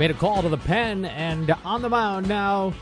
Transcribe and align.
Made 0.00 0.10
a 0.10 0.14
call 0.14 0.40
to 0.40 0.48
the 0.48 0.56
pen 0.56 1.04
and 1.04 1.50
on 1.62 1.82
the 1.82 1.90
mound 1.90 2.26
now. 2.26 2.72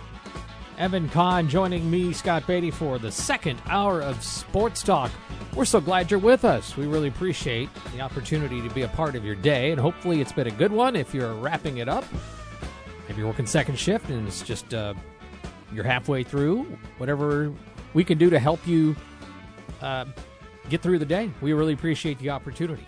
Evan 0.78 1.08
Conn 1.08 1.48
joining 1.48 1.90
me, 1.90 2.12
Scott 2.12 2.46
Beatty, 2.46 2.70
for 2.70 3.00
the 3.00 3.10
second 3.10 3.60
hour 3.66 4.00
of 4.00 4.22
Sports 4.22 4.84
Talk. 4.84 5.10
We're 5.56 5.64
so 5.64 5.80
glad 5.80 6.12
you're 6.12 6.20
with 6.20 6.44
us. 6.44 6.76
We 6.76 6.86
really 6.86 7.08
appreciate 7.08 7.70
the 7.92 8.02
opportunity 8.02 8.62
to 8.62 8.72
be 8.72 8.82
a 8.82 8.88
part 8.88 9.16
of 9.16 9.24
your 9.24 9.34
day, 9.34 9.72
and 9.72 9.80
hopefully 9.80 10.20
it's 10.20 10.30
been 10.30 10.46
a 10.46 10.52
good 10.52 10.70
one 10.70 10.94
if 10.94 11.12
you're 11.12 11.34
wrapping 11.34 11.78
it 11.78 11.88
up. 11.88 12.04
You're 13.18 13.26
working 13.26 13.46
second 13.46 13.76
shift 13.76 14.10
and 14.10 14.28
it's 14.28 14.42
just 14.42 14.72
uh, 14.72 14.94
you're 15.72 15.82
halfway 15.82 16.22
through. 16.22 16.78
Whatever 16.98 17.52
we 17.92 18.04
can 18.04 18.16
do 18.16 18.30
to 18.30 18.38
help 18.38 18.64
you 18.64 18.94
uh, 19.82 20.04
get 20.68 20.82
through 20.82 21.00
the 21.00 21.06
day, 21.06 21.28
we 21.40 21.52
really 21.52 21.72
appreciate 21.72 22.20
the 22.20 22.30
opportunity. 22.30 22.84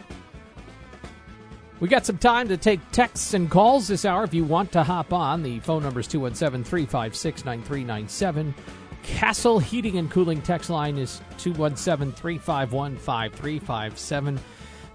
We 1.81 1.89
got 1.89 2.07
some 2.07 2.19
time 2.19 2.47
to 2.49 2.57
take 2.57 2.79
texts 2.93 3.35
and 3.35 3.51
calls 3.51 3.89
this 3.89 4.05
hour 4.05 4.23
if 4.23 4.33
you 4.33 4.45
want 4.45 4.71
to 4.73 4.85
hop 4.85 5.13
on. 5.13 5.43
The 5.43 5.59
phone 5.61 5.83
number 5.83 5.99
is 5.99 6.07
217 6.07 6.63
356 6.63 7.45
9397. 7.45 8.55
Castle 9.03 9.59
Heating 9.59 9.99
and 9.99 10.09
Cooling 10.11 10.43
text 10.43 10.71
line 10.71 10.97
is 10.97 11.23
217 11.39 12.13
351 12.13 12.97
5357. 12.99 14.39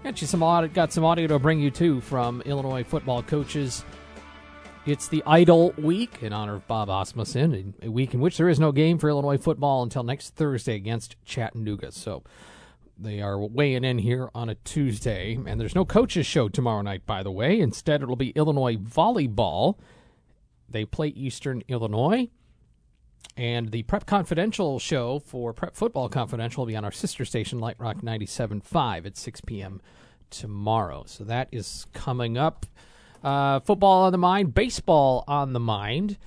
Got 0.02 0.20
you 0.22 0.26
some 0.26 0.42
audio, 0.42 0.70
got 0.70 0.92
some 0.92 1.04
audio 1.04 1.26
to 1.26 1.38
bring 1.38 1.60
you 1.60 1.70
too 1.70 2.00
from 2.00 2.40
Illinois 2.42 2.84
football 2.84 3.22
coaches. 3.22 3.84
It's 4.86 5.08
the 5.08 5.24
Idle 5.26 5.72
Week 5.72 6.22
in 6.22 6.32
honor 6.32 6.54
of 6.54 6.68
Bob 6.68 6.88
Asmussen, 6.88 7.74
a 7.82 7.90
week 7.90 8.14
in 8.14 8.20
which 8.20 8.36
there 8.36 8.48
is 8.48 8.60
no 8.60 8.70
game 8.70 8.98
for 8.98 9.08
Illinois 9.08 9.36
football 9.36 9.82
until 9.82 10.04
next 10.04 10.36
Thursday 10.36 10.76
against 10.76 11.16
Chattanooga. 11.24 11.90
So 11.90 12.22
they 12.96 13.20
are 13.20 13.36
weighing 13.36 13.82
in 13.82 13.98
here 13.98 14.30
on 14.32 14.48
a 14.48 14.54
Tuesday, 14.54 15.40
and 15.44 15.60
there's 15.60 15.74
no 15.74 15.84
coaches 15.84 16.24
show 16.24 16.48
tomorrow 16.48 16.82
night, 16.82 17.04
by 17.04 17.24
the 17.24 17.32
way. 17.32 17.58
Instead, 17.58 18.00
it'll 18.00 18.14
be 18.14 18.30
Illinois 18.30 18.76
volleyball. 18.76 19.76
They 20.68 20.84
play 20.84 21.08
Eastern 21.08 21.64
Illinois. 21.66 22.28
And 23.36 23.72
the 23.72 23.82
Prep 23.82 24.06
Confidential 24.06 24.78
show 24.78 25.18
for 25.18 25.52
Prep 25.52 25.74
Football 25.74 26.08
Confidential 26.08 26.60
will 26.60 26.68
be 26.68 26.76
on 26.76 26.84
our 26.84 26.92
sister 26.92 27.24
station, 27.24 27.58
Light 27.58 27.80
Rock 27.80 28.02
97.5 28.02 29.04
at 29.04 29.16
6 29.16 29.40
p.m. 29.40 29.82
tomorrow. 30.30 31.02
So 31.08 31.24
that 31.24 31.48
is 31.50 31.88
coming 31.92 32.38
up. 32.38 32.66
Uh, 33.22 33.60
football 33.60 34.04
on 34.04 34.12
the 34.12 34.18
mind, 34.18 34.54
baseball 34.54 35.24
on 35.26 35.52
the 35.52 35.60
mind. 35.60 36.18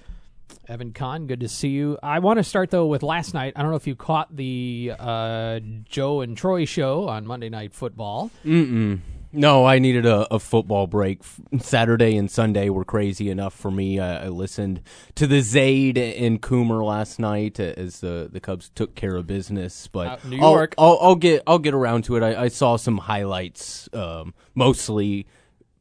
Evan 0.68 0.94
Conn, 0.94 1.26
good 1.26 1.40
to 1.40 1.48
see 1.48 1.70
you. 1.70 1.98
I 2.04 2.20
want 2.20 2.38
to 2.38 2.44
start 2.44 2.70
though 2.70 2.86
with 2.86 3.02
last 3.02 3.34
night. 3.34 3.54
I 3.56 3.62
don't 3.62 3.72
know 3.72 3.78
if 3.78 3.88
you 3.88 3.96
caught 3.96 4.36
the 4.36 4.94
uh, 5.00 5.60
Joe 5.86 6.22
and 6.22 6.38
Troy 6.38 6.66
show 6.66 7.08
on 7.08 7.26
Monday 7.26 7.50
Night 7.50 7.74
Football. 7.74 8.30
Mm-mm. 8.46 9.00
No, 9.32 9.66
I 9.66 9.78
needed 9.78 10.08
a, 10.08 10.34
a, 10.34 10.40
football 10.40 10.88
break. 10.88 11.22
Saturday 11.60 12.18
and 12.18 12.32
Sunday 12.32 12.70
were 12.70 12.84
crazy 12.84 13.30
enough 13.30 13.54
for 13.54 13.70
me. 13.70 14.00
I, 14.00 14.26
I 14.26 14.28
listened 14.30 14.82
to 15.16 15.28
the 15.28 15.42
Zaid 15.42 16.00
and 16.00 16.42
Coomer 16.42 16.84
last 16.84 17.20
night 17.20 17.60
as 17.60 18.00
the, 18.00 18.28
the 18.32 18.40
Cubs 18.40 18.70
took 18.74 18.96
care 18.96 19.16
of 19.16 19.28
business. 19.28 19.88
But 19.88 20.26
New 20.26 20.38
York, 20.38 20.74
I'll, 20.80 20.94
I'll, 20.94 21.00
I'll, 21.02 21.16
get 21.16 21.44
I'll 21.46 21.60
get 21.60 21.76
around 21.76 22.06
to 22.06 22.16
it. 22.16 22.24
I, 22.24 22.44
I 22.44 22.48
saw 22.48 22.76
some 22.76 22.98
highlights, 22.98 23.88
um, 23.94 24.34
mostly 24.56 25.28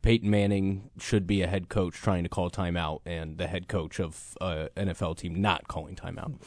Peyton 0.03 0.31
Manning 0.31 0.91
should 0.99 1.27
be 1.27 1.43
a 1.43 1.47
head 1.47 1.69
coach 1.69 1.95
trying 1.95 2.23
to 2.23 2.29
call 2.29 2.51
timeout, 2.51 3.01
and 3.05 3.37
the 3.37 3.47
head 3.47 3.69
coach 3.69 3.99
of 3.99 4.37
an 4.41 4.69
NFL 4.77 5.19
team 5.19 5.41
not 5.41 5.67
calling 5.69 5.97
timeout. 5.97 6.39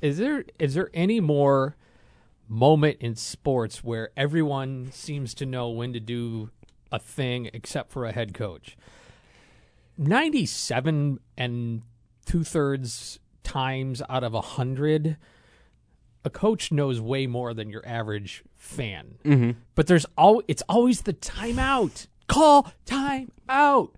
Is 0.00 0.18
there 0.18 0.44
is 0.58 0.74
there 0.74 0.90
any 0.92 1.20
more 1.20 1.76
moment 2.46 2.98
in 3.00 3.16
sports 3.16 3.82
where 3.82 4.10
everyone 4.16 4.90
seems 4.92 5.32
to 5.34 5.46
know 5.46 5.70
when 5.70 5.92
to 5.94 6.00
do 6.00 6.50
a 6.92 6.98
thing 6.98 7.48
except 7.52 7.90
for 7.90 8.04
a 8.04 8.12
head 8.12 8.34
coach? 8.34 8.76
Ninety-seven 9.96 11.20
and 11.38 11.82
two 12.26 12.44
thirds 12.44 13.18
times 13.44 14.02
out 14.10 14.24
of 14.24 14.34
a 14.34 14.40
hundred, 14.40 15.16
a 16.24 16.30
coach 16.30 16.70
knows 16.70 17.00
way 17.00 17.26
more 17.26 17.54
than 17.54 17.70
your 17.70 17.86
average 17.86 18.42
fan. 18.56 19.16
Mm-hmm. 19.24 19.58
But 19.74 19.86
there's 19.86 20.04
all 20.18 20.42
it's 20.48 20.62
always 20.68 21.02
the 21.02 21.14
timeout 21.14 22.08
call 22.26 22.72
time 22.84 23.32
out. 23.48 23.94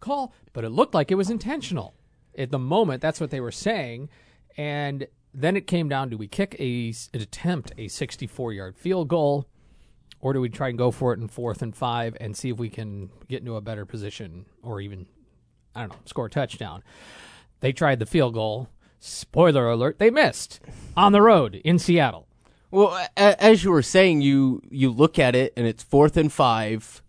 Call 0.00 0.32
but 0.52 0.64
it 0.64 0.70
looked 0.70 0.94
like 0.94 1.10
it 1.10 1.16
was 1.16 1.30
intentional. 1.30 1.94
At 2.36 2.50
the 2.50 2.58
moment 2.58 3.02
that's 3.02 3.20
what 3.20 3.30
they 3.30 3.40
were 3.40 3.52
saying. 3.52 4.08
And 4.56 5.06
then 5.34 5.56
it 5.56 5.66
came 5.66 5.88
down 5.88 6.10
do 6.10 6.18
we 6.18 6.28
kick 6.28 6.56
a 6.58 6.94
an 7.14 7.20
attempt 7.20 7.72
a 7.78 7.88
64 7.88 8.52
yard 8.52 8.76
field 8.76 9.08
goal? 9.08 9.46
Or 10.20 10.32
do 10.32 10.40
we 10.40 10.48
try 10.48 10.68
and 10.68 10.78
go 10.78 10.92
for 10.92 11.12
it 11.12 11.18
in 11.18 11.26
fourth 11.26 11.62
and 11.62 11.74
five 11.74 12.16
and 12.20 12.36
see 12.36 12.50
if 12.50 12.58
we 12.58 12.70
can 12.70 13.10
get 13.28 13.40
into 13.40 13.56
a 13.56 13.60
better 13.60 13.84
position 13.84 14.46
or 14.62 14.80
even 14.80 15.06
i 15.74 15.80
don't 15.80 15.90
know 15.90 15.98
score 16.04 16.26
a 16.26 16.30
touchdown? 16.30 16.82
They 17.60 17.72
tried 17.72 17.98
the 17.98 18.06
field 18.06 18.34
goal. 18.34 18.68
Spoiler 18.98 19.68
alert 19.68 19.98
they 19.98 20.10
missed 20.10 20.60
on 20.96 21.12
the 21.12 21.22
road 21.22 21.56
in 21.64 21.78
seattle. 21.78 22.28
Well 22.70 23.06
as 23.16 23.64
you 23.64 23.70
were 23.70 23.82
saying 23.82 24.20
you 24.20 24.62
you 24.70 24.90
look 24.90 25.18
at 25.18 25.34
it 25.34 25.52
and 25.56 25.66
it's 25.66 25.82
fourth 25.82 26.16
and 26.16 26.32
five 26.32 27.02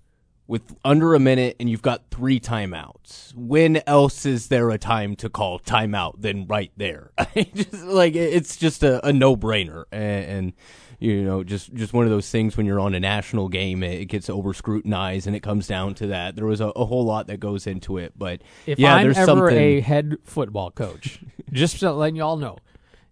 with 0.47 0.75
under 0.83 1.15
a 1.15 1.19
minute 1.19 1.55
and 1.59 1.69
you've 1.69 1.81
got 1.81 2.03
three 2.11 2.39
timeouts. 2.39 3.33
When 3.35 3.81
else 3.87 4.25
is 4.25 4.47
there 4.47 4.69
a 4.71 4.77
time 4.77 5.15
to 5.17 5.29
call 5.29 5.59
timeout 5.59 6.21
than 6.21 6.47
right 6.47 6.71
there? 6.75 7.11
just 7.53 7.73
like 7.73 8.15
it's 8.15 8.57
just 8.57 8.83
a, 8.83 9.05
a 9.05 9.13
no 9.13 9.35
brainer, 9.35 9.85
and, 9.91 10.25
and, 10.25 10.53
you 10.99 11.23
know, 11.23 11.43
just 11.43 11.73
just 11.73 11.93
one 11.93 12.05
of 12.05 12.11
those 12.11 12.29
things 12.29 12.57
when 12.57 12.65
you're 12.65 12.79
on 12.79 12.93
a 12.93 12.99
national 12.99 13.49
game, 13.49 13.83
it, 13.83 14.05
gets 14.05 14.29
over 14.29 14.53
scrutinized, 14.53 15.27
and 15.27 15.35
it 15.35 15.41
comes 15.41 15.67
down 15.67 15.95
to 15.95 16.07
that. 16.07 16.35
There 16.35 16.45
was 16.45 16.61
a, 16.61 16.67
a, 16.67 16.85
whole 16.85 17.05
lot 17.05 17.27
that 17.27 17.39
goes 17.39 17.67
into 17.67 17.97
it, 17.97 18.13
but 18.17 18.41
if 18.65 18.79
yeah, 18.79 18.95
I'm 18.95 19.05
there's 19.05 19.17
ever 19.17 19.49
something... 19.49 19.57
a 19.57 19.79
head 19.79 20.17
football 20.23 20.71
coach, 20.71 21.19
just 21.51 21.79
to 21.79 21.91
letting 21.91 22.15
y'all 22.15 22.37
know, 22.37 22.57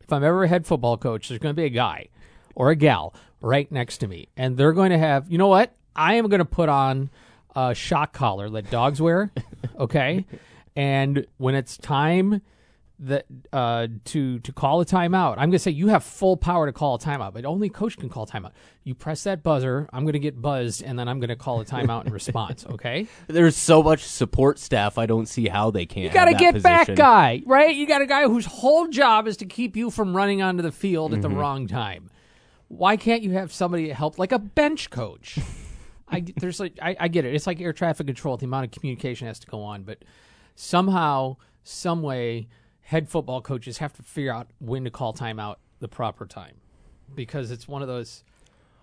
if 0.02 0.12
I'm 0.12 0.24
ever 0.24 0.44
a 0.44 0.48
head 0.48 0.66
football 0.66 0.98
coach, 0.98 1.30
there's 1.30 1.40
going 1.40 1.56
to 1.56 1.60
be 1.60 1.66
a 1.66 1.70
guy 1.70 2.10
or 2.56 2.70
a 2.70 2.76
gal 2.76 3.14
right 3.42 3.72
next 3.72 4.00
to 4.00 4.08
me, 4.08 4.28
and 4.38 4.58
they're 4.58 4.74
going 4.74 4.92
to 4.92 4.98
have, 4.98 5.32
you 5.32 5.38
know 5.38 5.48
what? 5.48 5.76
I 5.96 6.16
am 6.16 6.28
going 6.30 6.40
to 6.40 6.46
put 6.46 6.70
on 6.70 7.10
a 7.56 7.74
shock 7.76 8.14
collar 8.14 8.50
that 8.50 8.70
dogs 8.72 9.02
wear. 9.02 9.32
Okay, 9.80 10.26
and 10.76 11.26
when 11.38 11.56
it's 11.56 11.76
time 11.78 12.42
that 13.00 13.26
uh, 13.52 13.88
to 14.06 14.38
to 14.40 14.52
call 14.54 14.80
a 14.82 14.86
timeout, 14.86 15.32
I'm 15.32 15.50
going 15.50 15.52
to 15.54 15.60
say 15.60 15.72
you 15.72 15.88
have 15.88 16.04
full 16.04 16.38
power 16.38 16.68
to 16.68 16.72
call 16.74 16.96
a 16.96 17.00
timeout, 17.00 17.34
but 17.34 17.46
only 17.46 17.68
coach 17.70 17.98
can 17.98 18.08
call 18.10 18.24
a 18.24 18.28
timeout. 18.28 18.52
You 18.84 18.94
press 18.94 19.24
that 19.24 19.42
buzzer, 19.42 19.90
I'm 19.92 20.04
going 20.04 20.14
to 20.14 20.20
get 20.20 20.40
buzzed, 20.40 20.84
and 20.84 21.00
then 21.00 21.08
I'm 21.08 21.20
going 21.20 21.30
to 21.30 21.36
call 21.36 21.62
a 21.62 21.66
timeout 21.66 22.06
in 22.06 22.14
response. 22.14 22.64
Okay. 22.72 23.08
There's 23.28 23.56
so 23.58 23.82
much 23.82 24.04
support 24.04 24.60
staff. 24.60 25.00
I 25.00 25.08
don't 25.08 25.26
see 25.28 25.48
how 25.48 25.72
they 25.72 25.86
can't. 25.88 26.06
You 26.06 26.10
got 26.12 26.26
to 26.26 26.34
get 26.36 26.54
position. 26.54 26.62
back 26.64 26.96
guy, 26.96 27.42
right? 27.48 27.76
You 27.76 27.88
got 27.88 28.02
a 28.04 28.06
guy 28.08 28.24
whose 28.28 28.46
whole 28.46 28.88
job 28.88 29.28
is 29.28 29.38
to 29.38 29.46
keep 29.46 29.76
you 29.76 29.90
from 29.90 30.16
running 30.16 30.44
onto 30.44 30.62
the 30.62 30.72
field 30.72 31.14
at 31.14 31.22
the 31.24 31.28
Mm-hmm. 31.28 31.38
wrong 31.38 31.68
time. 31.68 32.12
Why 32.68 32.98
can't 32.98 33.24
you 33.24 33.32
have 33.32 33.52
somebody 33.52 33.90
help, 33.90 34.20
like 34.20 34.32
a 34.32 34.40
bench 34.40 34.90
coach? 34.92 35.40
I 36.12 36.24
there's 36.38 36.60
like 36.60 36.78
I, 36.82 36.96
I 37.00 37.08
get 37.08 37.26
it. 37.26 37.34
It's 37.34 37.48
like 37.48 37.62
air 37.62 37.74
traffic 37.74 38.06
control. 38.06 38.38
The 38.38 38.46
amount 38.46 38.66
of 38.66 38.72
communication 38.72 39.28
has 39.28 39.40
to 39.40 39.48
go 39.48 39.62
on, 39.62 39.84
but 39.84 40.04
somehow, 40.56 41.38
some 41.64 42.02
way, 42.02 42.48
head 42.82 43.08
football 43.08 43.42
coaches 43.42 43.78
have 43.78 43.94
to 43.94 44.04
figure 44.04 44.34
out 44.34 44.48
when 44.60 44.84
to 44.84 44.92
call 44.92 45.14
timeout 45.14 45.56
the 45.80 45.88
proper 45.88 46.26
time, 46.26 46.56
because 47.16 47.50
it's 47.50 47.68
one 47.68 47.82
of 47.82 47.88
those. 47.88 48.24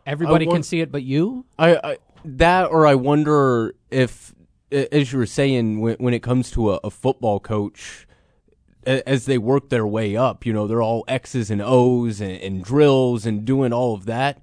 Everybody 0.06 0.46
won- 0.46 0.56
can 0.56 0.62
see 0.62 0.80
it, 0.80 0.90
but 0.90 1.02
you. 1.02 1.44
I, 1.58 1.76
I 1.76 1.98
that 2.24 2.70
or 2.70 2.86
I 2.86 2.94
wonder 2.94 3.74
if, 3.90 4.34
as 4.72 5.12
you 5.12 5.18
were 5.18 5.26
saying, 5.26 5.80
when, 5.80 5.96
when 5.96 6.14
it 6.14 6.22
comes 6.22 6.50
to 6.52 6.72
a, 6.72 6.80
a 6.82 6.90
football 6.90 7.38
coach, 7.40 8.06
as 8.86 9.26
they 9.26 9.36
work 9.36 9.68
their 9.68 9.86
way 9.86 10.16
up, 10.16 10.46
you 10.46 10.52
know, 10.52 10.66
they're 10.66 10.80
all 10.80 11.04
X's 11.08 11.50
and 11.50 11.60
O's 11.60 12.22
and, 12.22 12.32
and 12.40 12.64
drills 12.64 13.26
and 13.26 13.44
doing 13.44 13.70
all 13.70 13.92
of 13.94 14.06
that. 14.06 14.40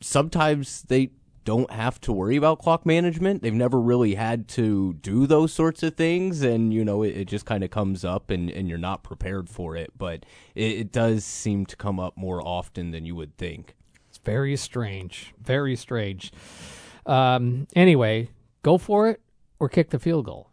Sometimes 0.00 0.82
they 0.82 1.10
don't 1.44 1.70
have 1.70 2.00
to 2.02 2.12
worry 2.12 2.36
about 2.36 2.58
clock 2.58 2.86
management. 2.86 3.42
They've 3.42 3.52
never 3.52 3.80
really 3.80 4.14
had 4.14 4.48
to 4.48 4.94
do 4.94 5.26
those 5.26 5.52
sorts 5.52 5.82
of 5.82 5.96
things, 5.96 6.42
and 6.42 6.72
you 6.72 6.84
know, 6.84 7.02
it, 7.02 7.16
it 7.16 7.24
just 7.26 7.46
kind 7.46 7.64
of 7.64 7.70
comes 7.70 8.04
up, 8.04 8.30
and, 8.30 8.50
and 8.50 8.68
you're 8.68 8.78
not 8.78 9.02
prepared 9.02 9.48
for 9.48 9.76
it. 9.76 9.92
But 9.96 10.24
it, 10.54 10.72
it 10.72 10.92
does 10.92 11.24
seem 11.24 11.66
to 11.66 11.76
come 11.76 11.98
up 11.98 12.16
more 12.16 12.40
often 12.46 12.90
than 12.90 13.04
you 13.04 13.14
would 13.16 13.36
think. 13.36 13.74
It's 14.08 14.18
very 14.18 14.56
strange. 14.56 15.34
Very 15.40 15.74
strange. 15.76 16.32
Um, 17.06 17.66
anyway, 17.74 18.30
go 18.62 18.78
for 18.78 19.08
it 19.08 19.20
or 19.58 19.68
kick 19.68 19.90
the 19.90 19.98
field 19.98 20.26
goal. 20.26 20.48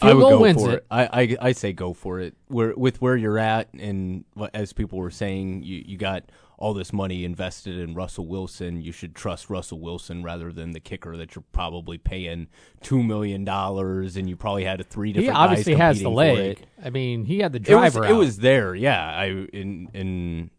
I 0.00 0.06
Field 0.08 0.16
would 0.16 0.22
goal 0.22 0.30
go 0.30 0.40
wins 0.40 0.62
for 0.62 0.70
it. 0.72 0.74
it. 0.74 0.86
I, 0.90 1.02
I 1.12 1.36
I 1.48 1.52
say 1.52 1.72
go 1.72 1.92
for 1.92 2.20
it. 2.20 2.34
Where 2.48 2.74
with 2.76 3.00
where 3.00 3.16
you're 3.16 3.38
at, 3.38 3.72
and 3.74 4.24
as 4.52 4.72
people 4.72 4.98
were 4.98 5.10
saying, 5.10 5.62
you 5.62 5.82
you 5.86 5.96
got 5.96 6.24
all 6.58 6.74
this 6.74 6.92
money 6.92 7.24
invested 7.24 7.78
in 7.78 7.94
Russell 7.94 8.26
Wilson. 8.26 8.80
You 8.80 8.92
should 8.92 9.14
trust 9.14 9.50
Russell 9.50 9.80
Wilson 9.80 10.22
rather 10.22 10.52
than 10.52 10.72
the 10.72 10.80
kicker 10.80 11.16
that 11.16 11.34
you're 11.34 11.44
probably 11.52 11.98
paying 11.98 12.48
two 12.82 13.02
million 13.02 13.44
dollars, 13.44 14.16
and 14.16 14.28
you 14.28 14.36
probably 14.36 14.64
had 14.64 14.80
a 14.80 14.84
three 14.84 15.12
different. 15.12 15.36
He 15.36 15.42
obviously 15.42 15.74
has 15.74 16.00
the 16.00 16.10
leg. 16.10 16.64
I 16.82 16.90
mean, 16.90 17.24
he 17.24 17.38
had 17.40 17.52
the 17.52 17.58
It 17.58 17.74
was, 17.74 17.92
driver 17.94 18.06
it 18.06 18.14
was 18.14 18.38
there, 18.38 18.74
yeah. 18.74 19.04
I 19.04 19.26
in 19.52 19.88
in 19.92 20.50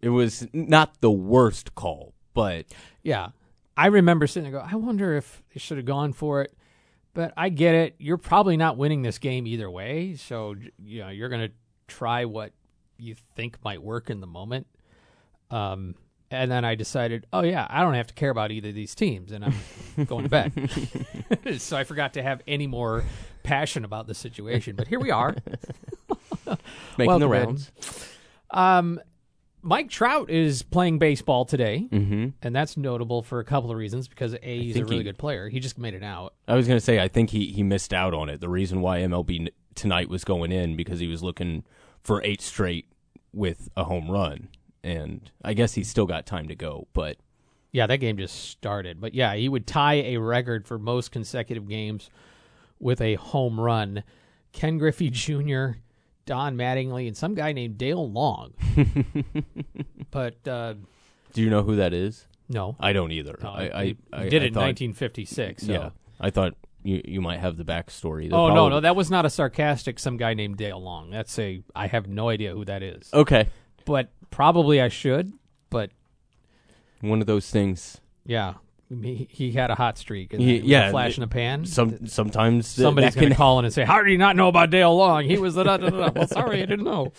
it 0.00 0.08
was 0.08 0.46
not 0.52 1.00
the 1.00 1.10
worst 1.10 1.74
call, 1.74 2.14
but 2.34 2.66
Yeah. 3.02 3.28
I 3.76 3.86
remember 3.86 4.26
sitting 4.26 4.50
there 4.50 4.60
go, 4.60 4.66
I 4.70 4.74
wonder 4.76 5.16
if 5.16 5.42
they 5.54 5.58
should 5.58 5.78
have 5.78 5.86
gone 5.86 6.12
for 6.12 6.42
it. 6.42 6.54
But 7.14 7.32
I 7.36 7.48
get 7.48 7.74
it. 7.74 7.94
You're 7.98 8.18
probably 8.18 8.56
not 8.56 8.76
winning 8.76 9.02
this 9.02 9.18
game 9.18 9.46
either 9.46 9.70
way. 9.70 10.16
So, 10.16 10.54
you 10.84 11.00
know, 11.00 11.08
you're 11.08 11.28
going 11.28 11.48
to 11.48 11.52
try 11.88 12.24
what 12.24 12.52
you 12.98 13.16
think 13.34 13.58
might 13.64 13.82
work 13.82 14.10
in 14.10 14.20
the 14.20 14.26
moment. 14.26 14.66
Um, 15.50 15.94
and 16.30 16.50
then 16.50 16.64
I 16.64 16.76
decided, 16.76 17.26
oh, 17.32 17.42
yeah, 17.42 17.66
I 17.68 17.82
don't 17.82 17.94
have 17.94 18.06
to 18.08 18.14
care 18.14 18.30
about 18.30 18.52
either 18.52 18.68
of 18.68 18.74
these 18.74 18.94
teams. 18.94 19.32
And 19.32 19.44
I'm 19.44 19.54
going 20.06 20.24
to 20.24 20.28
bed. 20.28 21.58
so 21.58 21.76
I 21.76 21.84
forgot 21.84 22.14
to 22.14 22.22
have 22.22 22.40
any 22.46 22.66
more 22.68 23.04
passion 23.42 23.84
about 23.84 24.06
the 24.06 24.14
situation. 24.14 24.76
But 24.76 24.86
here 24.86 25.00
we 25.00 25.10
are. 25.10 25.34
making 26.98 27.18
the 27.18 27.28
rounds. 27.28 27.70
Um, 28.50 29.00
Mike 29.62 29.90
Trout 29.90 30.30
is 30.30 30.62
playing 30.62 30.98
baseball 30.98 31.44
today. 31.44 31.80
hmm 31.90 32.28
and 32.42 32.54
that's 32.56 32.76
notable 32.76 33.22
for 33.22 33.40
a 33.40 33.44
couple 33.44 33.70
of 33.70 33.76
reasons 33.76 34.08
because 34.08 34.34
a 34.34 34.38
he's 34.62 34.76
a 34.76 34.84
really 34.84 34.98
he- 34.98 35.02
good 35.04 35.18
player. 35.18 35.48
He 35.48 35.60
just 35.60 35.78
made 35.78 35.94
it 35.94 36.02
out. 36.02 36.34
I 36.48 36.54
was 36.54 36.66
going 36.66 36.78
to 36.78 36.84
say 36.84 36.98
I 37.00 37.08
think 37.08 37.30
he 37.30 37.46
he 37.46 37.62
missed 37.62 37.92
out 37.92 38.14
on 38.14 38.28
it. 38.30 38.40
The 38.40 38.48
reason 38.48 38.80
why 38.80 39.00
MLB 39.00 39.48
tonight 39.74 40.08
was 40.08 40.24
going 40.24 40.50
in 40.52 40.76
because 40.76 40.98
he 40.98 41.06
was 41.08 41.22
looking 41.22 41.64
for 42.02 42.22
eight 42.24 42.40
straight 42.40 42.86
with 43.32 43.68
a 43.76 43.84
home 43.84 44.10
run, 44.10 44.48
and 44.82 45.30
I 45.44 45.54
guess 45.54 45.74
he's 45.74 45.88
still 45.88 46.06
got 46.06 46.26
time 46.26 46.48
to 46.48 46.54
go. 46.54 46.86
But 46.92 47.16
Yeah, 47.72 47.86
that 47.86 47.98
game 47.98 48.16
just 48.16 48.50
started, 48.50 49.00
but 49.00 49.14
yeah, 49.14 49.34
he 49.34 49.48
would 49.48 49.66
tie 49.66 49.94
a 50.02 50.16
record 50.18 50.66
for 50.66 50.78
most 50.78 51.10
consecutive 51.12 51.68
games 51.68 52.10
with 52.78 53.00
a 53.00 53.14
home 53.16 53.60
run. 53.60 54.02
Ken 54.52 54.78
Griffey 54.78 55.10
Jr., 55.10 55.72
Don 56.26 56.56
Mattingly, 56.56 57.06
and 57.06 57.16
some 57.16 57.34
guy 57.34 57.52
named 57.52 57.78
Dale 57.78 58.10
Long. 58.10 58.52
but 60.10 60.46
uh, 60.46 60.74
do 61.32 61.42
you 61.42 61.50
know 61.50 61.62
who 61.62 61.76
that 61.76 61.92
is? 61.92 62.26
no, 62.48 62.74
I 62.80 62.92
don't 62.92 63.12
either. 63.12 63.38
no, 63.42 63.48
I, 63.50 63.62
I, 63.62 63.96
I 64.12 64.28
did 64.28 64.42
I 64.42 64.44
it 64.44 64.48
in 64.48 64.54
thought- 64.54 64.60
1956. 64.62 65.66
So. 65.66 65.72
Yeah, 65.72 65.90
I 66.20 66.30
thought 66.30 66.54
you 66.82 67.00
you 67.04 67.20
might 67.20 67.38
have 67.40 67.56
the 67.56 67.64
backstory. 67.64 68.28
Oh 68.32 68.48
no, 68.54 68.68
no, 68.68 68.80
that 68.80 68.96
was 68.96 69.10
not 69.10 69.24
a 69.26 69.30
sarcastic. 69.30 69.98
Some 69.98 70.16
guy 70.16 70.34
named 70.34 70.56
Dale 70.56 70.80
Long. 70.82 71.10
That's 71.10 71.38
a. 71.38 71.62
I 71.74 71.86
have 71.86 72.08
no 72.08 72.28
idea 72.28 72.52
who 72.54 72.64
that 72.64 72.82
is, 72.82 73.10
Okay, 73.12 73.48
but 73.84 74.10
probably 74.30 74.80
I 74.80 74.88
should. 74.88 75.32
But 75.70 75.90
one 77.00 77.20
of 77.20 77.26
those 77.26 77.50
things. 77.50 78.00
Yeah, 78.26 78.54
he, 78.88 79.28
he 79.30 79.52
had 79.52 79.70
a 79.70 79.74
hot 79.74 79.98
streak. 79.98 80.32
And 80.32 80.42
it 80.42 80.62
was 80.62 80.62
a 80.62 80.66
yeah, 80.66 80.90
flash 80.90 81.16
in 81.16 81.22
the 81.22 81.26
pan. 81.28 81.64
Some 81.64 82.06
sometimes 82.06 82.74
th- 82.74 82.84
Somebody's 82.84 83.14
that 83.14 83.20
going 83.20 83.30
to 83.30 83.34
can- 83.34 83.38
call 83.38 83.58
in 83.58 83.64
and 83.64 83.72
say, 83.74 83.84
"How 83.84 84.02
did 84.02 84.10
you 84.10 84.18
not 84.18 84.36
know 84.36 84.48
about 84.48 84.70
Dale 84.70 84.94
Long? 84.96 85.24
He 85.24 85.38
was 85.38 85.54
the." 85.54 85.64
Da, 85.64 85.76
da, 85.76 85.90
da, 85.90 86.06
da." 86.08 86.12
Well, 86.14 86.28
sorry, 86.28 86.62
I 86.62 86.66
didn't 86.66 86.84
know. 86.84 87.12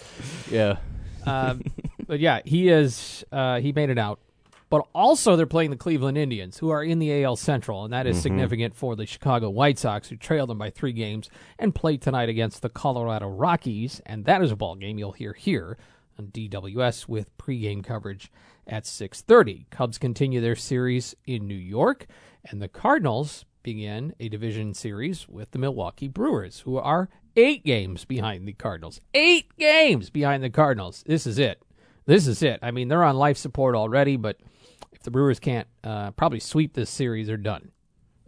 Yeah, 0.49 0.77
Um, 1.25 1.63
but 2.07 2.19
yeah, 2.19 2.41
he 2.45 2.69
is. 2.69 3.23
Uh, 3.31 3.59
he 3.59 3.71
made 3.71 3.89
it 3.89 3.97
out. 3.97 4.19
But 4.69 4.87
also, 4.95 5.35
they're 5.35 5.45
playing 5.45 5.71
the 5.71 5.75
Cleveland 5.75 6.17
Indians, 6.17 6.57
who 6.59 6.69
are 6.69 6.81
in 6.81 6.99
the 6.99 7.25
AL 7.25 7.35
Central, 7.35 7.83
and 7.83 7.91
that 7.91 8.07
is 8.07 8.21
significant 8.21 8.73
for 8.73 8.95
the 8.95 9.05
Chicago 9.05 9.49
White 9.49 9.77
Sox, 9.77 10.07
who 10.07 10.15
trailed 10.15 10.47
them 10.49 10.59
by 10.59 10.69
three 10.69 10.93
games 10.93 11.29
and 11.59 11.75
played 11.75 12.01
tonight 12.01 12.29
against 12.29 12.61
the 12.61 12.69
Colorado 12.69 13.27
Rockies. 13.27 14.01
And 14.05 14.23
that 14.25 14.41
is 14.41 14.49
a 14.49 14.55
ball 14.55 14.75
game 14.75 14.97
you'll 14.97 15.11
hear 15.11 15.33
here 15.33 15.77
on 16.17 16.27
DWS 16.27 17.07
with 17.07 17.35
pregame 17.37 17.83
coverage 17.83 18.31
at 18.67 18.85
6:30. 18.85 19.65
Cubs 19.69 19.97
continue 19.97 20.41
their 20.41 20.55
series 20.55 21.15
in 21.25 21.47
New 21.47 21.53
York, 21.53 22.07
and 22.45 22.61
the 22.61 22.67
Cardinals 22.67 23.45
begin 23.63 24.13
a 24.19 24.29
division 24.29 24.73
series 24.73 25.27
with 25.27 25.51
the 25.51 25.59
Milwaukee 25.59 26.07
Brewers, 26.07 26.61
who 26.61 26.77
are 26.77 27.09
eight 27.35 27.63
games 27.63 28.05
behind 28.05 28.47
the 28.47 28.53
Cardinals. 28.53 29.01
Eight 29.13 29.55
games 29.57 30.09
behind 30.09 30.43
the 30.43 30.49
Cardinals. 30.49 31.03
This 31.05 31.27
is 31.27 31.37
it. 31.37 31.61
This 32.05 32.27
is 32.27 32.41
it. 32.41 32.59
I 32.61 32.71
mean, 32.71 32.87
they're 32.87 33.03
on 33.03 33.17
life 33.17 33.37
support 33.37 33.75
already, 33.75 34.17
but 34.17 34.37
if 34.91 35.03
the 35.03 35.11
Brewers 35.11 35.39
can't 35.39 35.67
uh, 35.83 36.11
probably 36.11 36.39
sweep 36.39 36.73
this 36.73 36.89
series, 36.89 37.27
they're 37.27 37.37
done. 37.37 37.71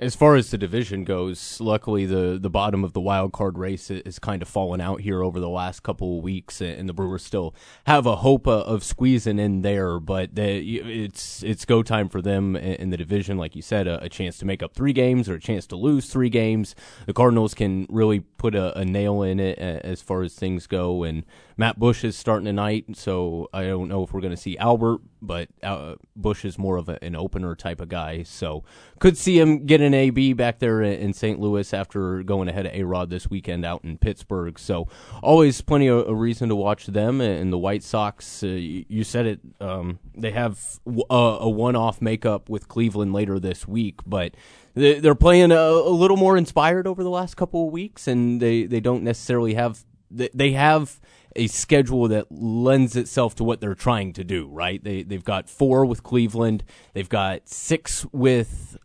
As 0.04 0.16
far 0.16 0.36
as 0.36 0.52
the 0.52 0.58
division 0.58 1.06
goes, 1.06 1.62
luckily 1.62 2.06
the, 2.06 2.38
the 2.38 2.50
bottom 2.50 2.84
of 2.84 2.92
the 2.92 3.00
wild 3.00 3.32
card 3.32 3.58
race 3.58 3.88
has 3.88 4.20
kind 4.20 4.42
of 4.42 4.50
fallen 4.50 4.82
out 4.82 5.00
here 5.00 5.24
over 5.24 5.40
the 5.40 5.48
last 5.48 5.82
couple 5.82 6.18
of 6.18 6.24
weeks, 6.26 6.60
and 6.60 6.90
the 6.90 6.94
Brewers 6.94 7.24
still 7.24 7.56
have 7.86 8.06
a 8.06 8.18
hope 8.18 8.46
uh, 8.46 8.64
of 8.64 8.84
squeezing 8.84 9.40
in 9.40 9.62
there. 9.62 10.02
But 10.02 10.32
it's 10.38 11.42
it's 11.42 11.64
go 11.64 11.84
time 11.84 12.10
for 12.10 12.22
them 12.22 12.58
in 12.58 12.90
the 12.90 12.98
division, 12.98 13.38
like 13.38 13.56
you 13.56 13.62
said, 13.62 13.88
a, 13.88 14.04
a 14.04 14.10
chance 14.10 14.38
to 14.40 14.46
make 14.46 14.62
up 14.62 14.74
three 14.74 14.92
games 14.92 15.30
or 15.30 15.36
a 15.36 15.40
chance 15.40 15.66
to 15.68 15.78
lose 15.78 16.08
three 16.08 16.30
games. 16.30 16.76
The 17.06 17.14
Cardinals 17.14 17.54
can 17.54 17.88
really 17.90 18.20
put 18.20 18.56
a, 18.56 18.78
a 18.78 18.84
nail 18.84 19.22
in 19.22 19.40
it 19.40 19.58
as 19.58 20.02
far 20.02 20.22
as 20.24 20.36
things 20.36 20.68
go, 20.68 21.04
and 21.04 21.24
Matt 21.56 21.78
Bush 21.78 22.04
is 22.04 22.16
starting 22.16 22.46
tonight, 22.46 22.86
so 22.94 23.50
I 23.54 23.66
don't 23.66 23.88
know 23.88 24.04
if 24.04 24.12
we're 24.14 24.22
going 24.22 24.32
to 24.34 24.38
see 24.38 24.58
Albert, 24.58 25.02
but 25.22 25.50
uh, 25.62 25.96
Bush 26.16 26.46
is 26.46 26.58
more 26.58 26.78
of 26.78 26.90
a, 26.90 27.04
an 27.04 27.16
opener 27.16 27.56
type 27.56 27.80
of 27.80 27.90
guy, 27.90 28.24
so 28.24 28.64
could 29.00 29.18
see 29.18 29.40
him 29.40 29.66
get 29.66 29.80
an 29.80 29.94
AB 29.94 30.34
back 30.34 30.60
there 30.60 30.82
in 30.82 31.14
St. 31.14 31.40
Louis 31.40 31.72
after 31.74 32.24
going 32.24 32.48
ahead 32.48 32.66
of 32.66 32.74
A 32.74 32.84
Rod 32.84 33.10
this 33.10 33.30
weekend 33.30 33.66
out 33.66 33.84
in 33.84 33.98
Pittsburgh. 33.98 34.58
So 34.58 34.88
always 35.22 35.62
plenty 35.62 35.88
of 35.88 36.08
a 36.08 36.16
reason 36.16 36.50
to 36.50 36.56
watch 36.56 36.88
them 36.88 37.22
and 37.22 37.54
the 37.54 37.58
White 37.60 37.84
Sox. 37.84 38.44
Uh, 38.44 38.48
you 38.48 39.04
said 39.04 39.26
it; 39.28 39.40
um, 39.62 40.00
they 40.16 40.32
have 40.32 40.80
a 41.10 41.50
one-off 41.50 42.02
makeup 42.02 42.50
with 42.50 42.68
Cleveland 42.68 43.14
later 43.14 43.40
this 43.40 43.68
week, 43.68 44.00
but 44.06 44.36
they- 44.74 45.00
they're 45.00 45.14
playing 45.16 45.52
a, 45.52 45.56
a 45.56 45.90
little 45.90 46.18
more 46.18 46.36
inspired 46.36 46.88
over 46.88 47.04
the 47.04 47.10
last 47.10 47.36
couple 47.38 47.68
of 47.68 47.72
weeks, 47.72 48.08
and 48.08 48.42
they 48.42 48.64
they 48.66 48.80
don't 48.80 49.04
necessarily 49.04 49.54
have 49.54 49.86
they 50.10 50.52
have 50.52 51.00
a 51.36 51.48
schedule 51.48 52.08
that 52.10 52.32
lends 52.32 52.96
itself 52.96 53.36
to 53.36 53.44
what 53.44 53.62
they're 53.62 53.76
trying 53.76 54.14
to 54.14 54.24
do, 54.24 54.48
right? 54.48 54.84
They 54.84 55.04
they've 55.04 55.24
got 55.24 55.50
four 55.50 55.86
with 55.86 56.04
Cleveland, 56.04 56.64
they've 56.94 57.10
got 57.10 57.48
six 57.48 58.06
with 58.12 58.78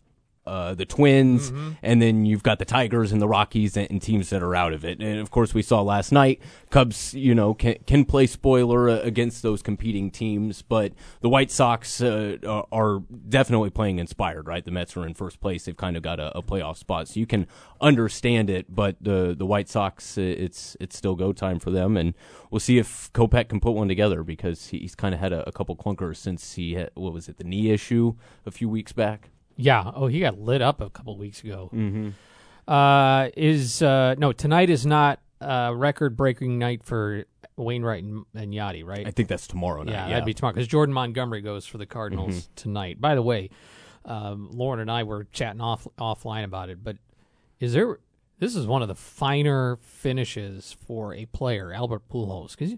uh, 0.49 0.75
the 0.75 0.87
Twins, 0.87 1.53
and 1.83 2.01
then 2.03 2.25
you've 2.27 2.43
got 2.43 2.59
the 2.59 2.65
Tigers 2.65 3.13
and 3.13 3.21
the 3.21 3.29
Rockies 3.29 3.77
and, 3.77 3.87
and 3.91 4.03
teams 4.03 4.31
that 4.31 4.43
are 4.43 4.55
out 4.55 4.73
of 4.73 4.85
it. 4.85 5.01
And 5.01 5.21
of 5.21 5.31
course, 5.31 5.55
we 5.55 5.63
saw 5.63 5.83
last 5.83 6.11
night 6.13 6.41
Cubs, 6.71 7.15
you 7.15 7.35
know, 7.35 7.55
can 7.55 7.77
can 7.87 8.05
play 8.05 8.27
spoiler 8.27 8.89
uh, 8.89 8.99
against 9.01 9.43
those 9.43 9.63
competing 9.63 10.11
teams, 10.11 10.63
but 10.63 10.93
the 11.21 11.29
White 11.29 11.51
Sox 11.51 12.01
uh, 12.01 12.37
are, 12.73 13.01
definitely 13.29 13.71
playing 13.71 13.99
inspired, 13.99 14.47
right? 14.47 14.65
The 14.65 14.71
Mets 14.71 14.97
are 14.97 15.07
in 15.07 15.15
first 15.15 15.41
place; 15.41 15.65
they've 15.65 15.77
kind 15.77 15.97
of 15.97 16.03
got 16.03 16.19
a, 16.21 16.37
a 16.37 16.43
playoff 16.43 16.77
spot, 16.77 17.09
so 17.09 17.21
you 17.21 17.27
can 17.27 17.47
understand 17.81 18.51
it. 18.51 18.75
But 18.75 18.97
the 19.01 19.35
the 19.39 19.47
White 19.47 19.69
Sox, 19.69 20.19
uh, 20.19 20.23
it's 20.23 20.77
it's 20.81 20.97
still 20.97 21.15
go 21.15 21.33
time 21.33 21.59
for 21.59 21.71
them, 21.71 21.97
and 21.97 22.15
we'll 22.51 22.61
see 22.61 22.79
if 22.79 23.13
Kopech 23.13 23.49
can 23.49 23.61
put 23.61 23.73
one 23.73 23.89
together 23.89 24.23
because 24.23 24.69
he- 24.69 24.79
he's 24.79 24.95
kind 24.95 25.15
of 25.15 25.21
had 25.21 25.33
a, 25.33 25.49
a 25.49 25.53
couple 25.53 25.77
clunkers 25.77 26.17
since 26.17 26.55
he 26.55 26.75
had 26.75 26.91
what 26.95 27.13
was 27.13 27.29
it 27.29 27.37
the 27.39 27.45
knee 27.45 27.71
issue 27.71 28.15
a 28.47 28.51
few 28.51 28.69
weeks 28.69 28.93
back. 28.93 29.31
Yeah. 29.59 29.91
Oh, 29.95 30.07
he 30.07 30.21
got 30.21 30.39
lit 30.39 30.63
up 30.63 30.81
a 30.81 30.89
couple 30.89 31.19
weeks 31.19 31.43
ago. 31.43 31.69
Mm-hmm. 31.75 32.11
Uh, 32.73 33.29
is 33.37 33.83
uh, 33.83 34.15
no 34.19 34.33
tonight 34.33 34.71
is 34.71 34.87
not 34.87 35.21
a 35.41 35.75
record-breaking 35.75 36.59
night 36.59 36.83
for 36.85 37.25
Wainwright 37.57 38.03
and, 38.05 38.25
and 38.35 38.53
Yadi, 38.53 38.85
right? 38.85 39.07
I 39.07 39.11
think 39.11 39.29
that's 39.29 39.47
tomorrow 39.47 39.83
night. 39.83 39.93
yeah, 39.93 39.97
Yeah, 39.97 40.03
Mm-hmm. 40.05 40.11
that'd 40.13 40.25
be 40.27 40.35
tomorrow 40.35 40.55
because 40.55 40.69
Jordan 40.69 40.93
Montgomery 40.93 41.41
goes 41.41 41.67
for 41.67 41.79
the 41.79 41.87
Cardinals 41.87 42.49
tonight. 42.57 43.01
By 43.01 43.15
the 43.15 43.23
way, 43.23 43.51
um, 44.05 44.49
Lauren 44.53 44.81
and 44.81 44.91
I 44.91 45.03
were 45.03 45.25
chatting 45.33 45.61
off 45.61 45.87
offline 45.99 46.45
about 46.45 46.71
it, 46.71 46.83
but 46.83 46.97
is 47.61 47.73
there? 47.73 47.99
This 48.39 48.55
is 48.55 48.67
one 48.69 48.83
of 48.83 48.89
the 48.89 48.95
finer 48.95 49.77
finishes 49.83 50.77
for 50.87 51.13
a 51.15 51.27
player, 51.27 51.73
Albert 51.73 52.03
Pujols. 52.09 52.57
Because 52.57 52.75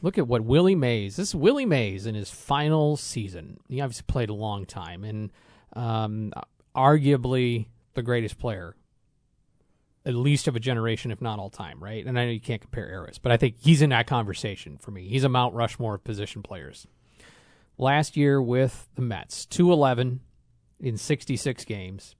look 0.00 0.16
at 0.18 0.28
what 0.28 0.42
Willie 0.42 0.76
Mays. 0.76 1.16
This 1.16 1.30
is 1.30 1.34
Willie 1.34 1.66
Mays 1.66 2.06
in 2.06 2.14
his 2.14 2.30
final 2.30 2.96
season. 2.96 3.58
He 3.68 3.80
obviously 3.80 4.04
played 4.06 4.30
a 4.30 4.34
long 4.34 4.64
time 4.64 5.02
and 5.02 5.32
um, 5.74 6.32
arguably 6.74 7.66
the 7.94 8.02
greatest 8.02 8.38
player 8.38 8.76
at 10.04 10.14
least 10.14 10.48
of 10.48 10.56
a 10.56 10.60
generation, 10.60 11.10
if 11.10 11.20
not 11.20 11.38
all 11.38 11.50
time, 11.50 11.82
right? 11.82 12.04
And 12.04 12.18
I 12.18 12.24
know 12.24 12.30
you 12.30 12.40
can't 12.40 12.60
compare 12.60 12.88
eras, 12.88 13.18
but 13.18 13.30
I 13.30 13.36
think 13.36 13.56
he's 13.58 13.82
in 13.82 13.90
that 13.90 14.06
conversation 14.06 14.76
for 14.78 14.90
me. 14.90 15.08
He's 15.08 15.24
a 15.24 15.28
Mount 15.28 15.54
Rushmore 15.54 15.94
of 15.94 16.04
position 16.04 16.42
players. 16.42 16.86
Last 17.78 18.16
year 18.16 18.42
with 18.42 18.88
the 18.96 19.02
Mets, 19.02 19.46
211 19.46 20.20
in 20.80 20.96
66 20.96 21.64
games, 21.64 22.16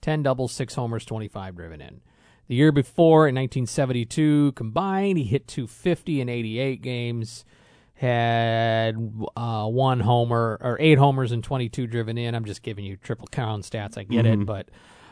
10 0.00 0.22
doubles, 0.22 0.52
6 0.52 0.74
homers, 0.74 1.04
25 1.04 1.56
driven 1.56 1.80
in. 1.80 2.00
The 2.48 2.54
year 2.54 2.72
before, 2.72 3.28
in 3.28 3.34
1972, 3.34 4.52
combined, 4.52 5.18
he 5.18 5.24
hit 5.24 5.48
250 5.48 6.20
in 6.20 6.28
88 6.28 6.82
games, 6.82 7.44
had 7.96 8.94
uh, 9.36 9.66
one 9.66 10.00
homer, 10.00 10.58
or 10.60 10.76
eight 10.80 10.98
homers 10.98 11.32
and 11.32 11.42
22 11.42 11.86
driven 11.86 12.18
in. 12.18 12.34
I'm 12.34 12.44
just 12.44 12.62
giving 12.62 12.84
you 12.84 12.96
triple 12.96 13.26
crown 13.32 13.62
stats. 13.62 13.96
I 13.98 14.02
get 14.04 14.26
it, 14.26 14.46
but 14.46 14.68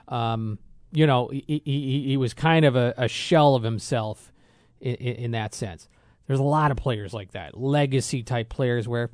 um, 0.09 0.59
you 0.93 1.07
know, 1.07 1.29
he, 1.29 1.63
he, 1.65 2.05
he 2.09 2.17
was 2.17 2.35
kind 2.35 2.65
of 2.65 2.77
a, 2.77 2.95
a 2.97 3.09
shell 3.09 3.55
of 3.55 3.63
himself 3.63 4.33
in, 4.81 4.95
in, 4.97 5.15
in 5.17 5.31
that 5.33 5.55
sense. 5.55 5.89
There's 6.27 6.41
a 6.41 6.45
lot 6.45 6.71
of 6.71 6.77
players 6.77 7.13
like 7.15 7.33
that, 7.33 7.59
legacy 7.59 8.23
type 8.23 8.49
players 8.51 8.87
where 8.87 9.11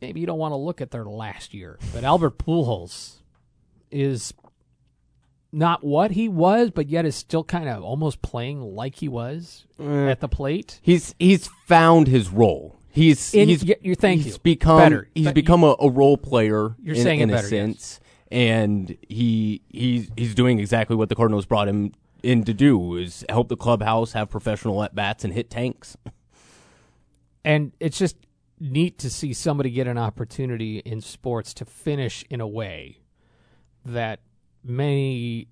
maybe 0.00 0.20
you 0.20 0.26
don't 0.26 0.38
want 0.38 0.52
to 0.52 0.56
look 0.56 0.80
at 0.80 0.90
their 0.90 1.04
last 1.04 1.54
year. 1.54 1.78
But 1.92 2.04
Albert 2.04 2.38
Pujols 2.38 3.16
is 3.90 4.32
not 5.54 5.84
what 5.84 6.10
he 6.12 6.28
was, 6.28 6.70
but 6.70 6.88
yet 6.88 7.04
is 7.06 7.14
still 7.14 7.44
kind 7.44 7.68
of 7.68 7.82
almost 7.82 8.20
playing 8.22 8.60
like 8.60 8.96
he 8.96 9.08
was 9.08 9.64
Eh. 9.80 10.10
at 10.10 10.20
the 10.20 10.28
plate. 10.28 10.80
He's 10.82 11.14
he's 11.18 11.48
found 11.66 12.08
his 12.08 12.28
role. 12.30 12.78
He's 12.90 13.34
In- 13.34 13.48
he's 13.48 13.64
you- 13.64 13.94
thank 13.94 14.22
he's 14.22 14.34
you. 14.34 14.40
become 14.42 14.78
Better. 14.78 15.08
he's 15.14 15.24
But 15.26 15.34
become 15.34 15.64
a, 15.64 15.74
a 15.80 15.90
role 15.90 16.16
player. 16.16 16.76
You're 16.82 16.94
in, 16.96 17.02
saying 17.02 17.20
it 17.20 17.22
in 17.24 17.28
better, 17.30 17.38
a 17.46 17.50
yes. 17.50 17.50
sense, 17.50 18.00
and 18.30 18.96
he 19.08 19.62
he 19.68 20.08
he's 20.16 20.34
doing 20.34 20.58
exactly 20.58 20.94
what 20.96 21.08
the 21.08 21.14
Cardinals 21.14 21.46
brought 21.46 21.68
him 21.68 21.92
in 22.22 22.44
to 22.44 22.54
do 22.54 22.96
is 22.96 23.24
help 23.28 23.48
the 23.48 23.56
clubhouse 23.56 24.12
have 24.12 24.30
professional 24.30 24.82
at 24.82 24.94
bats 24.94 25.24
and 25.24 25.32
hit 25.34 25.50
tanks. 25.50 25.96
And 27.44 27.72
it's 27.80 27.98
just 27.98 28.16
neat 28.60 28.98
to 28.98 29.10
see 29.10 29.32
somebody 29.32 29.70
get 29.70 29.86
an 29.86 29.98
opportunity 29.98 30.78
in 30.78 31.00
sports 31.00 31.52
to 31.54 31.64
finish 31.64 32.24
in 32.30 32.40
a 32.40 32.46
way 32.48 32.98
that 33.84 34.20
many 34.64 35.48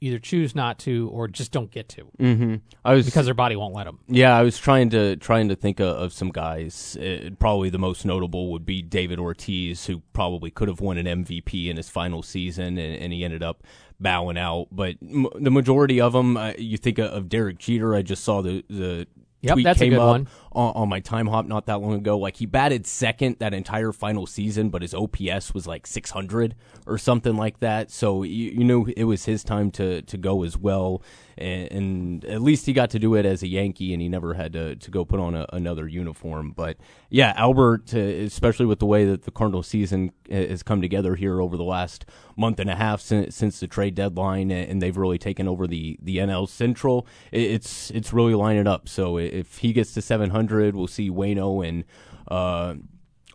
either 0.00 0.18
choose 0.18 0.54
not 0.54 0.78
to 0.78 1.08
or 1.12 1.26
just 1.26 1.50
don't 1.50 1.70
get 1.70 1.88
to 1.88 2.04
Mm-hmm. 2.18 2.56
I 2.84 2.94
was 2.94 3.06
because 3.06 3.24
their 3.24 3.34
body 3.34 3.56
won't 3.56 3.74
let 3.74 3.84
them. 3.84 4.00
Yeah, 4.06 4.36
I 4.36 4.42
was 4.42 4.58
trying 4.58 4.90
to 4.90 5.16
trying 5.16 5.48
to 5.48 5.56
think 5.56 5.80
of, 5.80 5.96
of 5.96 6.12
some 6.12 6.30
guys. 6.30 6.96
Uh, 6.96 7.30
probably 7.38 7.70
the 7.70 7.78
most 7.78 8.04
notable 8.04 8.52
would 8.52 8.66
be 8.66 8.82
David 8.82 9.18
Ortiz, 9.18 9.86
who 9.86 10.02
probably 10.12 10.50
could 10.50 10.68
have 10.68 10.80
won 10.80 10.98
an 10.98 11.24
MVP 11.24 11.68
in 11.68 11.76
his 11.78 11.88
final 11.88 12.22
season, 12.22 12.76
and, 12.78 13.02
and 13.02 13.12
he 13.12 13.24
ended 13.24 13.42
up 13.42 13.62
bowing 13.98 14.36
out. 14.36 14.68
But 14.70 14.96
m- 15.02 15.28
the 15.40 15.50
majority 15.50 16.00
of 16.00 16.12
them, 16.12 16.36
uh, 16.36 16.52
you 16.58 16.76
think 16.76 16.98
of, 16.98 17.10
of 17.10 17.28
Derek 17.30 17.58
Jeter. 17.58 17.94
I 17.94 18.02
just 18.02 18.22
saw 18.24 18.42
the 18.42 18.62
the 18.68 19.06
Yep, 19.44 19.54
tweet 19.54 19.64
that's 19.64 19.80
a 19.80 19.88
good 19.88 19.98
up 19.98 20.08
one. 20.08 20.28
On, 20.52 20.72
on 20.74 20.88
my 20.88 21.00
time 21.00 21.26
hop 21.26 21.46
not 21.46 21.66
that 21.66 21.80
long 21.80 21.94
ago. 21.94 22.18
Like 22.18 22.36
he 22.36 22.46
batted 22.46 22.86
second 22.86 23.36
that 23.40 23.52
entire 23.54 23.92
final 23.92 24.26
season, 24.26 24.70
but 24.70 24.82
his 24.82 24.94
OPS 24.94 25.52
was 25.52 25.66
like 25.66 25.86
600 25.86 26.54
or 26.86 26.98
something 26.98 27.36
like 27.36 27.60
that. 27.60 27.90
So 27.90 28.22
you, 28.22 28.50
you 28.50 28.64
knew 28.64 28.86
it 28.96 29.04
was 29.04 29.24
his 29.24 29.44
time 29.44 29.70
to 29.72 30.02
to 30.02 30.16
go 30.16 30.42
as 30.44 30.56
well. 30.56 31.02
And, 31.36 31.72
and 31.72 32.24
at 32.26 32.42
least 32.42 32.66
he 32.66 32.72
got 32.72 32.90
to 32.90 32.98
do 32.98 33.14
it 33.14 33.26
as 33.26 33.42
a 33.42 33.48
Yankee, 33.48 33.92
and 33.92 34.00
he 34.02 34.08
never 34.08 34.34
had 34.34 34.52
to, 34.54 34.76
to 34.76 34.90
go 34.90 35.04
put 35.04 35.20
on 35.20 35.34
a, 35.34 35.46
another 35.52 35.88
uniform. 35.88 36.52
But 36.52 36.76
yeah, 37.10 37.32
Albert, 37.36 37.94
uh, 37.94 37.98
especially 37.98 38.66
with 38.66 38.78
the 38.78 38.86
way 38.86 39.04
that 39.04 39.24
the 39.24 39.30
Cardinal 39.30 39.62
season 39.62 40.12
uh, 40.30 40.34
has 40.34 40.62
come 40.62 40.80
together 40.80 41.14
here 41.16 41.40
over 41.40 41.56
the 41.56 41.64
last 41.64 42.06
month 42.36 42.58
and 42.60 42.70
a 42.70 42.76
half 42.76 43.00
since, 43.00 43.34
since 43.34 43.60
the 43.60 43.66
trade 43.66 43.94
deadline, 43.94 44.50
and 44.50 44.80
they've 44.82 44.96
really 44.96 45.18
taken 45.18 45.48
over 45.48 45.66
the, 45.66 45.98
the 46.02 46.18
NL 46.18 46.48
Central. 46.48 47.06
it- 47.32 47.50
It's 47.50 47.90
it's 47.90 48.12
really 48.12 48.34
lining 48.34 48.66
up. 48.66 48.88
So 48.88 49.18
if 49.18 49.58
he 49.58 49.72
gets 49.72 49.92
to 49.94 50.02
700, 50.02 50.74
we'll 50.76 50.86
see 50.86 51.10
Wayno 51.10 51.66
and 51.66 51.84
uh, 52.28 52.74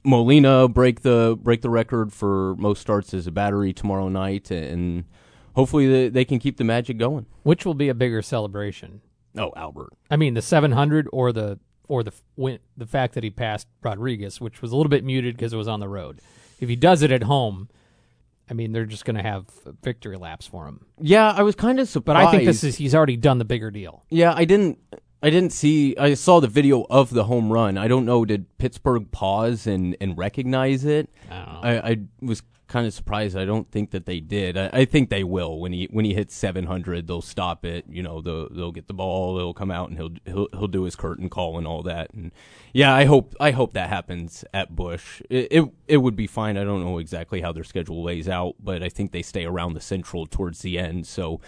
Molina 0.03 0.67
break 0.67 1.01
the 1.01 1.37
break 1.41 1.61
the 1.61 1.69
record 1.69 2.13
for 2.13 2.55
most 2.57 2.81
starts 2.81 3.13
as 3.13 3.27
a 3.27 3.31
battery 3.31 3.73
tomorrow 3.73 4.07
night, 4.09 4.49
and 4.51 5.03
hopefully 5.55 5.87
they, 5.87 6.09
they 6.09 6.25
can 6.25 6.39
keep 6.39 6.57
the 6.57 6.63
magic 6.63 6.97
going. 6.97 7.25
Which 7.43 7.65
will 7.65 7.73
be 7.73 7.89
a 7.89 7.93
bigger 7.93 8.21
celebration? 8.21 9.01
Oh, 9.37 9.53
Albert. 9.55 9.93
I 10.09 10.17
mean, 10.17 10.33
the 10.33 10.41
700 10.41 11.07
or 11.11 11.31
the 11.31 11.59
or 11.87 12.03
the 12.03 12.13
win, 12.35 12.59
the 12.77 12.85
fact 12.85 13.15
that 13.15 13.23
he 13.23 13.29
passed 13.29 13.67
Rodriguez, 13.81 14.39
which 14.39 14.61
was 14.61 14.71
a 14.71 14.77
little 14.77 14.89
bit 14.89 15.03
muted 15.03 15.35
because 15.35 15.53
it 15.53 15.57
was 15.57 15.67
on 15.67 15.79
the 15.79 15.89
road. 15.89 16.21
If 16.59 16.69
he 16.69 16.75
does 16.75 17.01
it 17.01 17.11
at 17.11 17.23
home, 17.23 17.69
I 18.49 18.53
mean, 18.53 18.71
they're 18.71 18.85
just 18.85 19.05
going 19.05 19.15
to 19.15 19.23
have 19.23 19.45
victory 19.83 20.17
laps 20.17 20.47
for 20.47 20.67
him. 20.67 20.85
Yeah, 20.99 21.31
I 21.31 21.43
was 21.43 21.55
kind 21.55 21.79
of 21.79 21.87
surprised. 21.87 22.17
But. 22.17 22.27
I 22.27 22.31
think 22.31 22.45
this 22.45 22.63
is 22.63 22.77
he's 22.77 22.95
already 22.95 23.17
done 23.17 23.37
the 23.37 23.45
bigger 23.45 23.71
deal. 23.71 24.05
Yeah, 24.09 24.33
I 24.35 24.45
didn't. 24.45 24.79
I 25.21 25.29
didn't 25.29 25.51
see. 25.51 25.97
I 25.97 26.13
saw 26.13 26.39
the 26.39 26.47
video 26.47 26.85
of 26.89 27.09
the 27.09 27.25
home 27.25 27.51
run. 27.51 27.77
I 27.77 27.87
don't 27.87 28.05
know. 28.05 28.23
Did 28.23 28.57
Pittsburgh 28.57 29.11
pause 29.11 29.67
and 29.67 29.97
and 29.99 30.17
recognize 30.17 30.85
it? 30.85 31.09
I 31.29 31.35
don't 31.35 31.53
know. 31.53 31.59
I, 31.61 31.89
I 31.89 31.97
was 32.21 32.41
kind 32.69 32.87
of 32.87 32.93
surprised. 32.93 33.35
I 33.35 33.43
don't 33.43 33.69
think 33.69 33.91
that 33.91 34.05
they 34.05 34.19
did. 34.19 34.57
I, 34.57 34.69
I 34.71 34.85
think 34.85 35.09
they 35.09 35.23
will 35.23 35.59
when 35.59 35.73
he 35.73 35.89
when 35.91 36.05
he 36.05 36.13
hits 36.13 36.33
700. 36.35 37.07
They'll 37.07 37.21
stop 37.21 37.65
it. 37.65 37.85
You 37.89 38.01
know, 38.01 38.21
they'll 38.21 38.47
they'll 38.49 38.71
get 38.71 38.87
the 38.87 38.93
ball. 38.93 39.35
They'll 39.35 39.53
come 39.53 39.71
out 39.71 39.89
and 39.89 39.97
he'll 39.97 40.13
he'll 40.25 40.47
he'll 40.53 40.67
do 40.67 40.83
his 40.83 40.95
curtain 40.95 41.29
call 41.29 41.57
and 41.57 41.67
all 41.67 41.83
that. 41.83 42.13
And 42.13 42.31
yeah, 42.71 42.95
I 42.95 43.05
hope 43.05 43.35
I 43.39 43.51
hope 43.51 43.73
that 43.73 43.89
happens 43.89 44.45
at 44.53 44.75
Busch. 44.75 45.21
It 45.29 45.47
it, 45.51 45.69
it 45.87 45.97
would 45.97 46.15
be 46.15 46.27
fine. 46.27 46.57
I 46.57 46.63
don't 46.63 46.83
know 46.83 46.99
exactly 46.99 47.41
how 47.41 47.51
their 47.51 47.65
schedule 47.65 48.03
lays 48.03 48.29
out, 48.29 48.55
but 48.63 48.81
I 48.81 48.89
think 48.89 49.11
they 49.11 49.23
stay 49.23 49.45
around 49.45 49.73
the 49.73 49.81
Central 49.81 50.25
towards 50.25 50.61
the 50.61 50.79
end. 50.79 51.07
So 51.07 51.41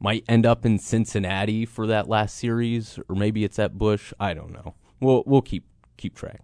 might 0.00 0.24
end 0.28 0.46
up 0.46 0.64
in 0.64 0.78
Cincinnati 0.78 1.66
for 1.66 1.86
that 1.88 2.08
last 2.08 2.36
series, 2.36 2.98
or 3.08 3.16
maybe 3.16 3.44
it's 3.44 3.58
at 3.58 3.76
Busch. 3.76 4.12
I 4.18 4.32
don't 4.32 4.52
know. 4.52 4.74
We'll 5.00 5.24
we'll 5.26 5.42
keep 5.42 5.64
keep 5.96 6.14
track. 6.14 6.40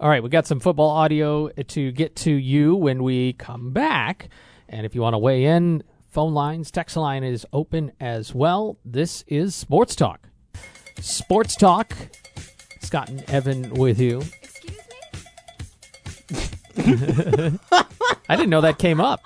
All 0.00 0.08
right, 0.08 0.22
we 0.22 0.28
got 0.28 0.44
some 0.44 0.58
football 0.58 0.90
audio 0.90 1.48
to 1.50 1.92
get 1.92 2.16
to 2.16 2.32
you 2.32 2.74
when 2.74 3.04
we 3.04 3.34
come 3.34 3.70
back. 3.72 4.28
And 4.68 4.84
if 4.84 4.92
you 4.96 5.00
want 5.00 5.14
to 5.14 5.18
weigh 5.18 5.44
in, 5.44 5.84
phone 6.08 6.34
lines, 6.34 6.72
text 6.72 6.96
line 6.96 7.22
is 7.22 7.46
open 7.52 7.92
as 8.00 8.34
well. 8.34 8.76
This 8.84 9.22
is 9.28 9.54
Sports 9.54 9.94
Talk. 9.94 10.28
Sports 10.98 11.54
Talk. 11.54 11.94
Scott 12.80 13.08
and 13.08 13.22
Evan 13.30 13.72
with 13.74 14.00
you. 14.00 14.20
Excuse 14.42 14.74
me? 16.76 17.58
I 18.28 18.36
didn't 18.36 18.50
know 18.50 18.62
that 18.62 18.78
came 18.78 19.00
up. 19.00 19.22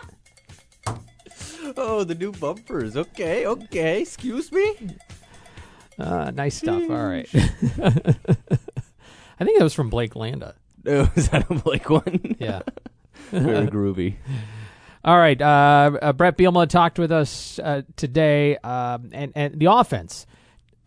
Oh, 1.78 2.04
the 2.04 2.14
new 2.14 2.32
bumpers. 2.32 2.94
Okay, 2.94 3.46
okay. 3.46 4.02
Excuse 4.02 4.52
me. 4.52 4.74
Uh, 5.98 6.30
nice 6.30 6.56
stuff. 6.56 6.82
All 6.90 7.08
right. 7.08 7.28
I 9.40 9.44
think 9.44 9.58
that 9.58 9.64
was 9.64 9.74
from 9.74 9.90
Blake 9.90 10.16
Landa. 10.16 10.54
Oh, 10.86 11.10
is 11.16 11.28
that 11.30 11.50
a 11.50 11.54
Blake 11.54 11.90
one? 11.90 12.36
Yeah. 12.38 12.62
Very 13.30 13.66
groovy. 13.70 14.14
All 15.04 15.18
right. 15.18 15.38
Uh, 15.40 15.98
uh, 16.00 16.12
Bret 16.12 16.38
Bielema 16.38 16.68
talked 16.68 16.98
with 16.98 17.12
us 17.12 17.58
uh, 17.58 17.82
today, 17.96 18.56
um, 18.58 19.10
and 19.12 19.32
and 19.34 19.58
the 19.58 19.66
offense, 19.66 20.24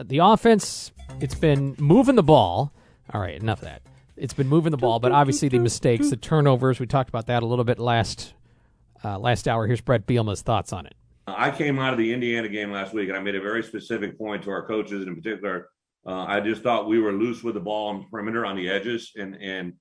the 0.01 0.19
offense, 0.19 0.91
it's 1.19 1.35
been 1.35 1.75
moving 1.77 2.15
the 2.15 2.23
ball. 2.23 2.71
All 3.13 3.21
right, 3.21 3.39
enough 3.39 3.59
of 3.59 3.65
that. 3.65 3.81
It's 4.15 4.33
been 4.33 4.47
moving 4.47 4.71
the 4.71 4.77
ball, 4.77 4.99
but 4.99 5.11
obviously 5.11 5.49
the 5.49 5.59
mistakes, 5.59 6.09
the 6.09 6.15
turnovers. 6.15 6.79
We 6.79 6.87
talked 6.87 7.09
about 7.09 7.27
that 7.27 7.43
a 7.43 7.45
little 7.45 7.65
bit 7.65 7.77
last 7.77 8.33
uh, 9.03 9.19
last 9.19 9.47
hour. 9.47 9.67
Here's 9.67 9.81
Bret 9.81 10.07
Bielema's 10.07 10.41
thoughts 10.41 10.71
on 10.73 10.85
it. 10.85 10.95
I 11.27 11.51
came 11.51 11.79
out 11.79 11.93
of 11.93 11.99
the 11.99 12.13
Indiana 12.13 12.47
game 12.47 12.71
last 12.71 12.93
week, 12.93 13.09
and 13.09 13.17
I 13.17 13.21
made 13.21 13.35
a 13.35 13.41
very 13.41 13.61
specific 13.61 14.17
point 14.17 14.43
to 14.43 14.51
our 14.51 14.65
coaches, 14.65 15.01
and 15.01 15.09
in 15.09 15.15
particular, 15.15 15.69
uh, 16.05 16.25
I 16.27 16.39
just 16.39 16.63
thought 16.63 16.87
we 16.87 16.99
were 16.99 17.11
loose 17.11 17.43
with 17.43 17.53
the 17.53 17.59
ball 17.59 17.89
on 17.89 18.07
perimeter 18.09 18.45
on 18.45 18.55
the 18.55 18.69
edges, 18.69 19.11
and 19.15 19.35
and 19.35 19.73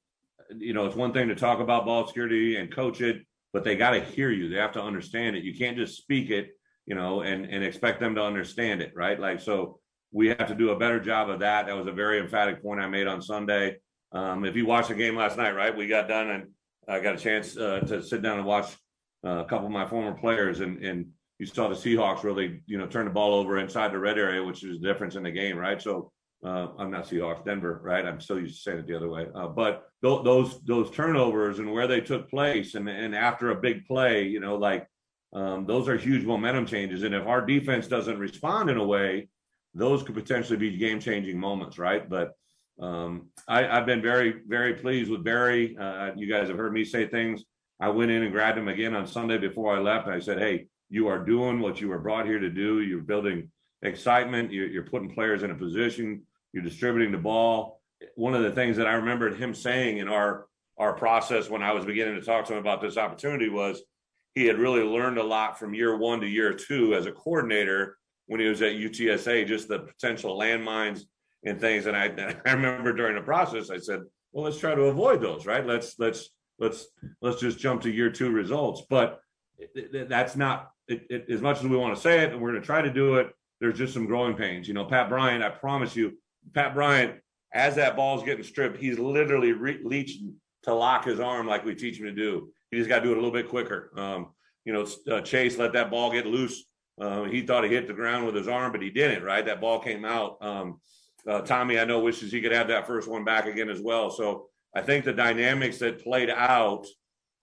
you 0.57 0.75
know 0.75 0.87
it's 0.87 0.97
one 0.97 1.13
thing 1.13 1.29
to 1.29 1.35
talk 1.35 1.61
about 1.61 1.87
ball 1.87 2.07
security 2.07 2.57
and 2.57 2.75
coach 2.75 3.01
it, 3.01 3.23
but 3.53 3.65
they 3.65 3.77
got 3.77 3.91
to 3.91 4.01
hear 4.01 4.31
you. 4.31 4.49
They 4.49 4.57
have 4.57 4.73
to 4.73 4.83
understand 4.83 5.37
it. 5.37 5.45
You 5.45 5.55
can't 5.55 5.77
just 5.77 5.97
speak 5.97 6.31
it, 6.31 6.51
you 6.87 6.95
know, 6.95 7.23
and 7.23 7.47
and 7.47 7.65
expect 7.65 8.01
them 8.01 8.15
to 8.17 8.23
understand 8.23 8.83
it, 8.83 8.93
right? 8.95 9.19
Like 9.19 9.41
so, 9.41 9.81
we 10.13 10.29
have 10.29 10.49
to 10.49 10.55
do 10.55 10.71
a 10.71 10.79
better 10.79 11.01
job 11.01 11.31
of 11.31 11.41
that. 11.41 11.67
That 11.67 11.77
was 11.77 11.87
a 11.87 11.93
very 11.93 12.19
emphatic 12.21 12.63
point 12.63 12.81
I 12.81 12.89
made 12.89 13.07
on 13.07 13.23
Sunday. 13.23 13.79
Um, 14.13 14.45
if 14.45 14.57
you 14.57 14.67
watched 14.67 14.89
the 14.89 14.95
game 14.95 15.17
last 15.17 15.39
night, 15.39 15.53
right, 15.53 15.75
we 15.75 15.87
got 15.87 16.09
done, 16.09 16.31
and 16.31 16.49
I 16.87 17.01
got 17.01 17.15
a 17.15 17.19
chance 17.19 17.57
uh, 17.57 17.81
to 17.81 18.03
sit 18.03 18.21
down 18.21 18.39
and 18.39 18.47
watch 18.47 18.77
uh, 19.25 19.39
a 19.39 19.45
couple 19.45 19.67
of 19.67 19.73
my 19.73 19.87
former 19.87 20.19
players, 20.19 20.61
and 20.61 20.85
and 20.85 21.07
you 21.41 21.47
saw 21.47 21.69
the 21.69 21.75
Seahawks 21.75 22.23
really, 22.23 22.61
you 22.67 22.77
know, 22.77 22.87
turn 22.87 23.07
the 23.07 23.11
ball 23.11 23.33
over 23.33 23.59
inside 23.59 23.93
the 23.93 23.99
red 23.99 24.19
area, 24.19 24.45
which 24.45 24.63
is 24.63 24.79
the 24.79 24.87
difference 24.87 25.17
in 25.17 25.23
the 25.23 25.31
game, 25.31 25.57
right? 25.57 25.81
So 25.81 26.13
uh, 26.45 26.69
I'm 26.79 26.91
not 26.91 27.07
Seahawks, 27.09 27.47
Denver, 27.47 27.81
right? 27.83 28.05
I'm 28.05 28.21
still 28.21 28.39
used 28.39 28.57
to 28.57 28.61
saying 28.61 28.81
it 28.81 28.87
the 28.87 28.95
other 28.95 29.09
way. 29.09 29.27
Uh, 29.35 29.49
but 29.49 29.87
th- 30.05 30.23
those 30.23 30.61
those 30.65 30.91
turnovers 30.91 31.59
and 31.59 31.73
where 31.73 31.87
they 31.87 32.03
took 32.03 32.29
place, 32.29 32.75
and 32.75 32.87
and 32.91 33.17
after 33.17 33.51
a 33.51 33.61
big 33.61 33.87
play, 33.87 34.25
you 34.25 34.39
know, 34.39 34.57
like 34.57 34.87
um, 35.33 35.65
those 35.65 35.89
are 35.89 35.97
huge 35.97 36.27
momentum 36.27 36.67
changes. 36.67 37.05
And 37.05 37.15
if 37.15 37.27
our 37.27 37.41
defense 37.41 37.87
doesn't 37.87 38.19
respond 38.19 38.69
in 38.69 38.77
a 38.77 38.85
way, 38.85 39.31
those 39.73 40.03
could 40.03 40.15
potentially 40.15 40.59
be 40.59 40.77
game 40.77 41.01
changing 41.01 41.41
moments, 41.41 41.79
right? 41.79 42.07
But 42.07 42.33
um, 42.79 43.31
I, 43.49 43.67
I've 43.67 43.87
been 43.87 44.03
very 44.03 44.43
very 44.47 44.75
pleased 44.75 45.11
with 45.11 45.25
Barry. 45.25 45.75
Uh, 45.75 46.11
you 46.17 46.31
guys 46.31 46.49
have 46.49 46.59
heard 46.59 46.75
me 46.75 46.85
say 46.85 47.09
things. 47.09 47.45
I 47.81 47.89
went 47.89 48.11
in 48.11 48.25
and 48.25 48.33
grabbed 48.33 48.59
him 48.59 48.69
again 48.69 48.95
on 48.95 49.07
Sunday 49.07 49.39
before 49.39 49.75
I 49.75 49.81
left. 49.81 50.07
And 50.07 50.15
I 50.15 50.21
said, 50.21 50.39
hey 50.39 50.67
you 50.91 51.07
are 51.07 51.25
doing 51.25 51.61
what 51.61 51.81
you 51.81 51.89
were 51.89 51.99
brought 51.99 52.27
here 52.27 52.39
to 52.39 52.51
do. 52.51 52.83
You're 52.83 53.01
building 53.01 53.51
excitement. 53.83 54.53
You're, 54.53 54.69
you're, 54.69 54.83
putting 54.83 55.15
players 55.15 55.43
in 55.43 55.51
a 55.51 55.55
position. 55.55 56.23
You're 56.53 56.65
distributing 56.65 57.13
the 57.13 57.19
ball. 57.19 57.81
One 58.17 58.35
of 58.35 58.43
the 58.43 58.51
things 58.51 58.77
that 58.77 58.87
I 58.87 58.95
remembered 58.95 59.37
him 59.37 59.55
saying 59.55 59.99
in 59.99 60.09
our 60.09 60.47
our 60.79 60.95
process 60.95 61.51
when 61.51 61.63
I 61.63 61.73
was 61.73 61.85
beginning 61.85 62.15
to 62.15 62.25
talk 62.25 62.47
to 62.47 62.55
him 62.55 62.59
about 62.59 62.81
this 62.81 62.97
opportunity 62.97 63.51
was 63.51 63.83
he 64.35 64.47
had 64.47 64.59
really 64.59 64.83
learned 64.83 65.19
a 65.19 65.23
lot 65.23 65.59
from 65.59 65.75
year 65.75 65.97
one 65.97 66.21
to 66.23 66.27
year 66.27 66.55
two 66.55 66.95
as 66.95 67.05
a 67.05 67.13
coordinator 67.13 67.99
when 68.27 68.41
he 68.41 68.47
was 68.47 68.63
at 68.63 68.73
UTSA, 68.73 69.47
just 69.47 69.69
the 69.69 69.81
potential 69.81 70.39
landmines 70.39 71.03
and 71.45 71.61
things. 71.61 71.87
And 71.87 71.97
I, 71.97 72.07
I 72.47 72.53
remember 72.53 72.95
during 72.95 73.17
the 73.17 73.23
process, 73.23 73.71
I 73.71 73.79
said, 73.79 74.01
well, 74.33 74.45
let's 74.45 74.59
try 74.59 74.75
to 74.75 74.83
avoid 74.83 75.21
those, 75.21 75.47
right? 75.47 75.67
Let's 75.67 75.99
let's 75.99 76.31
let's 76.59 76.87
let's 77.21 77.41
just 77.41 77.59
jump 77.59 77.83
to 77.83 77.91
year 77.91 78.11
two 78.11 78.31
results. 78.31 78.83
But 78.89 79.21
that's 79.93 80.37
not 80.37 80.71
it, 80.91 81.07
it, 81.11 81.27
as 81.31 81.41
much 81.41 81.59
as 81.59 81.65
we 81.65 81.77
want 81.77 81.95
to 81.95 82.01
say 82.01 82.21
it, 82.21 82.33
and 82.33 82.41
we're 82.41 82.51
going 82.51 82.61
to 82.61 82.67
try 82.67 82.83
to 82.83 82.93
do 82.93 83.17
it, 83.17 83.31
there's 83.61 83.79
just 83.79 83.95
some 83.95 84.07
growing 84.07 84.35
pains. 84.35 84.67
You 84.69 84.75
know, 84.75 84.85
Pat 84.85 85.09
Bryant, 85.09 85.45
I 85.45 85.51
promise 85.51 85.95
you, 85.95 86.19
Pat 86.55 86.75
Bryant, 86.75 87.21
as 87.53 87.77
that 87.77 87.97
ball's 87.97 88.23
getting 88.23 88.45
stripped, 88.45 88.79
he's 88.79 88.99
literally 88.99 89.53
re- 89.53 89.81
reaching 89.85 90.35
to 90.65 90.75
lock 90.75 91.05
his 91.05 91.21
arm 91.21 91.47
like 91.47 91.65
we 91.65 91.75
teach 91.75 91.99
him 91.99 92.07
to 92.07 92.13
do. 92.13 92.53
He 92.71 92.77
just 92.77 92.89
got 92.89 93.01
to 93.01 93.05
do 93.05 93.13
it 93.13 93.19
a 93.19 93.21
little 93.21 93.33
bit 93.33 93.49
quicker. 93.49 93.91
Um, 93.97 94.29
you 94.65 94.73
know, 94.73 94.87
uh, 95.11 95.21
Chase 95.23 95.59
let 95.59 95.73
that 95.73 95.91
ball 95.91 96.13
get 96.13 96.27
loose. 96.27 96.65
Uh, 97.01 97.25
he 97.25 97.43
thought 97.43 97.65
he 97.65 97.71
hit 97.71 97.87
the 97.87 97.95
ground 97.95 98.27
with 98.27 98.35
his 98.35 98.49
arm, 98.49 98.73
but 98.73 98.83
he 98.83 98.91
didn't. 98.91 99.25
Right, 99.25 99.45
that 99.45 99.61
ball 99.61 99.79
came 99.79 100.05
out. 100.05 100.37
Um, 100.41 100.81
uh, 101.27 101.41
Tommy, 101.41 101.79
I 101.79 101.85
know 101.85 102.01
wishes 102.01 102.33
he 102.33 102.41
could 102.41 102.53
have 102.53 102.69
that 102.69 102.87
first 102.87 103.09
one 103.09 103.25
back 103.25 103.47
again 103.47 103.69
as 103.69 103.81
well. 103.81 104.11
So 104.11 104.47
I 104.75 104.83
think 104.83 105.05
the 105.05 105.13
dynamics 105.13 105.79
that 105.79 106.03
played 106.03 106.31
out, 106.31 106.87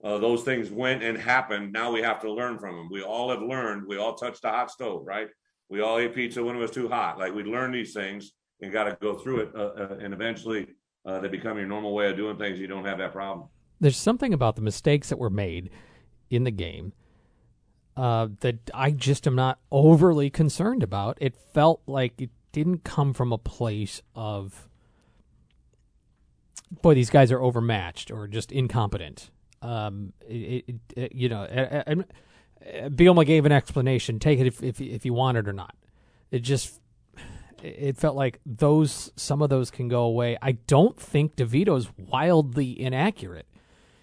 uh, 0.02 0.18
those 0.18 0.42
things 0.42 0.70
went 0.70 1.02
and 1.02 1.18
happened. 1.18 1.72
Now 1.72 1.92
we 1.92 2.02
have 2.02 2.20
to 2.20 2.32
learn 2.32 2.58
from 2.58 2.76
them. 2.76 2.88
We 2.90 3.02
all 3.02 3.30
have 3.30 3.42
learned. 3.42 3.86
We 3.86 3.96
all 3.96 4.14
touched 4.14 4.44
a 4.44 4.50
hot 4.50 4.70
stove, 4.70 5.04
right? 5.06 5.28
We 5.68 5.80
all 5.80 5.98
ate 5.98 6.14
pizza 6.14 6.42
when 6.42 6.56
it 6.56 6.60
was 6.60 6.70
too 6.70 6.88
hot. 6.88 7.18
Like 7.18 7.34
we 7.34 7.42
learned 7.42 7.74
these 7.74 7.92
things 7.92 8.32
and 8.60 8.72
got 8.72 8.84
to 8.84 8.96
go 9.00 9.14
through 9.14 9.40
it, 9.40 9.50
uh, 9.54 9.58
uh, 9.58 9.98
and 10.00 10.14
eventually 10.14 10.66
uh, 11.04 11.20
they 11.20 11.28
become 11.28 11.58
your 11.58 11.66
normal 11.66 11.94
way 11.94 12.10
of 12.10 12.16
doing 12.16 12.36
things. 12.36 12.58
You 12.58 12.66
don't 12.66 12.84
have 12.84 12.98
that 12.98 13.12
problem. 13.12 13.48
There's 13.80 13.96
something 13.96 14.32
about 14.32 14.56
the 14.56 14.62
mistakes 14.62 15.08
that 15.08 15.18
were 15.18 15.30
made 15.30 15.70
in 16.30 16.44
the 16.44 16.50
game 16.50 16.92
uh, 17.96 18.28
that 18.40 18.70
I 18.74 18.90
just 18.90 19.26
am 19.26 19.34
not 19.34 19.58
overly 19.70 20.30
concerned 20.30 20.82
about. 20.82 21.18
It 21.20 21.34
felt 21.34 21.82
like 21.86 22.20
it 22.20 22.30
didn't 22.52 22.84
come 22.84 23.12
from 23.12 23.32
a 23.32 23.38
place 23.38 24.02
of, 24.14 24.68
boy, 26.82 26.94
these 26.94 27.10
guys 27.10 27.30
are 27.30 27.42
overmatched 27.42 28.10
or 28.10 28.26
just 28.26 28.50
incompetent. 28.52 29.30
Um, 29.60 30.12
it, 30.26 30.64
it, 30.68 30.76
it, 30.96 31.14
you 31.14 31.28
know, 31.28 31.44
and, 31.44 32.04
Bielema 32.64 33.24
gave 33.24 33.46
an 33.46 33.52
explanation. 33.52 34.18
Take 34.18 34.40
it 34.40 34.46
if, 34.46 34.62
if 34.62 34.80
if 34.80 35.04
you 35.04 35.14
want 35.14 35.38
it 35.38 35.48
or 35.48 35.52
not. 35.52 35.74
It 36.30 36.40
just 36.40 36.80
it 37.62 37.96
felt 37.96 38.16
like 38.16 38.40
those 38.44 39.10
some 39.16 39.42
of 39.42 39.50
those 39.50 39.70
can 39.70 39.88
go 39.88 40.02
away. 40.02 40.36
I 40.40 40.52
don't 40.52 40.98
think 40.98 41.36
DeVito's 41.36 41.88
wildly 41.96 42.80
inaccurate. 42.80 43.46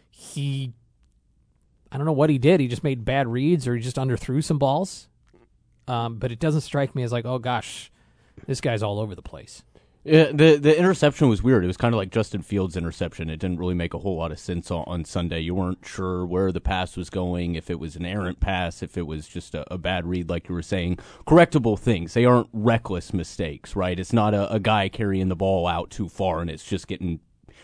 He 0.09 0.73
I 1.91 1.97
don't 1.97 2.05
know 2.05 2.13
what 2.13 2.29
he 2.29 2.37
did. 2.37 2.59
He 2.59 2.67
just 2.67 2.83
made 2.83 3.05
bad 3.05 3.27
reads 3.27 3.67
or 3.67 3.75
he 3.75 3.81
just 3.81 3.97
underthrew 3.97 4.43
some 4.43 4.57
balls. 4.57 5.07
Um, 5.87 6.17
but 6.17 6.31
it 6.31 6.39
doesn't 6.39 6.61
strike 6.61 6.95
me 6.95 7.03
as 7.03 7.11
like, 7.11 7.25
oh 7.25 7.37
gosh, 7.37 7.91
this 8.47 8.59
guy's 8.59 8.83
all 8.83 8.99
over 8.99 9.15
the 9.15 9.21
place. 9.21 9.63
Yeah, 10.05 10.25
the 10.31 10.57
the 10.57 10.77
interception 10.77 11.29
was 11.29 11.41
weird. 11.41 11.63
It 11.63 11.67
was 11.67 11.77
kind 11.77 11.95
of 11.95 11.97
like 11.97 12.11
Justin 12.11 12.43
Fields' 12.43 12.77
interception. 12.77 13.27
It 13.27 13.37
didn't 13.37 13.57
really 13.57 13.73
make 13.73 13.95
a 13.95 13.97
whole 13.97 14.17
lot 14.17 14.31
of 14.31 14.37
sense 14.37 14.69
on, 14.69 14.83
on 14.85 15.03
Sunday. 15.03 15.39
You 15.39 15.55
weren't 15.55 15.83
sure 15.83 16.27
where 16.27 16.51
the 16.51 16.61
pass 16.61 16.95
was 16.95 17.09
going, 17.09 17.55
if 17.55 17.71
it 17.71 17.79
was 17.79 17.95
an 17.95 18.05
errant 18.05 18.39
pass, 18.39 18.83
if 18.83 18.99
it 18.99 19.07
was 19.07 19.27
just 19.27 19.55
a, 19.55 19.73
a 19.73 19.79
bad 19.79 20.05
read, 20.05 20.29
like 20.29 20.47
you 20.47 20.53
were 20.53 20.61
saying. 20.61 20.99
Correctable 21.25 21.77
things. 21.77 22.13
They 22.13 22.23
aren't 22.23 22.49
reckless 22.53 23.13
mistakes, 23.13 23.75
right? 23.75 23.99
It's 23.99 24.13
not 24.13 24.35
a, 24.35 24.53
a 24.53 24.59
guy 24.59 24.89
carrying 24.89 25.29
the 25.29 25.35
ball 25.35 25.65
out 25.65 25.89
too 25.89 26.07
far 26.07 26.39
and 26.39 26.51
it's 26.51 26.63
just 26.63 26.87
getting 26.87 27.19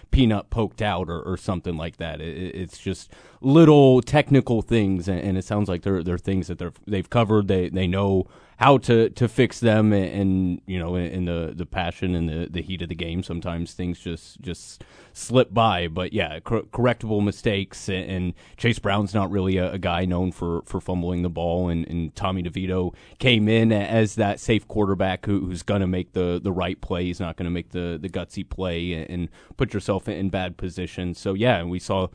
peanut 0.10 0.50
poked 0.50 0.82
out 0.82 1.10
or, 1.10 1.22
or 1.22 1.38
something 1.38 1.78
like 1.78 1.98
that. 1.98 2.22
It, 2.22 2.56
it's 2.56 2.80
just 2.80 3.12
little 3.40 4.02
technical 4.02 4.62
things, 4.62 5.08
and, 5.08 5.20
and, 5.20 5.38
it 5.38 5.46
sounds 5.46 5.70
like 5.70 5.84
they're 5.84 6.04
they're 6.04 6.18
things 6.18 6.48
that 6.48 6.60
they're 6.60 6.74
they've 6.86 7.10
covered. 7.10 7.48
They 7.48 7.70
they 7.70 7.88
know 7.88 8.28
how 8.62 8.78
to, 8.78 9.10
to 9.10 9.28
fix 9.28 9.60
them, 9.60 9.92
and, 9.92 10.06
and 10.06 10.62
you 10.68 10.78
know, 10.78 10.94
in, 10.94 11.08
in, 11.08 11.26
the, 11.26 11.52
the 11.56 11.66
passion 11.66 12.14
and 12.14 12.30
the, 12.30 12.48
the 12.48 12.62
heat 12.62 12.84
of 12.84 12.90
the 12.90 12.96
game, 12.96 13.24
sometimes 13.24 13.74
things 13.74 14.00
just 14.00 14.40
just 14.40 14.84
slip 15.14 15.52
by. 15.52 15.88
But 15.88 16.14
yeah, 16.14 16.40
cor- 16.42 16.62
correctable 16.62 17.24
mistakes, 17.24 17.90
and, 17.90 18.08
and, 18.10 18.34
Chase 18.58 18.78
Brown's 18.78 19.16
not 19.16 19.32
really 19.32 19.58
a, 19.58 19.72
a, 19.72 19.80
guy 19.80 20.06
known 20.06 20.32
for, 20.32 20.62
for 20.68 20.80
fumbling 20.80 21.24
the 21.24 21.30
ball, 21.30 21.70
and, 21.70 21.88
and 21.88 22.16
Tommy 22.16 22.44
DeVito 22.44 22.94
came 23.18 23.50
in 23.50 23.72
as 23.72 24.14
that 24.16 24.40
safe 24.40 24.68
quarterback 24.68 25.26
who, 25.26 25.40
who's 25.40 25.64
going 25.64 25.82
to 25.82 25.88
make 25.88 26.14
the, 26.14 26.40
the 26.42 26.52
right 26.52 26.80
play. 26.80 27.06
He's 27.06 27.20
not 27.20 27.38
going 27.38 27.46
to 27.46 27.52
make 27.52 27.72
the, 27.72 27.98
the 28.00 28.10
gutsy 28.10 28.48
play 28.48 28.94
and, 28.94 29.10
and 29.10 29.30
put 29.58 29.74
yourself 29.74 30.08
in, 30.08 30.14
in 30.14 30.30
bad 30.30 30.58
position. 30.58 31.16
So 31.16 31.34
yeah, 31.34 31.64
we 31.64 31.80
saw 31.80 32.10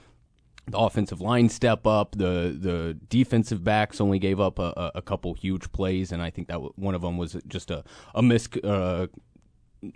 the 0.68 0.78
offensive 0.78 1.20
line 1.20 1.48
step 1.48 1.86
up. 1.86 2.12
The 2.16 2.56
the 2.58 2.98
defensive 3.08 3.62
backs 3.62 4.00
only 4.00 4.18
gave 4.18 4.40
up 4.40 4.58
a, 4.58 4.92
a 4.94 5.02
couple 5.02 5.34
huge 5.34 5.70
plays, 5.72 6.12
and 6.12 6.22
I 6.22 6.30
think 6.30 6.48
that 6.48 6.78
one 6.78 6.94
of 6.94 7.02
them 7.02 7.16
was 7.16 7.36
just 7.46 7.70
a 7.70 7.84
a 8.14 8.22
mis 8.22 8.48
uh, 8.64 9.06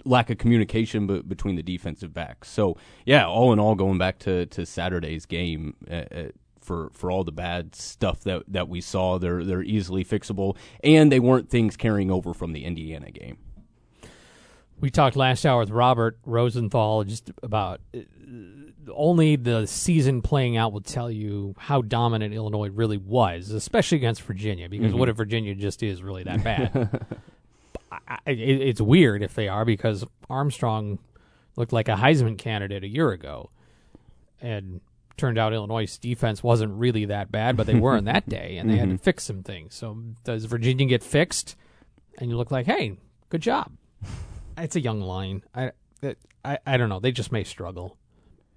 lack 0.04 0.30
of 0.30 0.38
communication 0.38 1.06
b- 1.06 1.22
between 1.22 1.56
the 1.56 1.62
defensive 1.62 2.14
backs. 2.14 2.48
So 2.50 2.76
yeah, 3.04 3.26
all 3.26 3.52
in 3.52 3.58
all, 3.58 3.74
going 3.74 3.98
back 3.98 4.18
to, 4.20 4.46
to 4.46 4.66
Saturday's 4.66 5.26
game. 5.26 5.74
Uh, 5.90 5.94
uh, 5.94 6.28
for, 6.60 6.90
for 6.92 7.10
all 7.10 7.24
the 7.24 7.32
bad 7.32 7.74
stuff 7.74 8.20
that, 8.20 8.42
that 8.46 8.68
we 8.68 8.82
saw, 8.82 9.18
they're 9.18 9.42
they're 9.42 9.62
easily 9.62 10.04
fixable, 10.04 10.56
and 10.84 11.10
they 11.10 11.18
weren't 11.18 11.48
things 11.48 11.74
carrying 11.74 12.10
over 12.10 12.34
from 12.34 12.52
the 12.52 12.64
Indiana 12.66 13.10
game. 13.10 13.38
We 14.80 14.90
talked 14.90 15.16
last 15.16 15.44
hour 15.44 15.60
with 15.60 15.70
Robert 15.70 16.18
Rosenthal 16.24 17.04
just 17.04 17.30
about 17.42 17.80
uh, 17.94 18.00
only 18.92 19.36
the 19.36 19.66
season 19.66 20.22
playing 20.22 20.56
out 20.56 20.72
will 20.72 20.80
tell 20.80 21.10
you 21.10 21.54
how 21.58 21.82
dominant 21.82 22.34
Illinois 22.34 22.70
really 22.70 22.96
was, 22.96 23.50
especially 23.50 23.98
against 23.98 24.22
Virginia. 24.22 24.68
Because 24.68 24.88
mm-hmm. 24.88 24.98
what 24.98 25.08
if 25.08 25.16
Virginia 25.16 25.54
just 25.54 25.82
is 25.82 26.02
really 26.02 26.22
that 26.24 26.42
bad? 26.42 27.06
I, 28.08 28.18
it, 28.26 28.38
it's 28.38 28.80
weird 28.80 29.22
if 29.22 29.34
they 29.34 29.48
are 29.48 29.64
because 29.64 30.04
Armstrong 30.28 30.98
looked 31.56 31.72
like 31.72 31.88
a 31.88 31.94
Heisman 31.94 32.38
candidate 32.38 32.84
a 32.84 32.88
year 32.88 33.10
ago, 33.10 33.50
and 34.40 34.80
turned 35.16 35.38
out 35.38 35.52
Illinois' 35.52 35.98
defense 35.98 36.42
wasn't 36.42 36.72
really 36.72 37.04
that 37.04 37.30
bad, 37.30 37.56
but 37.56 37.66
they 37.66 37.74
were 37.74 37.96
in 37.96 38.04
that 38.06 38.28
day, 38.28 38.56
and 38.56 38.68
they 38.68 38.74
mm-hmm. 38.74 38.80
had 38.80 38.88
to 38.88 38.94
mm-hmm. 38.94 39.04
fix 39.04 39.24
some 39.24 39.42
things. 39.42 39.74
So 39.74 39.96
does 40.24 40.46
Virginia 40.46 40.86
get 40.86 41.02
fixed? 41.02 41.56
And 42.18 42.30
you 42.30 42.36
look 42.36 42.50
like, 42.50 42.66
hey, 42.66 42.96
good 43.28 43.42
job. 43.42 43.70
It's 44.60 44.76
a 44.76 44.80
young 44.80 45.00
line. 45.00 45.42
I, 45.54 45.72
I, 46.44 46.58
I 46.66 46.76
don't 46.76 46.88
know. 46.88 47.00
They 47.00 47.12
just 47.12 47.32
may 47.32 47.44
struggle. 47.44 47.96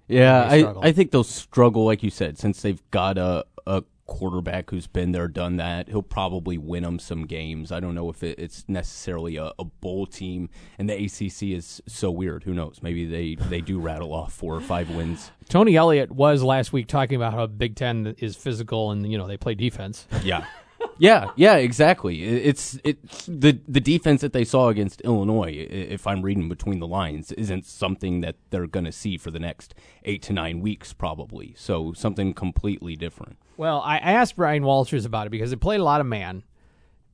Yeah, 0.06 0.42
I, 0.42 0.88
I 0.88 0.92
think 0.92 1.10
they'll 1.12 1.24
struggle, 1.24 1.86
like 1.86 2.02
you 2.02 2.10
said, 2.10 2.38
since 2.38 2.60
they've 2.60 2.82
got 2.90 3.16
a, 3.16 3.46
a 3.66 3.84
quarterback 4.06 4.70
who's 4.70 4.86
been 4.86 5.12
there, 5.12 5.28
done 5.28 5.56
that. 5.56 5.88
He'll 5.88 6.02
probably 6.02 6.58
win 6.58 6.82
them 6.82 6.98
some 6.98 7.26
games. 7.26 7.72
I 7.72 7.80
don't 7.80 7.94
know 7.94 8.10
if 8.10 8.22
it, 8.22 8.38
it's 8.38 8.64
necessarily 8.68 9.36
a, 9.36 9.52
a, 9.58 9.64
bowl 9.64 10.06
team, 10.06 10.50
and 10.78 10.88
the 10.90 10.94
ACC 10.94 11.54
is 11.54 11.80
so 11.86 12.10
weird. 12.10 12.44
Who 12.44 12.52
knows? 12.52 12.80
Maybe 12.82 13.06
they, 13.06 13.34
they 13.48 13.60
do 13.60 13.80
rattle 13.80 14.12
off 14.12 14.34
four 14.34 14.54
or 14.54 14.60
five 14.60 14.90
wins. 14.90 15.30
Tony 15.48 15.76
Elliott 15.76 16.10
was 16.10 16.42
last 16.42 16.72
week 16.72 16.86
talking 16.86 17.16
about 17.16 17.32
how 17.32 17.46
Big 17.46 17.76
Ten 17.76 18.14
is 18.18 18.36
physical 18.36 18.90
and 18.90 19.10
you 19.10 19.16
know 19.16 19.26
they 19.26 19.36
play 19.36 19.54
defense. 19.54 20.06
Yeah. 20.22 20.44
yeah, 20.98 21.30
yeah, 21.36 21.56
exactly. 21.56 22.22
It's 22.22 22.78
it's 22.84 23.26
the 23.26 23.58
the 23.66 23.80
defense 23.80 24.20
that 24.20 24.32
they 24.32 24.44
saw 24.44 24.68
against 24.68 25.00
Illinois. 25.02 25.66
If 25.70 26.06
I'm 26.06 26.22
reading 26.22 26.48
between 26.48 26.78
the 26.78 26.86
lines, 26.86 27.32
isn't 27.32 27.66
something 27.66 28.20
that 28.20 28.36
they're 28.50 28.66
going 28.66 28.84
to 28.84 28.92
see 28.92 29.16
for 29.16 29.30
the 29.30 29.38
next 29.38 29.74
eight 30.04 30.22
to 30.22 30.32
nine 30.32 30.60
weeks, 30.60 30.92
probably. 30.92 31.54
So 31.56 31.92
something 31.92 32.34
completely 32.34 32.96
different. 32.96 33.38
Well, 33.56 33.80
I 33.84 33.98
asked 33.98 34.38
Ryan 34.38 34.64
Walters 34.64 35.04
about 35.04 35.26
it 35.26 35.30
because 35.30 35.50
they 35.50 35.56
played 35.56 35.80
a 35.80 35.84
lot 35.84 36.00
of 36.00 36.06
man, 36.06 36.42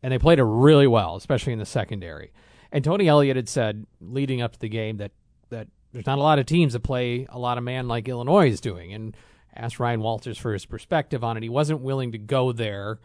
and 0.02 0.12
they 0.12 0.18
played 0.18 0.38
it 0.38 0.44
really 0.44 0.86
well, 0.86 1.16
especially 1.16 1.52
in 1.52 1.58
the 1.58 1.66
secondary. 1.66 2.32
And 2.72 2.84
Tony 2.84 3.08
Elliott 3.08 3.36
had 3.36 3.48
said 3.48 3.86
leading 4.00 4.40
up 4.40 4.52
to 4.52 4.58
the 4.58 4.68
game 4.68 4.98
that 4.98 5.12
that 5.50 5.68
there's 5.92 6.06
not 6.06 6.18
a 6.18 6.22
lot 6.22 6.38
of 6.38 6.46
teams 6.46 6.72
that 6.72 6.80
play 6.80 7.26
a 7.28 7.38
lot 7.38 7.58
of 7.58 7.64
man 7.64 7.88
like 7.88 8.08
Illinois 8.08 8.48
is 8.48 8.60
doing, 8.60 8.92
and 8.92 9.16
asked 9.54 9.80
Ryan 9.80 10.00
Walters 10.00 10.38
for 10.38 10.52
his 10.52 10.66
perspective 10.66 11.24
on 11.24 11.36
it. 11.36 11.42
He 11.42 11.48
wasn't 11.48 11.80
willing 11.80 12.12
to 12.12 12.18
go 12.18 12.52
there 12.52 13.00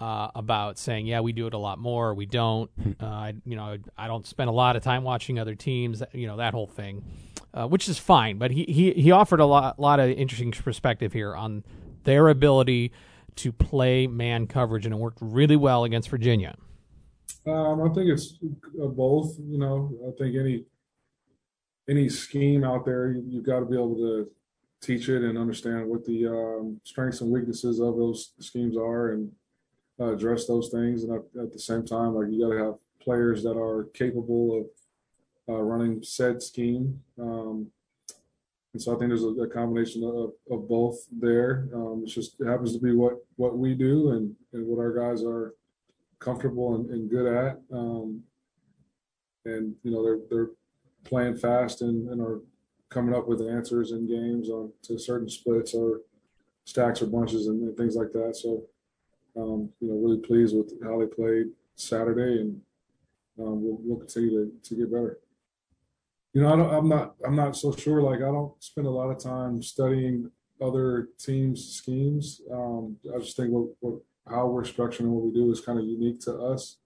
uh, 0.00 0.28
about 0.34 0.78
saying, 0.78 1.06
"Yeah, 1.06 1.20
we 1.20 1.32
do 1.32 1.46
it 1.46 1.54
a 1.54 1.58
lot 1.58 1.78
more. 1.78 2.14
We 2.14 2.26
don't." 2.26 2.70
Hmm. 2.82 2.92
uh, 3.00 3.06
I, 3.06 3.34
you 3.44 3.56
know, 3.56 3.76
I 3.96 4.06
don't 4.06 4.26
spend 4.26 4.48
a 4.48 4.52
lot 4.52 4.76
of 4.76 4.82
time 4.82 5.04
watching 5.04 5.38
other 5.38 5.54
teams. 5.54 6.02
You 6.12 6.26
know, 6.26 6.38
that 6.38 6.54
whole 6.54 6.66
thing, 6.66 7.04
uh, 7.52 7.66
which 7.68 7.88
is 7.88 7.98
fine. 7.98 8.38
But 8.38 8.50
he, 8.50 8.64
he 8.64 8.92
he 8.92 9.10
offered 9.10 9.40
a 9.40 9.46
lot 9.46 9.78
lot 9.78 10.00
of 10.00 10.10
interesting 10.10 10.52
perspective 10.52 11.12
here 11.12 11.34
on 11.34 11.64
their 12.04 12.28
ability 12.28 12.92
to 13.36 13.52
play 13.52 14.06
man 14.06 14.46
coverage, 14.46 14.86
and 14.86 14.94
it 14.94 14.98
worked 14.98 15.18
really 15.20 15.56
well 15.56 15.84
against 15.84 16.08
Virginia. 16.08 16.56
Um, 17.46 17.82
I 17.82 17.94
think 17.94 18.10
it's 18.10 18.34
uh, 18.82 18.86
both. 18.86 19.36
You 19.38 19.58
know, 19.58 19.92
I 20.08 20.10
think 20.18 20.36
any 20.36 20.64
any 21.88 22.08
scheme 22.08 22.64
out 22.64 22.84
there, 22.84 23.12
you, 23.12 23.38
have 23.38 23.46
got 23.46 23.60
to 23.60 23.66
be 23.66 23.74
able 23.74 23.96
to 23.96 24.30
teach 24.80 25.08
it 25.08 25.22
and 25.22 25.36
understand 25.36 25.86
what 25.86 26.04
the 26.04 26.26
um, 26.26 26.80
strengths 26.84 27.20
and 27.20 27.30
weaknesses 27.30 27.80
of 27.80 27.96
those 27.96 28.32
schemes 28.38 28.76
are, 28.76 29.10
and 29.10 29.30
uh, 30.00 30.12
address 30.14 30.46
those 30.46 30.70
things. 30.70 31.04
And 31.04 31.20
at, 31.38 31.52
the 31.52 31.58
same 31.58 31.84
time, 31.84 32.14
like 32.14 32.28
you 32.30 32.40
got 32.40 32.54
to 32.54 32.64
have 32.64 32.74
players 33.02 33.42
that 33.42 33.56
are 33.56 33.84
capable 33.94 34.60
of 34.60 35.54
uh, 35.54 35.60
running 35.60 36.02
said 36.02 36.42
scheme. 36.42 37.00
Um, 37.20 37.66
and 38.72 38.80
so 38.80 38.94
I 38.94 38.98
think 38.98 39.10
there's 39.10 39.24
a, 39.24 39.28
a 39.28 39.48
combination 39.48 40.04
of, 40.04 40.32
of, 40.50 40.68
both 40.68 41.04
there. 41.10 41.68
Um, 41.74 42.04
just 42.06 42.40
it 42.40 42.46
happens 42.46 42.72
to 42.74 42.80
be 42.80 42.92
what 42.92 43.14
what 43.34 43.58
we 43.58 43.74
do 43.74 44.12
and, 44.12 44.34
and 44.52 44.64
what 44.66 44.80
our 44.80 44.92
guys 44.92 45.24
are 45.24 45.54
comfortable 46.20 46.76
and, 46.76 46.88
and 46.90 47.10
good 47.10 47.26
at. 47.26 47.60
Um, 47.72 48.22
and 49.44 49.74
you 49.82 49.90
know 49.90 50.04
they're 50.04 50.20
they're 50.28 50.50
playing 51.04 51.36
fast 51.36 51.82
and, 51.82 52.08
and 52.10 52.20
are 52.20 52.40
coming 52.90 53.14
up 53.14 53.26
with 53.26 53.40
answers 53.40 53.92
in 53.92 54.06
games 54.06 54.50
on 54.50 54.72
to 54.82 54.98
certain 54.98 55.28
splits 55.28 55.74
or 55.74 56.02
stacks 56.64 57.02
or 57.02 57.06
bunches 57.06 57.46
and, 57.46 57.62
and 57.62 57.76
things 57.76 57.96
like 57.96 58.12
that. 58.12 58.36
So 58.36 58.64
um, 59.36 59.70
you 59.80 59.88
know, 59.88 59.94
really 59.94 60.18
pleased 60.18 60.56
with 60.56 60.72
how 60.82 60.98
they 60.98 61.06
played 61.06 61.46
Saturday, 61.74 62.40
and 62.40 62.60
um, 63.38 63.62
we'll, 63.62 63.78
we'll 63.80 63.98
continue 63.98 64.30
to, 64.30 64.68
to 64.68 64.74
get 64.74 64.92
better. 64.92 65.18
You 66.32 66.42
know, 66.42 66.52
I 66.52 66.56
don't, 66.56 66.74
I'm 66.74 66.88
not 66.88 67.14
I'm 67.26 67.36
not 67.36 67.56
so 67.56 67.74
sure. 67.74 68.02
Like, 68.02 68.18
I 68.18 68.30
don't 68.30 68.52
spend 68.62 68.86
a 68.86 68.90
lot 68.90 69.10
of 69.10 69.18
time 69.18 69.62
studying 69.62 70.30
other 70.60 71.08
teams' 71.18 71.64
schemes. 71.64 72.42
Um, 72.52 72.96
I 73.14 73.18
just 73.18 73.36
think 73.36 73.50
what, 73.50 73.68
what 73.80 74.00
how 74.28 74.46
we're 74.46 74.62
structuring 74.62 75.08
what 75.08 75.24
we 75.24 75.32
do 75.32 75.50
is 75.50 75.60
kind 75.60 75.78
of 75.78 75.84
unique 75.84 76.20
to 76.20 76.34
us. 76.34 76.76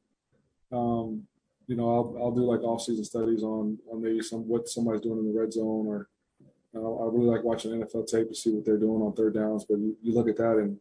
Um, 0.73 1.25
you 1.67 1.77
know, 1.77 1.95
I'll 1.95 2.17
I'll 2.23 2.31
do 2.31 2.45
like 2.45 2.63
off-season 2.63 3.05
studies 3.05 3.43
on 3.43 3.79
on 3.91 4.03
maybe 4.03 4.23
some 4.23 4.47
what 4.49 4.69
somebody's 4.69 5.03
doing 5.03 5.19
in 5.19 5.33
the 5.33 5.39
red 5.39 5.53
zone, 5.53 5.87
or 5.87 6.09
I 6.75 6.79
really 6.79 7.27
like 7.27 7.45
watching 7.45 7.71
NFL 7.73 8.07
tape 8.07 8.29
to 8.29 8.35
see 8.35 8.51
what 8.51 8.65
they're 8.65 8.79
doing 8.79 9.03
on 9.03 9.13
third 9.13 9.35
downs. 9.35 9.65
But 9.69 9.79
you, 9.79 9.97
you 10.03 10.13
look 10.13 10.29
at 10.29 10.37
that, 10.37 10.57
and 10.57 10.79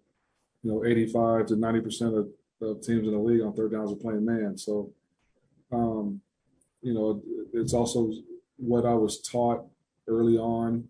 you 0.63 0.71
know, 0.71 0.85
85 0.85 1.47
to 1.47 1.55
90 1.55 1.81
percent 1.81 2.15
of, 2.15 2.27
of 2.61 2.81
teams 2.81 3.07
in 3.07 3.11
the 3.11 3.19
league 3.19 3.41
on 3.41 3.53
third 3.53 3.71
downs 3.71 3.91
are 3.91 3.95
playing 3.95 4.25
man. 4.25 4.57
So, 4.57 4.91
um, 5.71 6.21
you 6.81 6.93
know, 6.93 7.21
it's 7.53 7.73
also 7.73 8.11
what 8.57 8.85
I 8.85 8.93
was 8.93 9.21
taught 9.21 9.65
early 10.07 10.37
on. 10.37 10.87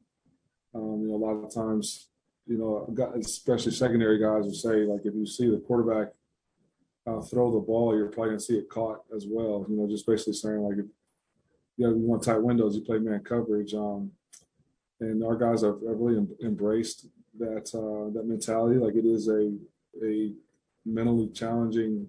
Um, 0.76 1.02
you 1.02 1.10
know, 1.10 1.16
a 1.16 1.24
lot 1.24 1.44
of 1.44 1.54
times, 1.54 2.10
you 2.48 2.58
know, 2.58 2.94
especially 3.20 3.72
secondary 3.72 4.20
guys 4.20 4.44
will 4.44 4.54
say 4.54 4.86
like 4.86 5.02
if 5.06 5.14
you 5.14 5.26
see 5.26 5.50
the 5.50 5.60
quarterback 5.60 6.14
uh, 7.06 7.22
throw 7.22 7.52
the 7.52 7.60
ball, 7.60 7.96
you're 7.96 8.08
probably 8.08 8.32
gonna 8.32 8.40
see 8.40 8.58
it 8.58 8.70
caught 8.70 9.04
as 9.16 9.26
well. 9.28 9.66
You 9.70 9.76
know, 9.76 9.88
just 9.88 10.06
basically 10.06 10.34
saying 10.34 10.60
like 10.60 10.78
if 10.78 10.86
you, 11.78 11.90
you 11.90 11.96
want 11.96 12.24
tight 12.24 12.42
windows, 12.42 12.76
you 12.76 12.82
play 12.82 13.00
man 13.00 13.24
coverage. 13.24 13.74
Um, 13.74 14.12
and 15.00 15.24
our 15.24 15.36
guys 15.36 15.62
have, 15.64 15.82
have 15.88 16.00
really 16.00 16.18
em- 16.18 16.36
embraced 16.44 17.08
that 17.40 17.74
uh, 17.74 18.12
that 18.14 18.26
mentality. 18.26 18.80
Like 18.80 18.96
it 18.96 19.06
is 19.06 19.28
a 19.28 19.54
a 20.04 20.34
mentally 20.86 21.30
challenging 21.30 22.08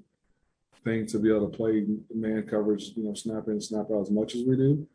thing 0.84 1.06
to 1.06 1.18
be 1.18 1.30
able 1.30 1.48
to 1.48 1.56
play 1.56 1.86
man 2.14 2.42
coverage, 2.42 2.92
you 2.96 3.04
know, 3.04 3.14
snap 3.14 3.48
in, 3.48 3.60
snap 3.60 3.86
out 3.90 4.02
as 4.02 4.10
much 4.10 4.34
as 4.34 4.44
we 4.44 4.56
do. 4.56 4.86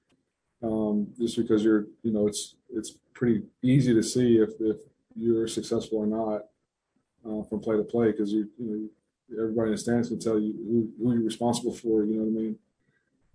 Um, 0.62 1.08
just 1.18 1.38
because 1.38 1.64
you're, 1.64 1.86
you 2.04 2.12
know, 2.12 2.28
it's 2.28 2.56
it's 2.70 2.98
pretty 3.14 3.44
easy 3.62 3.94
to 3.94 4.04
see 4.04 4.38
if 4.38 4.52
if 4.60 4.78
you're 5.16 5.48
successful 5.48 6.00
or 6.00 6.08
not 6.08 6.46
uh, 7.26 7.44
from 7.44 7.60
play 7.60 7.78
to 7.78 7.84
play 7.84 8.12
because 8.12 8.32
you 8.32 8.50
you 8.58 8.66
know 8.66 9.42
everybody 9.42 9.70
in 9.70 9.76
the 9.76 9.78
stands 9.78 10.10
can 10.10 10.20
tell 10.20 10.40
you 10.40 10.54
who, 10.54 11.04
who 11.04 11.14
you're 11.14 11.24
responsible 11.24 11.74
for. 11.74 12.04
You 12.04 12.18
know 12.18 12.24
what 12.24 12.40
I 12.40 12.44
mean? 12.44 12.58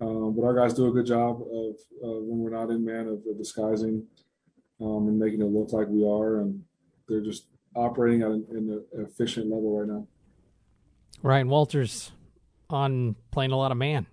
Um, 0.01 0.35
but 0.35 0.45
our 0.45 0.55
guys 0.55 0.75
do 0.75 0.89
a 0.89 0.93
good 0.93 1.07
job 1.07 1.41
of 1.41 1.75
uh, 2.03 2.21
when 2.21 2.41
we're 2.41 2.51
not 2.51 2.71
in 2.71 2.85
man 2.85 3.07
of, 3.07 3.23
of 3.29 3.39
disguising 3.39 4.05
um, 4.81 5.09
and 5.09 5.19
making 5.19 5.41
it 5.41 5.45
look 5.45 5.73
like 5.73 5.89
we 5.89 6.07
are, 6.07 6.41
and 6.41 6.63
they're 7.09 7.21
just 7.21 7.47
operating 7.75 8.23
at 8.23 8.31
an, 8.31 8.47
an 8.51 8.85
efficient 8.95 9.47
level 9.47 9.79
right 9.79 9.89
now. 9.89 10.07
Ryan 11.23 11.49
Walters 11.49 12.13
on 12.71 13.17
playing 13.31 13.53
a 13.53 13.57
lot 13.57 13.73
of 13.73 13.79
man. 13.79 14.07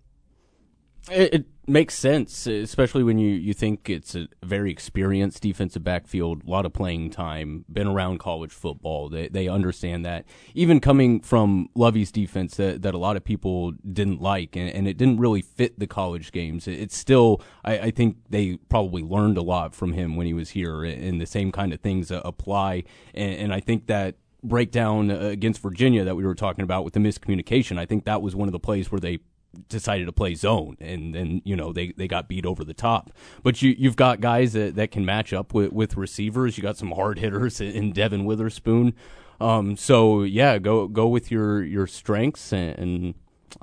It, 1.09 1.33
it, 1.33 1.45
makes 1.67 1.93
sense, 1.95 2.47
especially 2.47 3.03
when 3.03 3.17
you, 3.17 3.29
you 3.29 3.53
think 3.53 3.89
it's 3.89 4.13
a 4.13 4.27
very 4.43 4.71
experienced 4.71 5.41
defensive 5.41 5.83
backfield, 5.83 6.43
a 6.45 6.49
lot 6.49 6.65
of 6.65 6.73
playing 6.73 7.09
time, 7.09 7.63
been 7.71 7.87
around 7.87 8.19
college 8.19 8.51
football. 8.51 9.07
They 9.09 9.29
they 9.29 9.47
understand 9.47 10.05
that. 10.05 10.25
Even 10.53 10.79
coming 10.79 11.21
from 11.21 11.69
Lovie's 11.75 12.11
defense 12.11 12.57
that, 12.57 12.81
that 12.81 12.93
a 12.93 12.97
lot 12.97 13.15
of 13.15 13.23
people 13.23 13.71
didn't 13.71 14.21
like, 14.21 14.55
and, 14.55 14.69
and 14.69 14.87
it 14.87 14.97
didn't 14.97 15.19
really 15.19 15.41
fit 15.41 15.79
the 15.79 15.87
college 15.87 16.31
games. 16.31 16.67
It, 16.67 16.79
it's 16.79 16.97
still, 16.97 17.41
I, 17.63 17.79
I 17.79 17.91
think 17.91 18.17
they 18.29 18.57
probably 18.69 19.03
learned 19.03 19.37
a 19.37 19.43
lot 19.43 19.73
from 19.73 19.93
him 19.93 20.15
when 20.15 20.27
he 20.27 20.33
was 20.33 20.49
here, 20.49 20.83
and 20.83 21.21
the 21.21 21.25
same 21.25 21.51
kind 21.51 21.73
of 21.73 21.79
things 21.79 22.11
apply. 22.11 22.83
And, 23.13 23.33
and 23.35 23.53
I 23.53 23.59
think 23.59 23.87
that 23.87 24.15
breakdown 24.43 25.11
uh, 25.11 25.19
against 25.19 25.61
Virginia 25.61 26.03
that 26.03 26.15
we 26.15 26.25
were 26.25 26.35
talking 26.35 26.63
about 26.63 26.83
with 26.83 26.93
the 26.93 26.99
miscommunication, 26.99 27.77
I 27.77 27.85
think 27.85 28.05
that 28.05 28.21
was 28.21 28.35
one 28.35 28.47
of 28.47 28.51
the 28.51 28.59
plays 28.59 28.91
where 28.91 28.99
they 28.99 29.19
decided 29.67 30.05
to 30.05 30.11
play 30.11 30.33
zone 30.33 30.77
and 30.79 31.13
then 31.13 31.41
you 31.43 31.55
know 31.55 31.73
they, 31.73 31.91
they 31.97 32.07
got 32.07 32.27
beat 32.27 32.45
over 32.45 32.63
the 32.63 32.73
top. 32.73 33.11
But 33.43 33.61
you 33.61 33.75
you've 33.77 33.95
got 33.95 34.21
guys 34.21 34.53
that, 34.53 34.75
that 34.75 34.91
can 34.91 35.05
match 35.05 35.33
up 35.33 35.53
with, 35.53 35.71
with 35.73 35.97
receivers. 35.97 36.57
You 36.57 36.63
got 36.63 36.77
some 36.77 36.91
hard 36.91 37.19
hitters 37.19 37.59
in 37.59 37.91
Devon 37.91 38.25
Witherspoon. 38.25 38.93
Um, 39.39 39.75
so 39.75 40.23
yeah 40.23 40.57
go 40.57 40.87
go 40.87 41.07
with 41.07 41.31
your 41.31 41.63
your 41.63 41.87
strengths 41.87 42.53
and, 42.53 42.77
and, 42.77 43.13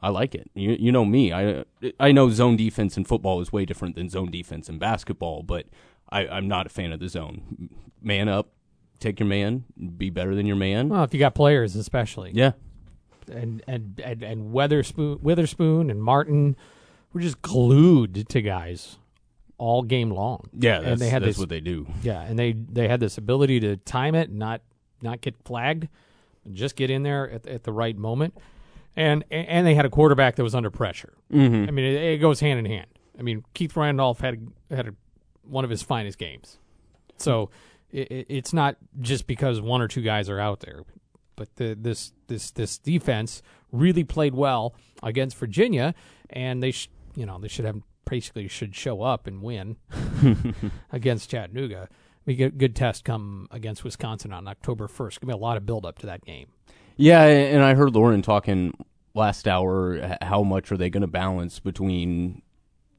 I 0.01 0.11
like 0.11 0.35
it. 0.35 0.51
You 0.55 0.77
you 0.79 0.93
know 0.93 1.07
me. 1.07 1.33
I 1.33 1.65
I 1.99 2.13
know 2.13 2.29
zone 2.29 2.57
defense 2.57 2.99
in 2.99 3.07
football 3.07 3.41
is 3.41 3.51
way 3.51 3.65
different 3.65 3.97
than 3.97 4.11
zone 4.11 4.31
defense 4.31 4.69
in 4.69 4.79
basketball 4.79 5.43
but 5.43 5.67
I, 6.11 6.29
I'm 6.29 6.47
not 6.47 6.67
a 6.67 6.69
fan 6.69 6.93
of 6.93 7.01
the 7.01 7.09
zone. 7.09 7.71
Man 8.03 8.29
up 8.29 8.51
take 9.01 9.21
your 9.21 9.29
man 9.29 9.65
be 9.97 10.11
better 10.11 10.35
than 10.35 10.45
your 10.45 10.57
man. 10.57 10.91
Well 10.91 11.05
if 11.05 11.15
you 11.15 11.21
got 11.21 11.35
players 11.35 11.75
especially. 11.75 12.33
Yeah 12.35 12.53
and 13.29 13.63
and 13.67 14.01
and, 14.05 14.23
and 14.23 14.53
Witherspoon, 14.53 15.19
Witherspoon 15.23 15.91
and 15.91 16.03
Martin 16.03 16.57
were 17.13 17.21
just 17.21 17.43
glued 17.43 18.29
to 18.29 18.43
guys 18.43 18.99
all 19.59 19.83
game 19.83 20.11
long. 20.11 20.49
Yeah, 20.53 20.81
and 20.81 21.01
they 21.01 21.09
had 21.09 21.23
that's 21.23 21.31
this, 21.31 21.39
what 21.39 21.49
they 21.49 21.61
do. 21.61 21.87
Yeah, 22.03 22.23
and 22.23 22.39
they 22.39 22.53
they 22.53 22.89
had 22.89 23.01
this 23.01 23.19
ability 23.19 23.61
to 23.61 23.77
time 23.77 24.15
it, 24.15 24.31
not 24.31 24.63
not 25.03 25.21
get 25.21 25.35
flagged, 25.45 25.89
just 26.53 26.77
get 26.77 26.91
in 26.91 27.03
there 27.03 27.31
at, 27.31 27.47
at 27.47 27.65
the 27.65 27.73
right 27.73 27.97
moment, 27.97 28.35
and 28.97 29.25
and 29.31 29.67
they 29.67 29.75
had 29.75 29.85
a 29.85 29.91
quarterback 29.91 30.37
that 30.37 30.43
was 30.43 30.55
under 30.55 30.71
pressure. 30.71 31.13
Mm-hmm. 31.33 31.69
I 31.69 31.71
mean, 31.71 31.85
it, 31.85 32.03
it, 32.03 32.19
goes 32.19 32.41
hand 32.41 32.59
in 32.59 32.65
hand. 32.65 32.87
I 33.19 33.23
mean, 33.23 33.45
Keith 33.53 33.77
Randolph 33.77 34.21
had 34.21 34.49
had 34.71 34.89
a, 34.89 34.95
one 35.43 35.65
of 35.65 35.71
his 35.71 35.83
finest 35.83 36.19
games, 36.19 36.59
so 37.17 37.51
it, 37.91 38.27
it's 38.29 38.53
not 38.53 38.77
just 39.01 39.27
because 39.27 39.61
one 39.61 39.81
or 39.81 39.89
two 39.89 40.03
guys 40.03 40.29
are 40.29 40.41
out 40.41 40.61
there 40.61 40.85
but 41.39 41.55
the, 41.57 41.75
this 41.81 42.13
this 42.27 42.51
this 42.51 42.77
defense 42.77 43.43
really 43.73 44.05
played 44.05 44.35
well 44.35 44.75
against 45.03 45.37
Virginia, 45.37 45.95
and 46.29 46.63
they 46.63 46.73
sh- 46.73 46.91
you 47.15 47.25
know 47.25 47.39
they 47.39 47.49
should 47.49 47.65
have 47.65 47.81
basically 48.05 48.49
should 48.49 48.75
show 48.75 49.03
up 49.03 49.27
and 49.27 49.41
win 49.41 49.77
against 50.93 51.31
Chattanooga. 51.31 51.89
We 52.27 52.35
get 52.35 52.59
good 52.59 52.77
test 52.77 53.05
come 53.05 53.47
against 53.51 53.85
Wisconsin 53.85 54.33
on 54.33 54.49
October 54.49 54.89
first. 54.89 55.21
Give 55.21 55.29
me 55.29 55.35
a 55.35 55.39
lot 55.39 55.57
of 55.57 55.65
build 55.65 55.87
up 55.87 55.99
to 56.01 56.07
that 56.07 56.25
game. 56.25 56.49
Yeah, 56.97 57.23
and 57.23 57.63
I 57.63 57.75
heard 57.75 57.95
Lauren 57.95 58.21
talking 58.21 58.75
last 59.15 59.47
hour. 59.47 60.19
How 60.21 60.43
much 60.43 60.73
are 60.73 60.77
they 60.77 60.91
going 60.91 61.03
to 61.03 61.07
balance 61.07 61.61
between 61.61 62.43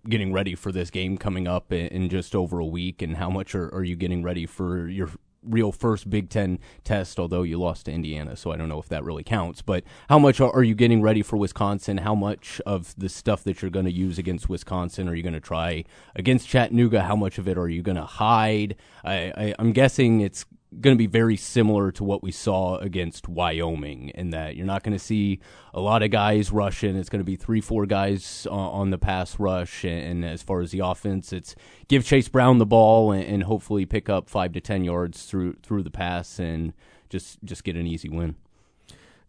getting 0.08 0.32
ready 0.32 0.56
for 0.56 0.71
this 0.71 0.89
game 0.89 1.17
coming 1.17 1.45
up 1.47 1.73
in 1.73 2.08
just 2.08 2.34
over 2.34 2.60
a 2.60 2.65
week, 2.65 3.02
and 3.02 3.17
how 3.17 3.30
much 3.30 3.54
are, 3.54 3.67
are 3.75 3.84
you 3.84 3.97
getting 3.97 4.23
ready 4.23 4.45
for 4.45 4.88
your 4.88 5.10
real 5.43 5.71
first 5.71 6.10
Big 6.10 6.30
Ten 6.30 6.60
test, 6.84 7.19
although 7.19 7.43
you 7.43 7.60
lost 7.60 7.86
to 7.86 7.91
Indiana, 7.91 8.36
so 8.36 8.52
I 8.52 8.58
don't 8.58 8.69
know 8.69 8.80
if 8.80 8.89
that 8.89 9.04
really 9.04 9.23
counts. 9.23 9.62
But 9.62 9.84
how 10.10 10.19
much 10.19 10.39
are 10.39 10.63
you 10.63 10.75
getting 10.75 11.02
ready 11.02 11.21
for 11.21 11.38
Wisconsin? 11.38 11.99
How 11.99 12.15
much 12.15 12.62
of 12.65 12.93
the 12.97 13.10
stuff 13.10 13.43
that 13.43 13.62
you're 13.62 13.71
going 13.71 13.86
to 13.86 13.91
use 13.91 14.17
against 14.17 14.49
Wisconsin 14.49 15.08
are 15.08 15.15
you 15.15 15.23
going 15.23 15.34
to 15.34 15.39
try 15.39 15.86
against 16.15 16.47
Chattanooga? 16.47 17.04
How 17.04 17.15
much 17.15 17.38
of 17.38 17.47
it 17.47 17.58
are 17.58 17.69
you 17.69 17.82
going 17.82 17.97
to 17.97 18.04
hide? 18.04 18.75
I, 19.04 19.15
I, 19.36 19.56
I'm 19.60 19.71
guessing 19.71 20.21
it's 20.21 20.45
going 20.79 20.95
to 20.95 20.97
be 20.97 21.08
very 21.08 21.36
similar 21.36 21.91
to 21.91 22.03
what 22.03 22.21
we 22.21 22.32
saw 22.32 22.77
against 22.77 23.27
Wyoming 23.27 24.10
in 24.10 24.29
that 24.29 24.55
you're 24.55 24.67
not 24.67 24.84
going 24.84 24.95
to 24.95 25.03
see 25.03 25.39
a 25.73 25.79
lot 25.79 26.03
of 26.03 26.12
guys 26.12 26.51
rushing. 26.51 26.95
It's 26.95 27.10
going 27.10 27.21
to 27.21 27.25
be 27.25 27.36
three, 27.36 27.60
four 27.60 27.86
guys 27.86 28.45
on 28.49 28.91
the 28.91 28.99
pass 28.99 29.39
rush. 29.39 29.84
And 29.84 30.23
as 30.23 30.43
far 30.43 30.62
as 30.62 30.71
the 30.71 30.79
offense, 30.79 31.34
it's 31.34 31.55
give 31.88 32.05
Chase 32.05 32.27
Brown 32.27 32.60
the 32.60 32.65
ball 32.65 33.12
and, 33.12 33.23
and 33.23 33.43
hopefully 33.43 33.86
pick 33.86 34.10
up 34.10 34.29
five 34.29 34.53
to 34.53 34.62
ten 34.62 34.84
yards 34.84 35.25
through 35.25 35.58
through 35.63 35.84
the 35.84 35.91
pass 35.91 36.39
and 36.39 36.73
just 37.10 37.43
just 37.43 37.63
get 37.63 37.75
an 37.75 37.88
easy 37.88 38.10
win. 38.10 38.36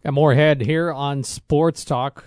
Got 0.05 0.15
more 0.15 0.33
ahead 0.33 0.63
here 0.63 0.93
on 0.93 1.25
Sports 1.25 1.85
Talk. 1.85 2.25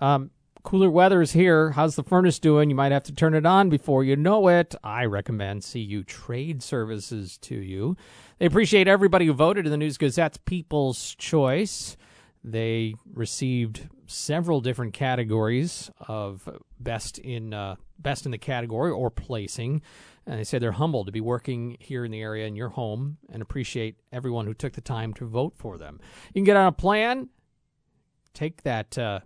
Um, 0.00 0.30
cooler 0.62 0.90
weather 0.90 1.22
is 1.22 1.32
here. 1.32 1.70
How's 1.70 1.96
the 1.96 2.02
furnace 2.02 2.38
doing? 2.38 2.70
You 2.70 2.76
might 2.76 2.92
have 2.92 3.04
to 3.04 3.14
turn 3.14 3.34
it 3.34 3.46
on 3.46 3.68
before 3.68 4.04
you 4.04 4.16
know 4.16 4.48
it. 4.48 4.74
I 4.82 5.04
recommend 5.04 5.66
CU 5.70 6.04
Trade 6.04 6.62
Services 6.62 7.38
to 7.38 7.54
you. 7.54 7.96
They 8.40 8.46
appreciate 8.46 8.88
everybody 8.88 9.26
who 9.26 9.34
voted 9.34 9.66
in 9.66 9.70
the 9.70 9.76
News 9.76 9.98
Gazette's 9.98 10.38
People's 10.38 11.14
Choice. 11.16 11.98
They 12.42 12.94
received 13.12 13.90
several 14.06 14.62
different 14.62 14.94
categories 14.94 15.90
of 16.08 16.48
best 16.78 17.18
in 17.18 17.52
uh, 17.52 17.76
best 17.98 18.24
in 18.24 18.32
the 18.32 18.38
category 18.38 18.90
or 18.92 19.10
placing. 19.10 19.82
And 20.24 20.38
they 20.38 20.44
say 20.44 20.58
they're 20.58 20.72
humbled 20.72 21.04
to 21.04 21.12
be 21.12 21.20
working 21.20 21.76
here 21.80 22.02
in 22.02 22.10
the 22.10 22.22
area 22.22 22.46
in 22.46 22.56
your 22.56 22.70
home 22.70 23.18
and 23.30 23.42
appreciate 23.42 23.96
everyone 24.10 24.46
who 24.46 24.54
took 24.54 24.72
the 24.72 24.80
time 24.80 25.12
to 25.14 25.26
vote 25.26 25.52
for 25.58 25.76
them. 25.76 26.00
You 26.28 26.40
can 26.40 26.44
get 26.44 26.56
on 26.56 26.66
a 26.66 26.72
plan, 26.72 27.28
take 28.32 28.62
that 28.62 28.96
uh, 28.96 29.20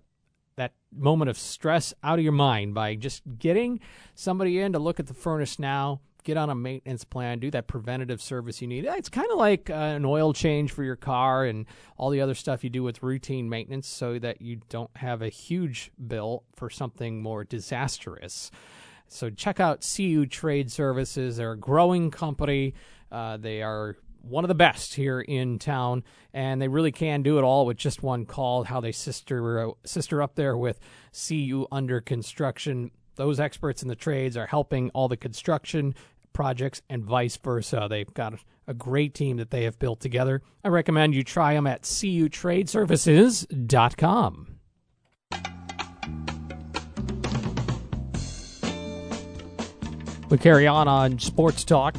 that 0.57 0.73
moment 0.93 1.31
of 1.31 1.39
stress 1.39 1.95
out 2.03 2.19
of 2.19 2.25
your 2.25 2.33
mind 2.33 2.75
by 2.75 2.97
just 2.97 3.23
getting 3.39 3.79
somebody 4.17 4.59
in 4.59 4.73
to 4.73 4.81
look 4.81 4.99
at 4.99 5.07
the 5.07 5.15
furnace 5.15 5.61
now 5.61 6.01
get 6.25 6.37
on 6.37 6.51
a 6.51 6.55
maintenance 6.55 7.05
plan, 7.05 7.39
do 7.39 7.51
that 7.51 7.67
preventative 7.67 8.21
service 8.21 8.61
you 8.61 8.67
need. 8.67 8.85
It's 8.85 9.09
kind 9.09 9.31
of 9.31 9.39
like 9.39 9.71
uh, 9.71 9.75
an 9.75 10.05
oil 10.05 10.33
change 10.33 10.73
for 10.73 10.83
your 10.83 10.97
car 10.97 11.45
and 11.45 11.67
all 11.97 12.11
the 12.11 12.21
other 12.21 12.35
stuff 12.35 12.65
you 12.65 12.71
do 12.71 12.83
with 12.83 13.03
routine 13.03 13.49
maintenance 13.49 13.87
so 13.87 14.19
that 14.19 14.43
you 14.43 14.61
don't 14.69 14.91
have 14.97 15.23
a 15.23 15.29
huge 15.29 15.93
bill 16.07 16.45
for 16.57 16.71
something 16.71 17.23
more 17.23 17.45
disastrous. 17.45 18.51
So 19.07 19.31
check 19.31 19.61
out 19.61 19.87
CU 19.97 20.27
Trade 20.27 20.73
Services. 20.73 21.37
They're 21.37 21.53
a 21.53 21.59
growing 21.59 22.11
company. 22.11 22.75
Uh, 23.13 23.37
they 23.37 23.63
are 23.63 23.97
one 24.23 24.45
of 24.45 24.49
the 24.49 24.55
best 24.55 24.95
here 24.95 25.21
in 25.21 25.59
town, 25.59 26.03
and 26.33 26.61
they 26.61 26.69
really 26.69 26.93
can 26.93 27.23
do 27.23 27.39
it 27.39 27.43
all 27.43 27.67
with 27.67 27.77
just 27.77 28.03
one 28.03 28.25
call. 28.25 28.65
How 28.65 28.81
they 28.81 28.93
sister 28.93 29.71
sister 29.85 30.23
up 30.23 30.35
there 30.35 30.57
with 30.57 30.81
CU 31.13 31.67
under 31.71 32.01
construction. 32.01 32.91
Those 33.17 33.39
experts 33.39 33.83
in 33.83 33.89
the 33.89 33.95
trades 33.95 34.37
are 34.37 34.47
helping 34.47 34.91
all 34.91 35.09
the 35.09 35.17
construction 35.17 35.95
projects 36.35 36.83
and 36.91 37.03
vice 37.03 37.39
versa. 37.39 37.87
They've 37.89 38.13
got 38.13 38.35
a 38.67 38.75
great 38.75 39.15
team 39.15 39.39
that 39.39 39.51
they 39.51 39.65
have 39.65 39.79
built 39.79 40.01
together. 40.01 40.43
I 40.63 40.69
recommend 40.69 41.15
you 41.15 41.25
try 41.25 41.55
them 41.55 41.67
at 41.67 41.81
cutradeservices.com. 41.83 44.49
We 50.31 50.39
carry 50.39 50.67
on 50.67 50.89
on 50.89 51.19
Sports 51.19 51.65
Talk. 51.65 51.97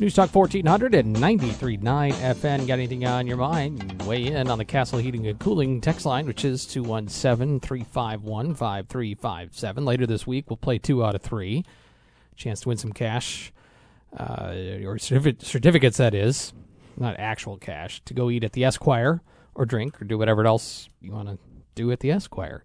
News 0.00 0.14
Talk 0.14 0.34
1400 0.34 0.94
and 0.94 1.14
93.9 1.14 2.12
FN. 2.12 2.66
Got 2.66 2.72
anything 2.72 3.04
on 3.04 3.26
your 3.26 3.36
mind? 3.36 4.02
Weigh 4.02 4.28
in 4.28 4.48
on 4.48 4.56
the 4.56 4.64
Castle 4.64 4.98
Heating 4.98 5.26
and 5.26 5.38
Cooling 5.38 5.80
text 5.80 6.06
line, 6.06 6.26
which 6.26 6.44
is 6.44 6.64
217 6.66 7.60
351 7.60 8.54
5357. 8.54 9.84
Later 9.84 10.06
this 10.06 10.26
week, 10.26 10.48
we'll 10.48 10.56
play 10.56 10.78
two 10.78 11.04
out 11.04 11.14
of 11.14 11.20
three. 11.20 11.64
Chance 12.36 12.62
to 12.62 12.68
win 12.68 12.78
some 12.78 12.92
cash, 12.92 13.52
uh, 14.18 14.52
or 14.84 14.96
certific- 14.96 15.42
certificates, 15.42 15.98
that 15.98 16.14
is. 16.14 16.52
Not 16.96 17.18
actual 17.18 17.56
cash. 17.56 18.02
To 18.06 18.14
go 18.14 18.30
eat 18.30 18.44
at 18.44 18.52
the 18.52 18.64
Esquire 18.64 19.22
or 19.54 19.64
drink 19.66 20.00
or 20.00 20.04
do 20.04 20.18
whatever 20.18 20.46
else 20.46 20.88
you 21.00 21.12
want 21.12 21.28
to 21.28 21.38
do 21.74 21.90
at 21.92 22.00
the 22.00 22.10
Esquire. 22.10 22.64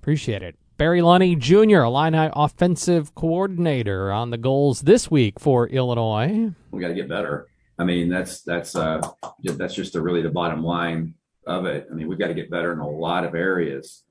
Appreciate 0.00 0.42
it. 0.42 0.56
Barry 0.76 1.00
Lunney 1.00 1.38
Jr., 1.38 1.84
Illini 1.84 2.30
offensive 2.34 3.14
coordinator, 3.14 4.12
on 4.12 4.30
the 4.30 4.36
goals 4.36 4.82
this 4.82 5.10
week 5.10 5.40
for 5.40 5.66
Illinois. 5.68 6.52
we 6.70 6.80
got 6.80 6.88
to 6.88 6.94
get 6.94 7.08
better. 7.08 7.48
I 7.78 7.84
mean, 7.84 8.08
that's 8.08 8.42
that's 8.42 8.76
uh, 8.76 9.00
that's 9.42 9.74
just 9.74 9.94
the, 9.94 10.00
really 10.00 10.22
the 10.22 10.30
bottom 10.30 10.62
line 10.62 11.14
of 11.46 11.66
it. 11.66 11.88
I 11.90 11.94
mean, 11.94 12.08
we've 12.08 12.18
got 12.18 12.28
to 12.28 12.34
get 12.34 12.50
better 12.50 12.72
in 12.72 12.78
a 12.78 12.88
lot 12.88 13.24
of 13.24 13.34
areas. 13.34 14.04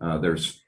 Uh, 0.00 0.18
there's, 0.18 0.62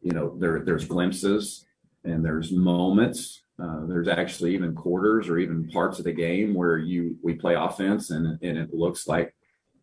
you 0.00 0.12
know, 0.12 0.36
there 0.38 0.60
there's 0.60 0.86
glimpses 0.86 1.64
and 2.04 2.24
there's 2.24 2.52
moments. 2.52 3.42
Uh, 3.62 3.86
there's 3.86 4.08
actually 4.08 4.54
even 4.54 4.74
quarters 4.74 5.28
or 5.28 5.38
even 5.38 5.68
parts 5.68 5.98
of 5.98 6.04
the 6.04 6.12
game 6.12 6.54
where 6.54 6.76
you 6.76 7.16
we 7.22 7.34
play 7.34 7.54
offense 7.54 8.10
and 8.10 8.38
and 8.42 8.58
it 8.58 8.74
looks 8.74 9.06
like 9.06 9.34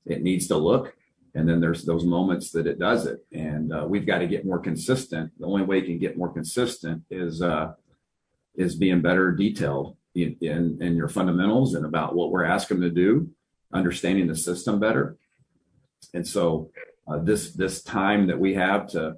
it 0.06 0.22
needs 0.22 0.48
to 0.48 0.58
look, 0.58 0.96
and 1.36 1.48
then 1.48 1.62
there's 1.62 1.86
those 1.86 2.04
moments 2.04 2.52
that 2.52 2.68
it 2.68 2.80
does 2.80 3.06
it. 3.06 3.26
And 3.32 3.74
uh, 3.74 3.86
we've 3.88 4.06
got 4.06 4.20
to 4.20 4.28
get 4.28 4.46
more 4.46 4.60
consistent. 4.60 5.32
The 5.40 5.46
only 5.46 5.64
way 5.64 5.78
you 5.78 5.86
can 5.86 6.00
get 6.00 6.18
more 6.18 6.34
consistent 6.34 7.04
is 7.10 7.42
uh, 7.42 7.74
is 8.56 8.76
being 8.76 9.02
better 9.02 9.32
detailed 9.32 9.96
in, 10.16 10.36
in, 10.42 10.78
in 10.82 10.96
your 10.96 11.08
fundamentals 11.08 11.76
and 11.76 11.86
about 11.86 12.16
what 12.16 12.32
we're 12.32 12.44
asking 12.44 12.80
them 12.80 12.90
to 12.90 12.96
do, 12.96 13.30
understanding 13.74 14.28
the 14.28 14.36
system 14.36 14.80
better. 14.80 15.18
And 16.14 16.28
so 16.28 16.72
uh, 17.08 17.20
this 17.20 17.54
this 17.54 17.82
time 17.84 18.28
that 18.28 18.40
we 18.40 18.54
have 18.56 18.88
to 18.90 19.16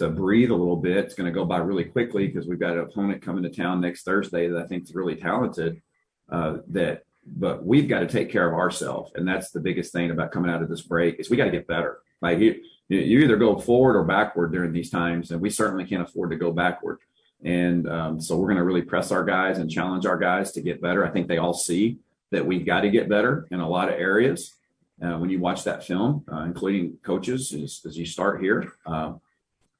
to 0.00 0.08
breathe 0.10 0.50
a 0.50 0.54
little 0.54 0.76
bit, 0.76 0.96
it's 0.96 1.14
going 1.14 1.26
to 1.26 1.34
go 1.34 1.44
by 1.44 1.58
really 1.58 1.84
quickly 1.84 2.26
because 2.26 2.46
we've 2.46 2.58
got 2.58 2.72
an 2.72 2.80
opponent 2.80 3.22
coming 3.22 3.42
to 3.42 3.50
town 3.50 3.80
next 3.80 4.02
Thursday 4.02 4.48
that 4.48 4.60
I 4.60 4.66
think 4.66 4.84
is 4.84 4.94
really 4.94 5.14
talented. 5.14 5.80
Uh, 6.28 6.58
that 6.68 7.04
but 7.26 7.64
we've 7.64 7.88
got 7.88 8.00
to 8.00 8.06
take 8.06 8.30
care 8.30 8.48
of 8.48 8.54
ourselves, 8.54 9.12
and 9.14 9.28
that's 9.28 9.50
the 9.50 9.60
biggest 9.60 9.92
thing 9.92 10.10
about 10.10 10.32
coming 10.32 10.50
out 10.50 10.62
of 10.62 10.68
this 10.68 10.80
break 10.80 11.20
is 11.20 11.28
we 11.28 11.36
got 11.36 11.44
to 11.44 11.50
get 11.50 11.66
better. 11.66 12.00
Like 12.22 12.38
you, 12.38 12.60
you 12.88 13.20
either 13.20 13.36
go 13.36 13.58
forward 13.58 13.96
or 13.96 14.04
backward 14.04 14.52
during 14.52 14.72
these 14.72 14.90
times, 14.90 15.30
and 15.30 15.40
we 15.40 15.50
certainly 15.50 15.84
can't 15.84 16.02
afford 16.02 16.30
to 16.30 16.36
go 16.36 16.50
backward. 16.50 16.98
And 17.44 17.88
um, 17.88 18.20
so 18.20 18.36
we're 18.36 18.48
going 18.48 18.56
to 18.56 18.64
really 18.64 18.82
press 18.82 19.12
our 19.12 19.24
guys 19.24 19.58
and 19.58 19.70
challenge 19.70 20.06
our 20.06 20.18
guys 20.18 20.52
to 20.52 20.60
get 20.60 20.82
better. 20.82 21.06
I 21.06 21.10
think 21.10 21.28
they 21.28 21.38
all 21.38 21.54
see 21.54 21.98
that 22.30 22.44
we've 22.44 22.66
got 22.66 22.80
to 22.80 22.90
get 22.90 23.08
better 23.08 23.46
in 23.50 23.60
a 23.60 23.68
lot 23.68 23.88
of 23.88 23.94
areas. 23.94 24.54
Uh, 25.02 25.16
when 25.18 25.30
you 25.30 25.40
watch 25.40 25.64
that 25.64 25.84
film, 25.84 26.24
uh, 26.30 26.42
including 26.42 26.98
coaches, 27.02 27.54
as, 27.54 27.80
as 27.86 27.96
you 27.96 28.04
start 28.04 28.42
here, 28.42 28.72
uh, 28.84 29.12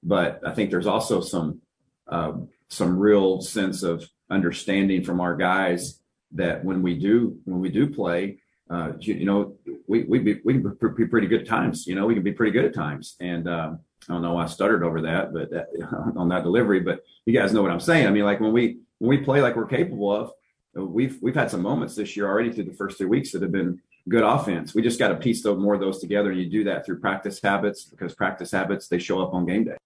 but 0.03 0.41
I 0.47 0.53
think 0.53 0.71
there's 0.71 0.87
also 0.87 1.21
some 1.21 1.61
uh, 2.09 2.33
some 2.69 2.99
real 2.99 3.41
sense 3.41 3.83
of 3.83 4.09
understanding 4.31 5.05
from 5.05 5.21
our 5.21 5.37
guys 5.37 6.01
that 6.33 6.65
when 6.65 6.83
we 6.83 6.99
do 6.99 7.39
when 7.45 7.61
we 7.61 7.69
do 7.69 7.89
play, 7.89 8.39
uh, 8.71 8.93
you, 9.01 9.15
you 9.15 9.27
know, 9.27 9.55
we 9.87 10.05
we 10.05 10.19
be, 10.19 10.41
we 10.45 10.55
can 10.55 10.95
be 10.97 11.07
pretty 11.07 11.27
good 11.27 11.43
at 11.43 11.47
times. 11.47 11.87
You 11.87 11.95
know, 11.95 12.07
we 12.07 12.15
can 12.15 12.23
be 12.23 12.33
pretty 12.33 12.53
good 12.53 12.65
at 12.65 12.75
times, 12.75 13.17
and 13.21 13.49
um, 13.49 13.81
I 14.09 14.13
don't 14.13 14.23
know 14.23 14.35
why 14.35 14.45
I 14.45 14.47
stuttered 14.47 14.85
over 14.85 15.03
that, 15.03 15.33
but 15.33 15.51
that, 15.51 15.67
on 16.17 16.29
that 16.29 16.45
delivery. 16.45 16.81
But 16.81 17.01
you 17.27 17.39
guys 17.39 17.53
know 17.53 17.63
what 17.63 17.73
I'm 17.73 17.81
saying. 17.81 18.07
I 18.07 18.11
mean, 18.11 18.25
like 18.25 18.41
when 18.41 18.53
we 18.53 18.79
when 18.99 19.11
we 19.11 19.25
play 19.25 19.43
like 19.43 19.57
we're 19.57 19.67
capable 19.67 20.15
of, 20.15 20.33
we've 20.75 21.19
we've 21.21 21.35
had 21.35 21.51
some 21.51 21.63
moments 21.63 21.97
this 21.97 22.17
year 22.17 22.29
already 22.29 22.53
through 22.53 22.65
the 22.65 22.75
first 22.75 22.99
three 22.99 23.07
weeks 23.07 23.33
that 23.33 23.43
have 23.43 23.53
been 23.53 23.81
good 24.09 24.23
offense. 24.23 24.75
We 24.75 24.83
just 24.83 24.99
got 24.99 25.09
to 25.09 25.17
piece 25.17 25.43
those 25.43 25.59
more 25.59 25.75
of 25.75 25.81
those 25.81 25.99
together, 25.99 26.31
and 26.31 26.41
you 26.41 26.49
do 26.49 26.65
that 26.65 26.87
through 26.87 27.01
practice 27.01 27.41
habits 27.43 27.85
because 27.85 28.15
practice 28.15 28.53
habits 28.53 28.89
they 28.89 28.99
show 28.99 29.21
up 29.21 29.35
on 29.35 29.47
game 29.47 29.65
day. 29.65 29.77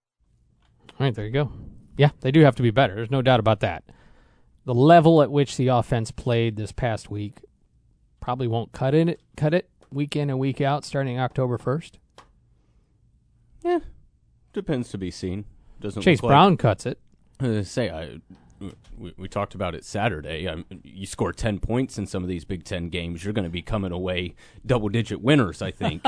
All 0.98 1.06
right, 1.06 1.14
there 1.14 1.24
you 1.26 1.30
go. 1.32 1.50
Yeah, 1.96 2.10
they 2.20 2.30
do 2.30 2.40
have 2.40 2.56
to 2.56 2.62
be 2.62 2.70
better. 2.70 2.94
There's 2.94 3.10
no 3.10 3.22
doubt 3.22 3.40
about 3.40 3.60
that. 3.60 3.84
The 4.64 4.74
level 4.74 5.22
at 5.22 5.30
which 5.30 5.56
the 5.56 5.68
offense 5.68 6.10
played 6.10 6.56
this 6.56 6.72
past 6.72 7.10
week 7.10 7.40
probably 8.20 8.48
won't 8.48 8.72
cut 8.72 8.94
in 8.94 9.08
it 9.08 9.20
cut 9.36 9.52
it 9.52 9.68
week 9.92 10.16
in 10.16 10.30
and 10.30 10.38
week 10.38 10.60
out 10.60 10.84
starting 10.84 11.18
October 11.18 11.58
first. 11.58 11.98
Yeah, 13.62 13.80
depends 14.52 14.88
to 14.90 14.98
be 14.98 15.10
seen. 15.10 15.44
Doesn't 15.80 16.02
Chase 16.02 16.18
look 16.18 16.24
like- 16.24 16.30
Brown 16.30 16.56
cuts 16.56 16.86
it. 16.86 16.98
Uh, 17.40 17.62
say 17.62 17.90
I, 17.90 18.20
we, 18.98 19.14
we 19.16 19.28
talked 19.28 19.54
about 19.54 19.74
it 19.74 19.84
Saturday. 19.84 20.46
Um, 20.48 20.64
you 20.82 21.06
score 21.06 21.32
ten 21.32 21.58
points 21.58 21.98
in 21.98 22.06
some 22.06 22.22
of 22.22 22.28
these 22.28 22.44
Big 22.44 22.64
Ten 22.64 22.88
games, 22.88 23.24
you're 23.24 23.32
going 23.32 23.44
to 23.44 23.50
be 23.50 23.62
coming 23.62 23.92
away 23.92 24.34
double 24.64 24.88
digit 24.88 25.20
winners. 25.20 25.62
I 25.62 25.70
think. 25.70 26.02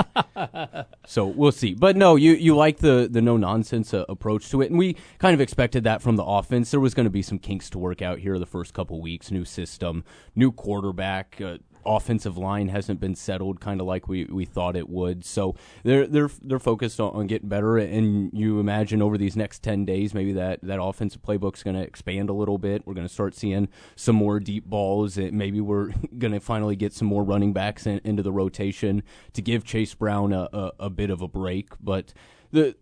so 1.07 1.27
we'll 1.27 1.53
see. 1.53 1.75
But 1.75 1.97
no, 1.97 2.17
you 2.17 2.33
you 2.33 2.57
like 2.57 2.79
the 2.79 3.09
the 3.11 3.21
no 3.21 3.37
nonsense 3.37 3.93
uh, 3.93 4.05
approach 4.09 4.51
to 4.51 4.63
it, 4.63 4.71
and 4.71 4.79
we 4.79 4.97
kind 5.19 5.35
of 5.35 5.41
expected 5.41 5.85
that 5.85 6.03
from 6.03 6.17
the 6.17 6.25
offense. 6.25 6.71
There 6.71 6.81
was 6.81 6.95
going 6.95 7.05
to 7.05 7.11
be 7.11 7.23
some 7.23 7.39
kinks 7.39 7.71
to 7.71 7.79
work 7.79 8.03
out 8.03 8.19
here 8.21 8.39
the 8.39 8.47
first 8.47 8.75
couple 8.75 9.01
weeks. 9.01 9.31
New 9.31 9.45
system, 9.45 10.05
new 10.35 10.53
quarterback. 10.53 11.41
Uh, 11.41 11.59
offensive 11.87 12.37
line 12.37 12.69
hasn't 12.69 13.01
been 13.01 13.15
settled 13.15 13.61
kind 13.61 13.81
of 13.81 13.87
like 13.87 14.09
we, 14.09 14.25
we 14.27 14.45
thought 14.45 14.77
it 14.77 14.89
would. 14.89 15.25
So 15.25 15.55
they're 15.85 16.07
they're 16.07 16.31
they're 16.43 16.59
focused 16.59 17.01
on, 17.01 17.13
on 17.15 17.27
getting 17.27 17.49
better 17.49 17.79
and 17.79 18.31
you 18.33 18.61
imagine 18.61 19.03
over 19.03 19.17
these 19.17 19.37
next 19.37 19.63
10 19.63 19.85
days 19.85 20.15
maybe 20.15 20.33
that 20.33 20.61
that 20.63 20.83
offensive 20.83 21.23
playbook's 21.23 21.63
going 21.63 21.77
to 21.77 21.83
expand 21.83 22.31
a 22.31 22.33
little 22.33 22.59
bit. 22.59 22.87
We're 22.87 22.95
going 22.95 23.07
to 23.07 23.13
start 23.13 23.35
seeing 23.35 23.69
some 23.95 24.17
more 24.17 24.41
deep 24.41 24.65
balls 24.65 25.17
and 25.17 25.33
maybe 25.33 25.61
we're 25.61 25.91
going 26.19 26.33
to 26.33 26.41
finally 26.41 26.77
get 26.77 26.93
some 26.93 27.09
more 27.09 27.23
running 27.23 27.53
backs 27.53 27.87
in, 27.87 28.01
into 28.05 28.23
the 28.23 28.33
rotation 28.33 29.03
to 29.33 29.43
give 29.43 29.65
Chase 29.65 29.95
Brown 29.95 30.33
a, 30.33 30.49
a, 30.53 30.73
a 30.81 30.91
bit 30.91 31.11
of 31.11 31.23
a 31.23 31.29
break, 31.29 31.69
but 31.81 32.13
the 32.53 32.77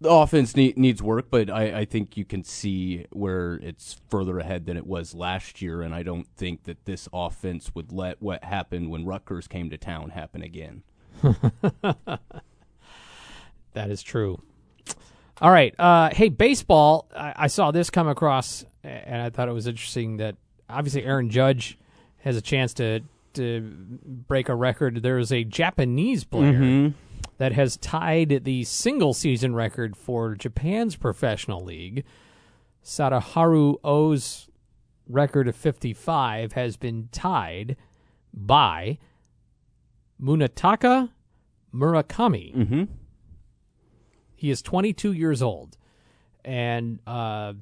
the 0.00 0.10
offense 0.10 0.54
need, 0.56 0.76
needs 0.76 1.02
work, 1.02 1.26
but 1.30 1.50
I, 1.50 1.80
I 1.80 1.84
think 1.84 2.16
you 2.16 2.24
can 2.24 2.44
see 2.44 3.06
where 3.12 3.54
it's 3.54 4.00
further 4.08 4.38
ahead 4.38 4.66
than 4.66 4.76
it 4.76 4.86
was 4.86 5.14
last 5.14 5.62
year, 5.62 5.82
and 5.82 5.94
I 5.94 6.02
don't 6.02 6.26
think 6.36 6.64
that 6.64 6.84
this 6.84 7.08
offense 7.12 7.74
would 7.74 7.92
let 7.92 8.20
what 8.20 8.44
happened 8.44 8.90
when 8.90 9.04
Rutgers 9.04 9.48
came 9.48 9.70
to 9.70 9.78
town 9.78 10.10
happen 10.10 10.42
again. 10.42 10.82
That 13.76 13.90
is 13.90 14.02
true. 14.02 14.40
All 15.42 15.50
right. 15.50 15.78
Uh, 15.78 16.08
hey, 16.10 16.30
baseball. 16.30 17.10
I, 17.14 17.34
I 17.36 17.46
saw 17.48 17.72
this 17.72 17.90
come 17.90 18.08
across, 18.08 18.64
and 18.82 19.20
I 19.20 19.28
thought 19.28 19.50
it 19.50 19.52
was 19.52 19.66
interesting 19.66 20.16
that 20.16 20.36
obviously 20.66 21.04
Aaron 21.04 21.28
Judge 21.28 21.76
has 22.20 22.38
a 22.38 22.40
chance 22.40 22.72
to 22.74 23.00
to 23.34 23.60
break 23.60 24.48
a 24.48 24.54
record. 24.54 25.02
There 25.02 25.18
is 25.18 25.30
a 25.30 25.44
Japanese 25.44 26.24
player 26.24 26.94
that 27.38 27.52
has 27.52 27.76
tied 27.76 28.44
the 28.44 28.64
single 28.64 29.14
season 29.14 29.54
record 29.54 29.96
for 29.96 30.34
Japan's 30.34 30.96
professional 30.96 31.62
league. 31.62 32.04
Sadaharu 32.84 33.76
Oh's 33.84 34.48
record 35.08 35.48
of 35.48 35.56
55 35.56 36.52
has 36.52 36.76
been 36.76 37.08
tied 37.12 37.76
by 38.32 38.98
Munetaka 40.20 41.10
Murakami. 41.74 42.54
Mm-hmm. 42.54 42.84
He 44.34 44.50
is 44.50 44.62
22 44.62 45.12
years 45.12 45.42
old, 45.42 45.76
and 46.44 47.00
uh, 47.06 47.54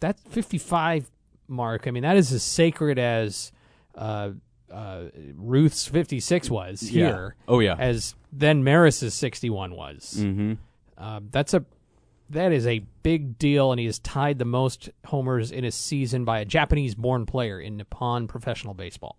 that 0.00 0.18
55 0.18 1.10
mark. 1.48 1.86
I 1.86 1.90
mean, 1.90 2.02
that 2.02 2.16
is 2.16 2.32
as 2.32 2.42
sacred 2.42 2.98
as 2.98 3.52
uh, 3.94 4.30
uh, 4.72 5.04
Ruth's 5.36 5.86
56 5.86 6.50
was 6.50 6.82
Yeah. 6.82 7.06
here. 7.06 7.36
Oh, 7.48 7.60
yeah. 7.60 7.76
as 7.78 8.14
then 8.32 8.62
Maris's 8.64 9.14
61 9.14 9.74
was. 9.74 10.16
Mm-hmm. 10.18 10.54
Uh, 10.98 11.20
that's 11.30 11.54
a 11.54 11.64
that 12.28 12.50
is 12.50 12.66
a 12.66 12.80
big 13.04 13.38
deal, 13.38 13.70
and 13.70 13.78
he 13.78 13.86
has 13.86 14.00
tied 14.00 14.38
the 14.40 14.44
most 14.44 14.90
homers 15.04 15.52
in 15.52 15.64
a 15.64 15.70
season 15.70 16.24
by 16.24 16.40
a 16.40 16.44
Japanese-born 16.44 17.24
player 17.24 17.60
in 17.60 17.76
Nippon 17.76 18.26
professional 18.26 18.74
baseball. 18.74 19.16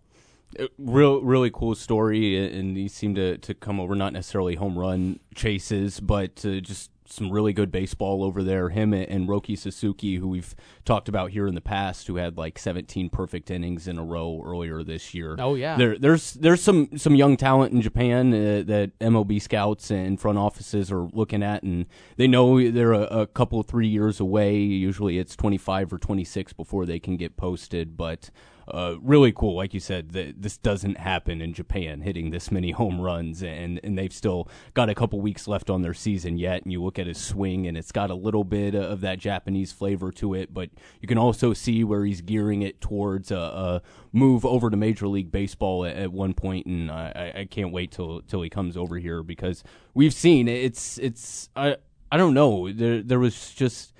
Uh, 0.59 0.65
Real, 0.77 1.21
really 1.21 1.49
cool 1.49 1.73
story, 1.75 2.35
and 2.53 2.75
he 2.75 2.89
seemed 2.89 3.15
to, 3.15 3.37
to 3.37 3.53
come 3.53 3.79
over 3.79 3.95
not 3.95 4.11
necessarily 4.11 4.55
home 4.55 4.77
run 4.77 5.19
chases, 5.35 6.01
but 6.01 6.43
uh, 6.45 6.59
just 6.59 6.91
some 7.09 7.31
really 7.31 7.53
good 7.53 7.71
baseball 7.71 8.23
over 8.23 8.43
there. 8.43 8.69
Him 8.69 8.93
and, 8.93 9.07
and 9.07 9.27
Roki 9.27 9.57
Suzuki, 9.57 10.15
who 10.15 10.27
we've 10.27 10.55
talked 10.85 11.09
about 11.09 11.31
here 11.31 11.47
in 11.47 11.55
the 11.55 11.61
past, 11.61 12.07
who 12.07 12.17
had 12.17 12.37
like 12.37 12.59
17 12.59 13.09
perfect 13.09 13.49
innings 13.51 13.87
in 13.87 13.97
a 13.97 14.03
row 14.03 14.41
earlier 14.45 14.83
this 14.83 15.13
year. 15.13 15.35
Oh, 15.39 15.55
yeah. 15.55 15.77
there, 15.77 15.97
there's 15.97 16.33
there's 16.33 16.61
some 16.61 16.97
some 16.97 17.15
young 17.15 17.37
talent 17.37 17.73
in 17.73 17.81
Japan 17.81 18.33
uh, 18.33 18.63
that 18.65 18.91
MLB 18.99 19.41
scouts 19.41 19.91
and 19.91 20.19
front 20.19 20.37
offices 20.37 20.91
are 20.91 21.07
looking 21.13 21.43
at, 21.43 21.63
and 21.63 21.85
they 22.17 22.27
know 22.27 22.69
they're 22.69 22.93
a, 22.93 23.03
a 23.03 23.27
couple 23.27 23.61
three 23.63 23.87
years 23.87 24.19
away. 24.19 24.57
Usually, 24.57 25.17
it's 25.17 25.35
25 25.35 25.93
or 25.93 25.97
26 25.97 26.53
before 26.53 26.85
they 26.85 26.99
can 26.99 27.17
get 27.17 27.37
posted, 27.37 27.97
but 27.97 28.29
uh, 28.69 28.95
really 29.01 29.31
cool. 29.31 29.55
Like 29.55 29.73
you 29.73 29.79
said, 29.79 30.11
that 30.11 30.41
this 30.41 30.57
doesn't 30.57 30.97
happen 30.97 31.41
in 31.41 31.53
Japan, 31.53 32.01
hitting 32.01 32.31
this 32.31 32.51
many 32.51 32.71
home 32.81 32.99
runs, 32.99 33.43
and 33.43 33.79
and 33.83 33.97
they've 33.97 34.13
still 34.13 34.49
got 34.73 34.89
a 34.89 34.95
couple 34.95 35.21
weeks 35.21 35.47
left 35.47 35.69
on 35.69 35.81
their 35.81 35.93
season 35.93 36.37
yet. 36.37 36.63
And 36.63 36.71
you 36.71 36.83
look 36.83 36.99
at 36.99 37.07
his 37.07 37.17
swing, 37.17 37.67
and 37.67 37.77
it's 37.77 37.91
got 37.91 38.09
a 38.09 38.15
little 38.15 38.43
bit 38.43 38.75
of 38.75 39.01
that 39.01 39.19
Japanese 39.19 39.71
flavor 39.71 40.11
to 40.13 40.33
it, 40.33 40.53
but 40.53 40.69
you 41.01 41.07
can 41.07 41.17
also 41.17 41.53
see 41.53 41.83
where 41.83 42.03
he's 42.03 42.21
gearing 42.21 42.61
it 42.61 42.81
towards 42.81 43.31
a, 43.31 43.37
a 43.37 43.81
move 44.11 44.45
over 44.45 44.69
to 44.69 44.77
Major 44.77 45.07
League 45.07 45.31
Baseball 45.31 45.85
at, 45.85 45.95
at 45.95 46.11
one 46.11 46.33
point, 46.33 46.65
and 46.65 46.91
I, 46.91 47.33
I 47.35 47.45
can't 47.45 47.71
wait 47.71 47.91
till 47.91 48.21
till 48.21 48.41
he 48.41 48.49
comes 48.49 48.75
over 48.75 48.97
here 48.97 49.23
because 49.23 49.63
we've 49.93 50.13
seen 50.13 50.47
it's 50.47 50.97
it's 50.97 51.49
I 51.55 51.77
I 52.11 52.17
don't 52.17 52.33
know 52.33 52.71
there 52.71 53.01
there 53.01 53.19
was 53.19 53.53
just 53.53 53.93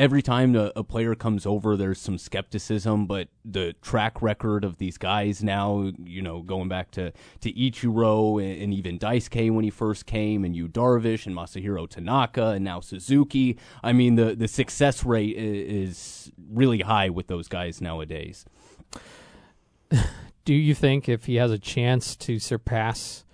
every 0.00 0.22
time 0.22 0.56
a, 0.56 0.72
a, 0.74 0.82
player 0.82 1.14
comes 1.14 1.44
over, 1.44 1.76
there's 1.76 2.00
some 2.00 2.16
skepticism, 2.16 3.06
but 3.06 3.28
the 3.44 3.74
track 3.82 4.22
record 4.22 4.64
of 4.64 4.78
these 4.78 4.96
guys 4.96 5.44
now, 5.44 5.92
you 6.02 6.22
know, 6.22 6.40
going 6.40 6.70
back 6.70 6.90
to, 6.92 7.12
to 7.42 7.52
Ichiro 7.52 8.42
and, 8.42 8.62
and 8.62 8.74
even 8.74 8.98
Daisuke 8.98 9.52
when 9.52 9.62
he 9.62 9.70
first 9.70 10.06
came, 10.06 10.42
and 10.42 10.56
Yu 10.56 10.68
Darvish 10.68 11.26
and 11.26 11.36
Masahiro 11.36 11.88
Tanaka, 11.88 12.48
and 12.48 12.64
now 12.64 12.80
Suzuki. 12.80 13.58
I 13.82 13.92
mean, 13.92 14.14
the, 14.14 14.34
the 14.34 14.48
success 14.48 15.04
rate 15.04 15.36
is, 15.36 16.32
really 16.50 16.80
high 16.80 17.10
with 17.10 17.26
those 17.28 17.46
guys 17.46 17.80
nowadays. 17.80 18.44
Do 20.44 20.54
you 20.54 20.74
think 20.74 21.08
if 21.08 21.26
he 21.26 21.36
has 21.36 21.52
a 21.52 21.58
chance 21.58 22.16
to 22.16 22.38
surpass 22.38 23.24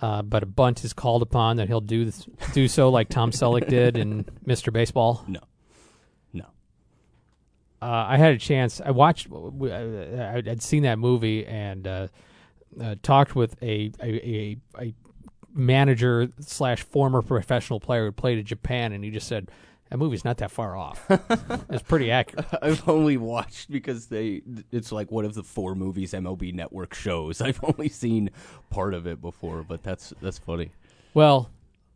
uh, 0.00 0.22
but 0.22 0.42
a 0.42 0.46
bunt 0.46 0.84
is 0.84 0.92
called 0.94 1.22
upon 1.22 1.58
that 1.58 1.68
he'll 1.68 1.82
do 1.82 2.10
do 2.54 2.66
so 2.66 2.88
like 2.88 3.10
Tom 3.10 3.30
Selleck 3.30 3.68
did 3.68 3.98
in 3.98 4.24
Mr. 4.46 4.72
Baseball? 4.72 5.22
No. 5.28 5.40
Uh, 7.82 8.06
I 8.10 8.16
had 8.16 8.32
a 8.32 8.38
chance. 8.38 8.80
I 8.80 8.92
watched. 8.92 9.26
I, 9.32 10.36
I'd 10.46 10.62
seen 10.62 10.84
that 10.84 11.00
movie 11.00 11.44
and 11.44 11.84
uh, 11.84 12.08
uh, 12.80 12.94
talked 13.02 13.34
with 13.34 13.60
a 13.60 13.90
a, 14.00 14.14
a 14.24 14.56
a 14.78 14.94
manager 15.52 16.28
slash 16.38 16.84
former 16.84 17.22
professional 17.22 17.80
player 17.80 18.04
who 18.04 18.12
played 18.12 18.38
in 18.38 18.44
Japan, 18.44 18.92
and 18.92 19.02
he 19.02 19.10
just 19.10 19.26
said 19.26 19.50
that 19.90 19.98
movie's 19.98 20.24
not 20.24 20.36
that 20.38 20.52
far 20.52 20.76
off. 20.76 21.04
it's 21.70 21.82
pretty 21.82 22.12
accurate. 22.12 22.46
I've 22.62 22.88
only 22.88 23.16
watched 23.16 23.68
because 23.68 24.06
they. 24.06 24.42
It's 24.70 24.92
like 24.92 25.10
one 25.10 25.24
of 25.24 25.34
the 25.34 25.42
four 25.42 25.74
movies 25.74 26.12
MLB 26.12 26.54
Network 26.54 26.94
shows. 26.94 27.40
I've 27.42 27.58
only 27.64 27.88
seen 27.88 28.30
part 28.70 28.94
of 28.94 29.08
it 29.08 29.20
before, 29.20 29.64
but 29.64 29.82
that's 29.82 30.14
that's 30.22 30.38
funny. 30.38 30.70
Well, 31.14 31.50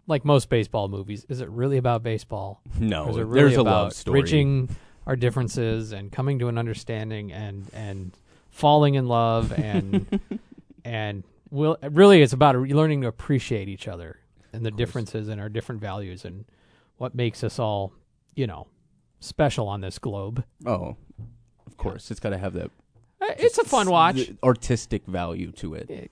like 0.09 0.25
most 0.25 0.49
baseball 0.49 0.89
movies, 0.89 1.25
is 1.29 1.41
it 1.41 1.49
really 1.49 1.77
about 1.77 2.03
baseball? 2.03 2.61
No, 2.81 3.09
is 3.09 3.19
it 3.19 3.21
really 3.21 3.41
there's 3.41 3.57
a 3.57 3.61
about 3.61 3.85
love 3.85 3.93
story. 3.93 4.21
bridging 4.23 4.69
our 5.07 5.17
differences 5.17 5.93
and 5.93 6.11
coming 6.13 6.39
to 6.41 6.49
an 6.49 6.59
understanding 6.59 7.33
and 7.33 7.67
and 7.73 8.13
falling 8.51 8.95
in 8.95 9.07
love 9.07 9.53
and 9.53 10.21
and 10.85 11.23
will 11.51 11.77
really 11.91 12.23
it's 12.23 12.33
about 12.33 12.57
learning 12.57 13.03
to 13.03 13.07
appreciate 13.09 13.69
each 13.69 13.87
other 13.89 14.19
and 14.53 14.65
the 14.65 14.71
differences 14.71 15.29
and 15.29 15.41
our 15.41 15.49
different 15.49 15.81
values 15.81 16.25
and 16.25 16.45
what 16.97 17.15
makes 17.15 17.45
us 17.45 17.59
all 17.59 17.93
you 18.35 18.47
know 18.47 18.67
special 19.21 19.69
on 19.69 19.81
this 19.81 19.99
globe. 19.99 20.45
Oh, 20.65 20.97
of 21.67 21.77
course, 21.77 22.11
it's 22.11 22.21
got 22.21 22.31
to 22.31 22.39
have 22.39 22.53
that. 22.55 22.71
Uh, 23.21 23.33
It's 23.39 23.59
a 23.59 23.65
fun 23.65 23.89
watch. 23.91 24.31
artistic 24.43 25.07
value 25.07 25.53
to 25.53 25.75
it. 25.75 25.91
It- 25.91 26.11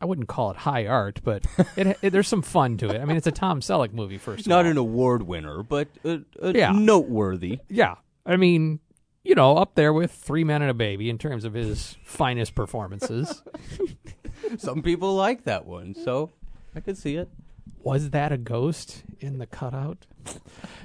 I 0.00 0.04
wouldn't 0.04 0.26
call 0.26 0.50
it 0.50 0.56
high 0.56 0.84
art, 0.88 1.20
but 1.22 1.44
it, 1.76 1.96
it, 2.02 2.10
there's 2.10 2.26
some 2.26 2.42
fun 2.42 2.76
to 2.78 2.88
it. 2.90 3.00
I 3.00 3.04
mean, 3.04 3.16
it's 3.16 3.28
a 3.28 3.30
Tom 3.30 3.60
Selleck 3.60 3.92
movie, 3.92 4.18
first 4.18 4.40
of 4.40 4.46
Not 4.48 4.64
all. 4.64 4.70
an 4.72 4.76
award 4.76 5.22
winner, 5.22 5.62
but 5.62 5.86
uh, 6.04 6.16
uh, 6.42 6.52
Yeah. 6.56 6.72
noteworthy. 6.72 7.60
Yeah. 7.68 7.94
I 8.26 8.36
mean, 8.36 8.80
you 9.24 9.34
know, 9.34 9.56
up 9.56 9.74
there 9.74 9.92
with 9.92 10.12
Three 10.12 10.44
Men 10.44 10.62
and 10.62 10.70
a 10.70 10.74
Baby 10.74 11.10
in 11.10 11.18
terms 11.18 11.44
of 11.44 11.54
his 11.54 11.96
finest 12.04 12.54
performances. 12.54 13.42
Some 14.58 14.82
people 14.82 15.14
like 15.14 15.44
that 15.44 15.66
one, 15.66 15.94
so 15.94 16.30
I 16.74 16.80
could 16.80 16.98
see 16.98 17.16
it. 17.16 17.28
Was 17.82 18.10
that 18.10 18.32
a 18.32 18.36
ghost 18.38 19.02
in 19.20 19.38
the 19.38 19.46
cutout? 19.46 20.06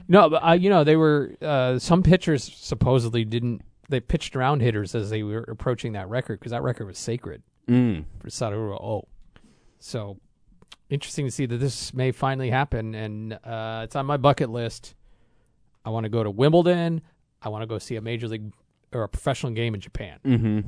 No, 0.07 0.29
but 0.29 0.37
uh, 0.47 0.53
you 0.53 0.69
know, 0.69 0.83
they 0.83 0.95
were 0.95 1.35
uh, 1.41 1.77
some 1.79 2.01
pitchers 2.03 2.43
supposedly 2.43 3.23
didn't. 3.25 3.61
They 3.89 3.99
pitched 3.99 4.35
around 4.35 4.61
hitters 4.61 4.95
as 4.95 5.09
they 5.09 5.23
were 5.23 5.43
approaching 5.47 5.93
that 5.93 6.09
record 6.09 6.39
because 6.39 6.51
that 6.51 6.63
record 6.63 6.87
was 6.87 6.97
sacred 6.97 7.41
Mm. 7.67 8.05
for 8.19 8.29
Sadaharu 8.29 8.81
Oh. 8.81 9.07
So 9.79 10.17
interesting 10.89 11.25
to 11.25 11.31
see 11.31 11.45
that 11.45 11.57
this 11.57 11.93
may 11.93 12.11
finally 12.11 12.49
happen, 12.49 12.95
and 12.95 13.33
uh, 13.33 13.81
it's 13.83 13.95
on 13.95 14.05
my 14.05 14.17
bucket 14.17 14.49
list. 14.49 14.95
I 15.85 15.89
want 15.89 16.05
to 16.05 16.09
go 16.09 16.23
to 16.23 16.31
Wimbledon. 16.31 17.01
I 17.47 17.49
want 17.49 17.63
to 17.63 17.67
go 17.67 17.79
see 17.79 17.95
a 17.95 18.01
major 18.01 18.27
league 18.27 18.51
or 18.93 19.03
a 19.03 19.09
professional 19.09 19.53
game 19.53 19.73
in 19.73 19.81
Japan. 19.81 20.19
Mm-hmm. 20.25 20.45
in 20.47 20.65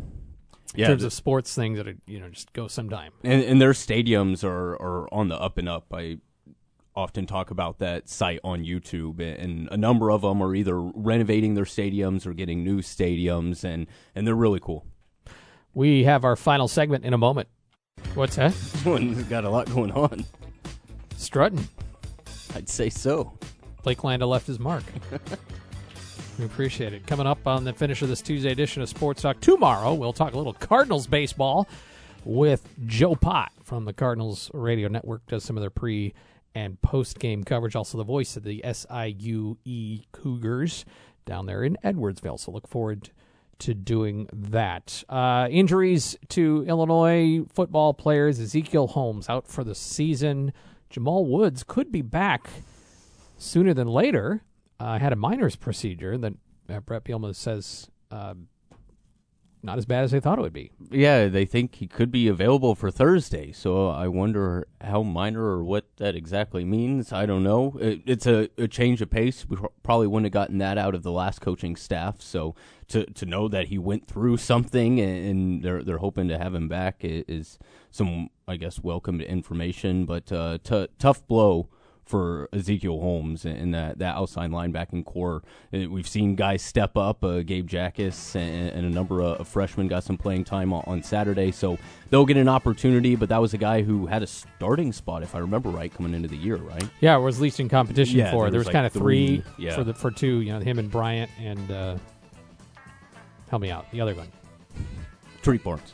Yeah, 0.75 0.87
terms 0.87 1.03
of 1.03 1.11
sports 1.13 1.53
things 1.53 1.77
that 1.77 1.87
are, 1.87 1.95
you 2.07 2.19
know 2.19 2.29
just 2.29 2.51
go 2.53 2.67
sometime. 2.67 3.11
and, 3.23 3.43
and 3.43 3.61
their 3.61 3.73
stadiums 3.73 4.43
are, 4.43 4.73
are 4.81 5.13
on 5.13 5.27
the 5.27 5.35
up 5.39 5.57
and 5.57 5.67
up. 5.69 5.93
I 5.93 6.19
often 6.95 7.25
talk 7.25 7.51
about 7.51 7.79
that 7.79 8.09
site 8.09 8.39
on 8.43 8.63
YouTube, 8.65 9.19
and 9.21 9.67
a 9.71 9.77
number 9.77 10.09
of 10.11 10.21
them 10.21 10.41
are 10.41 10.55
either 10.55 10.79
renovating 10.81 11.53
their 11.53 11.63
stadiums 11.65 12.25
or 12.25 12.33
getting 12.33 12.63
new 12.63 12.81
stadiums, 12.81 13.63
and, 13.63 13.87
and 14.15 14.25
they're 14.27 14.35
really 14.35 14.59
cool. 14.59 14.85
We 15.73 16.03
have 16.05 16.25
our 16.25 16.35
final 16.35 16.67
segment 16.67 17.05
in 17.05 17.13
a 17.13 17.17
moment. 17.17 17.47
What's 18.15 18.35
that? 18.37 18.53
One's 18.85 19.23
got 19.25 19.43
a 19.45 19.49
lot 19.49 19.69
going 19.69 19.91
on. 19.91 20.25
Strutting. 21.15 21.67
I'd 22.55 22.67
say 22.67 22.89
so. 22.89 23.37
Blake 23.83 24.03
Landa 24.03 24.25
left 24.25 24.47
his 24.47 24.59
mark. 24.59 24.83
we 26.39 26.45
appreciate 26.45 26.93
it. 26.93 27.05
Coming 27.05 27.27
up 27.27 27.45
on 27.45 27.65
the 27.65 27.73
finish 27.73 28.01
of 28.01 28.07
this 28.07 28.21
Tuesday 28.21 28.51
edition 28.51 28.81
of 28.81 28.87
Sports 28.87 29.21
Talk 29.21 29.41
tomorrow, 29.41 29.93
we'll 29.93 30.13
talk 30.13 30.33
a 30.33 30.37
little 30.37 30.53
Cardinals 30.53 31.05
baseball 31.05 31.67
with 32.23 32.65
Joe 32.85 33.15
Pott 33.15 33.51
from 33.61 33.83
the 33.83 33.91
Cardinals 33.91 34.49
Radio 34.53 34.87
Network. 34.87 35.25
Does 35.27 35.43
some 35.43 35.57
of 35.57 35.61
their 35.61 35.69
pre 35.69 36.13
and 36.55 36.81
post 36.81 37.19
game 37.19 37.43
coverage. 37.43 37.75
Also, 37.75 37.97
the 37.97 38.05
voice 38.05 38.37
of 38.37 38.43
the 38.43 38.61
SIUE 38.63 40.05
Cougars 40.13 40.85
down 41.25 41.45
there 41.45 41.63
in 41.63 41.77
Edwardsville. 41.83 42.39
So 42.39 42.51
look 42.51 42.67
forward 42.67 43.09
to 43.59 43.73
doing 43.73 44.29
that. 44.31 45.03
Uh, 45.09 45.49
injuries 45.51 46.17
to 46.29 46.63
Illinois 46.67 47.41
football 47.53 47.93
players: 47.93 48.39
Ezekiel 48.39 48.87
Holmes 48.87 49.27
out 49.27 49.45
for 49.45 49.65
the 49.65 49.75
season. 49.75 50.53
Jamal 50.89 51.25
Woods 51.25 51.65
could 51.67 51.91
be 51.91 52.01
back 52.01 52.49
sooner 53.37 53.73
than 53.73 53.87
later. 53.87 54.43
Uh, 54.79 54.97
had 54.97 55.11
a 55.11 55.15
minor's 55.15 55.55
procedure 55.55 56.17
that 56.17 56.33
uh, 56.69 56.79
Bret 56.79 57.03
Bielema 57.03 57.35
says 57.35 57.89
uh, 58.11 58.33
not 59.61 59.77
as 59.77 59.85
bad 59.85 60.03
as 60.05 60.11
they 60.11 60.19
thought 60.19 60.39
it 60.39 60.41
would 60.41 60.53
be. 60.53 60.71
Yeah, 60.89 61.27
they 61.27 61.45
think 61.45 61.75
he 61.75 61.87
could 61.87 62.11
be 62.11 62.27
available 62.27 62.75
for 62.75 62.89
Thursday. 62.89 63.51
So 63.51 63.89
I 63.89 64.07
wonder 64.07 64.67
how 64.81 65.03
minor 65.03 65.43
or 65.43 65.63
what 65.63 65.85
that 65.97 66.15
exactly 66.15 66.63
means. 66.63 67.11
I 67.11 67.25
don't 67.25 67.43
know. 67.43 67.77
It, 67.79 68.01
it's 68.05 68.25
a, 68.25 68.49
a 68.57 68.67
change 68.67 69.01
of 69.01 69.09
pace. 69.09 69.45
We 69.47 69.57
probably 69.83 70.07
wouldn't 70.07 70.27
have 70.27 70.33
gotten 70.33 70.59
that 70.59 70.77
out 70.77 70.95
of 70.95 71.03
the 71.03 71.11
last 71.11 71.41
coaching 71.41 71.75
staff. 71.75 72.21
So 72.21 72.55
to 72.87 73.05
to 73.05 73.25
know 73.25 73.47
that 73.49 73.67
he 73.67 73.77
went 73.77 74.07
through 74.07 74.37
something 74.37 74.99
and, 74.99 75.27
and 75.27 75.63
they're 75.63 75.83
they're 75.83 75.97
hoping 75.97 76.29
to 76.29 76.37
have 76.37 76.55
him 76.55 76.69
back 76.69 76.97
is 77.01 77.59
some 77.91 78.29
I 78.47 78.55
guess 78.55 78.79
welcome 78.81 79.19
information. 79.19 80.05
But 80.05 80.31
uh, 80.31 80.59
t- 80.63 80.87
tough 80.97 81.27
blow 81.27 81.69
for 82.09 82.49
Ezekiel 82.51 82.99
Holmes 82.99 83.45
and 83.45 83.71
that, 83.75 83.99
that 83.99 84.15
outside 84.15 84.49
linebacking 84.49 85.05
corps. 85.05 85.43
Uh, 85.71 85.87
We've 85.87 86.07
seen 86.07 86.33
guys 86.33 86.63
step 86.63 86.97
up. 86.97 87.23
Uh, 87.23 87.43
Gabe 87.43 87.67
Jacas 87.69 88.35
and, 88.35 88.69
and 88.71 88.85
a 88.87 88.89
number 88.89 89.21
of 89.21 89.47
freshmen 89.47 89.87
got 89.87 90.03
some 90.03 90.17
playing 90.17 90.43
time 90.43 90.73
on, 90.73 90.83
on 90.87 91.03
Saturday, 91.03 91.51
so 91.51 91.77
they'll 92.09 92.25
get 92.25 92.37
an 92.37 92.49
opportunity. 92.49 93.15
But 93.15 93.29
that 93.29 93.39
was 93.39 93.53
a 93.53 93.59
guy 93.59 93.83
who 93.83 94.07
had 94.07 94.23
a 94.23 94.27
starting 94.27 94.91
spot, 94.91 95.21
if 95.21 95.35
I 95.35 95.37
remember 95.37 95.69
right, 95.69 95.93
coming 95.93 96.15
into 96.15 96.27
the 96.27 96.35
year, 96.35 96.55
right? 96.55 96.83
Yeah, 96.99 97.15
it 97.15 97.19
was 97.19 97.39
least 97.39 97.59
in 97.59 97.69
competition 97.69 98.17
Yeah, 98.17 98.31
for. 98.31 98.45
there 98.45 98.51
There 98.51 98.57
was 98.57 98.65
was, 98.65 98.73
like 98.73 98.73
kind 98.73 98.85
of 98.87 98.93
three, 98.93 99.41
three, 99.41 99.65
yeah. 99.65 99.75
for 99.75 99.83
the 99.83 99.93
for 99.93 100.09
two. 100.09 100.41
You 100.41 100.53
know, 100.53 100.59
him 100.59 100.79
and 100.79 100.89
Bryant 100.89 101.29
and 101.39 101.69
uh, 101.69 101.97
help 103.51 103.61
me 103.61 103.69
out. 103.69 103.89
The 103.91 104.01
other 104.01 104.15
one, 104.15 104.31
Tarique 105.43 105.63
Barnes. 105.63 105.93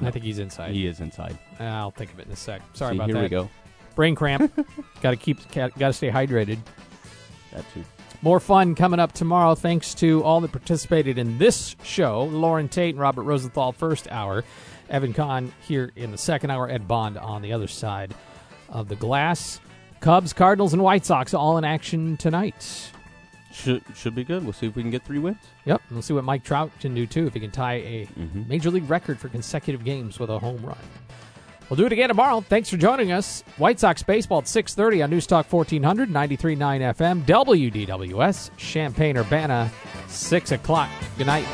I 0.00 0.10
think 0.10 0.24
he's 0.24 0.38
inside. 0.38 0.72
He 0.72 0.86
is 0.86 1.00
inside. 1.00 1.38
I'll 1.60 1.90
think 1.90 2.10
of 2.10 2.18
it 2.20 2.26
in 2.26 2.32
a 2.32 2.36
sec. 2.36 2.62
Sorry 2.72 2.92
See, 2.92 2.96
about 2.96 3.08
here 3.08 3.14
that. 3.14 3.30
Here 3.30 3.40
we 3.40 3.46
go. 3.46 3.61
Brain 3.92 4.14
cramp. 4.14 4.52
got 5.00 5.10
to 5.10 5.16
keep. 5.16 5.38
Got 5.52 5.76
to 5.76 5.92
stay 5.92 6.10
hydrated. 6.10 6.58
That 7.52 7.64
too. 7.72 7.84
More 8.22 8.38
fun 8.40 8.74
coming 8.74 9.00
up 9.00 9.12
tomorrow. 9.12 9.54
Thanks 9.54 9.94
to 9.94 10.22
all 10.22 10.40
that 10.40 10.52
participated 10.52 11.18
in 11.18 11.38
this 11.38 11.76
show: 11.82 12.24
Lauren 12.24 12.68
Tate 12.68 12.94
and 12.94 13.00
Robert 13.00 13.22
Rosenthal, 13.22 13.72
first 13.72 14.10
hour. 14.10 14.44
Evan 14.88 15.14
Conn 15.14 15.52
here 15.62 15.90
in 15.96 16.10
the 16.10 16.18
second 16.18 16.50
hour. 16.50 16.68
Ed 16.68 16.86
Bond 16.86 17.16
on 17.16 17.42
the 17.42 17.52
other 17.52 17.68
side 17.68 18.14
of 18.68 18.88
the 18.88 18.96
glass. 18.96 19.60
Cubs, 20.00 20.32
Cardinals, 20.32 20.72
and 20.72 20.82
White 20.82 21.06
Sox 21.06 21.32
all 21.32 21.58
in 21.58 21.64
action 21.64 22.16
tonight. 22.16 22.90
Should 23.52 23.84
should 23.94 24.14
be 24.14 24.24
good. 24.24 24.44
We'll 24.44 24.54
see 24.54 24.66
if 24.66 24.74
we 24.74 24.82
can 24.82 24.90
get 24.90 25.04
three 25.04 25.18
wins. 25.18 25.36
Yep, 25.66 25.82
we'll 25.90 26.02
see 26.02 26.14
what 26.14 26.24
Mike 26.24 26.42
Trout 26.42 26.70
can 26.80 26.94
do 26.94 27.06
too 27.06 27.26
if 27.26 27.34
he 27.34 27.40
can 27.40 27.50
tie 27.50 27.74
a 27.74 28.06
mm-hmm. 28.06 28.48
major 28.48 28.70
league 28.70 28.88
record 28.88 29.18
for 29.18 29.28
consecutive 29.28 29.84
games 29.84 30.18
with 30.18 30.30
a 30.30 30.38
home 30.38 30.64
run. 30.64 30.78
We'll 31.72 31.78
do 31.78 31.86
it 31.86 31.92
again 31.92 32.08
tomorrow. 32.08 32.42
Thanks 32.42 32.68
for 32.68 32.76
joining 32.76 33.12
us. 33.12 33.44
White 33.56 33.80
Sox 33.80 34.02
baseball 34.02 34.40
at 34.40 34.44
6:30 34.44 35.04
on 35.04 35.08
News 35.08 35.26
Talk 35.26 35.50
1400, 35.50 36.10
93.9 36.10 36.82
FM, 36.82 37.22
WDWS, 37.24 38.50
Champaign 38.58 39.16
Urbana, 39.16 39.70
6 40.06 40.52
o'clock. 40.52 40.90
Good 41.16 41.28
night. 41.28 41.46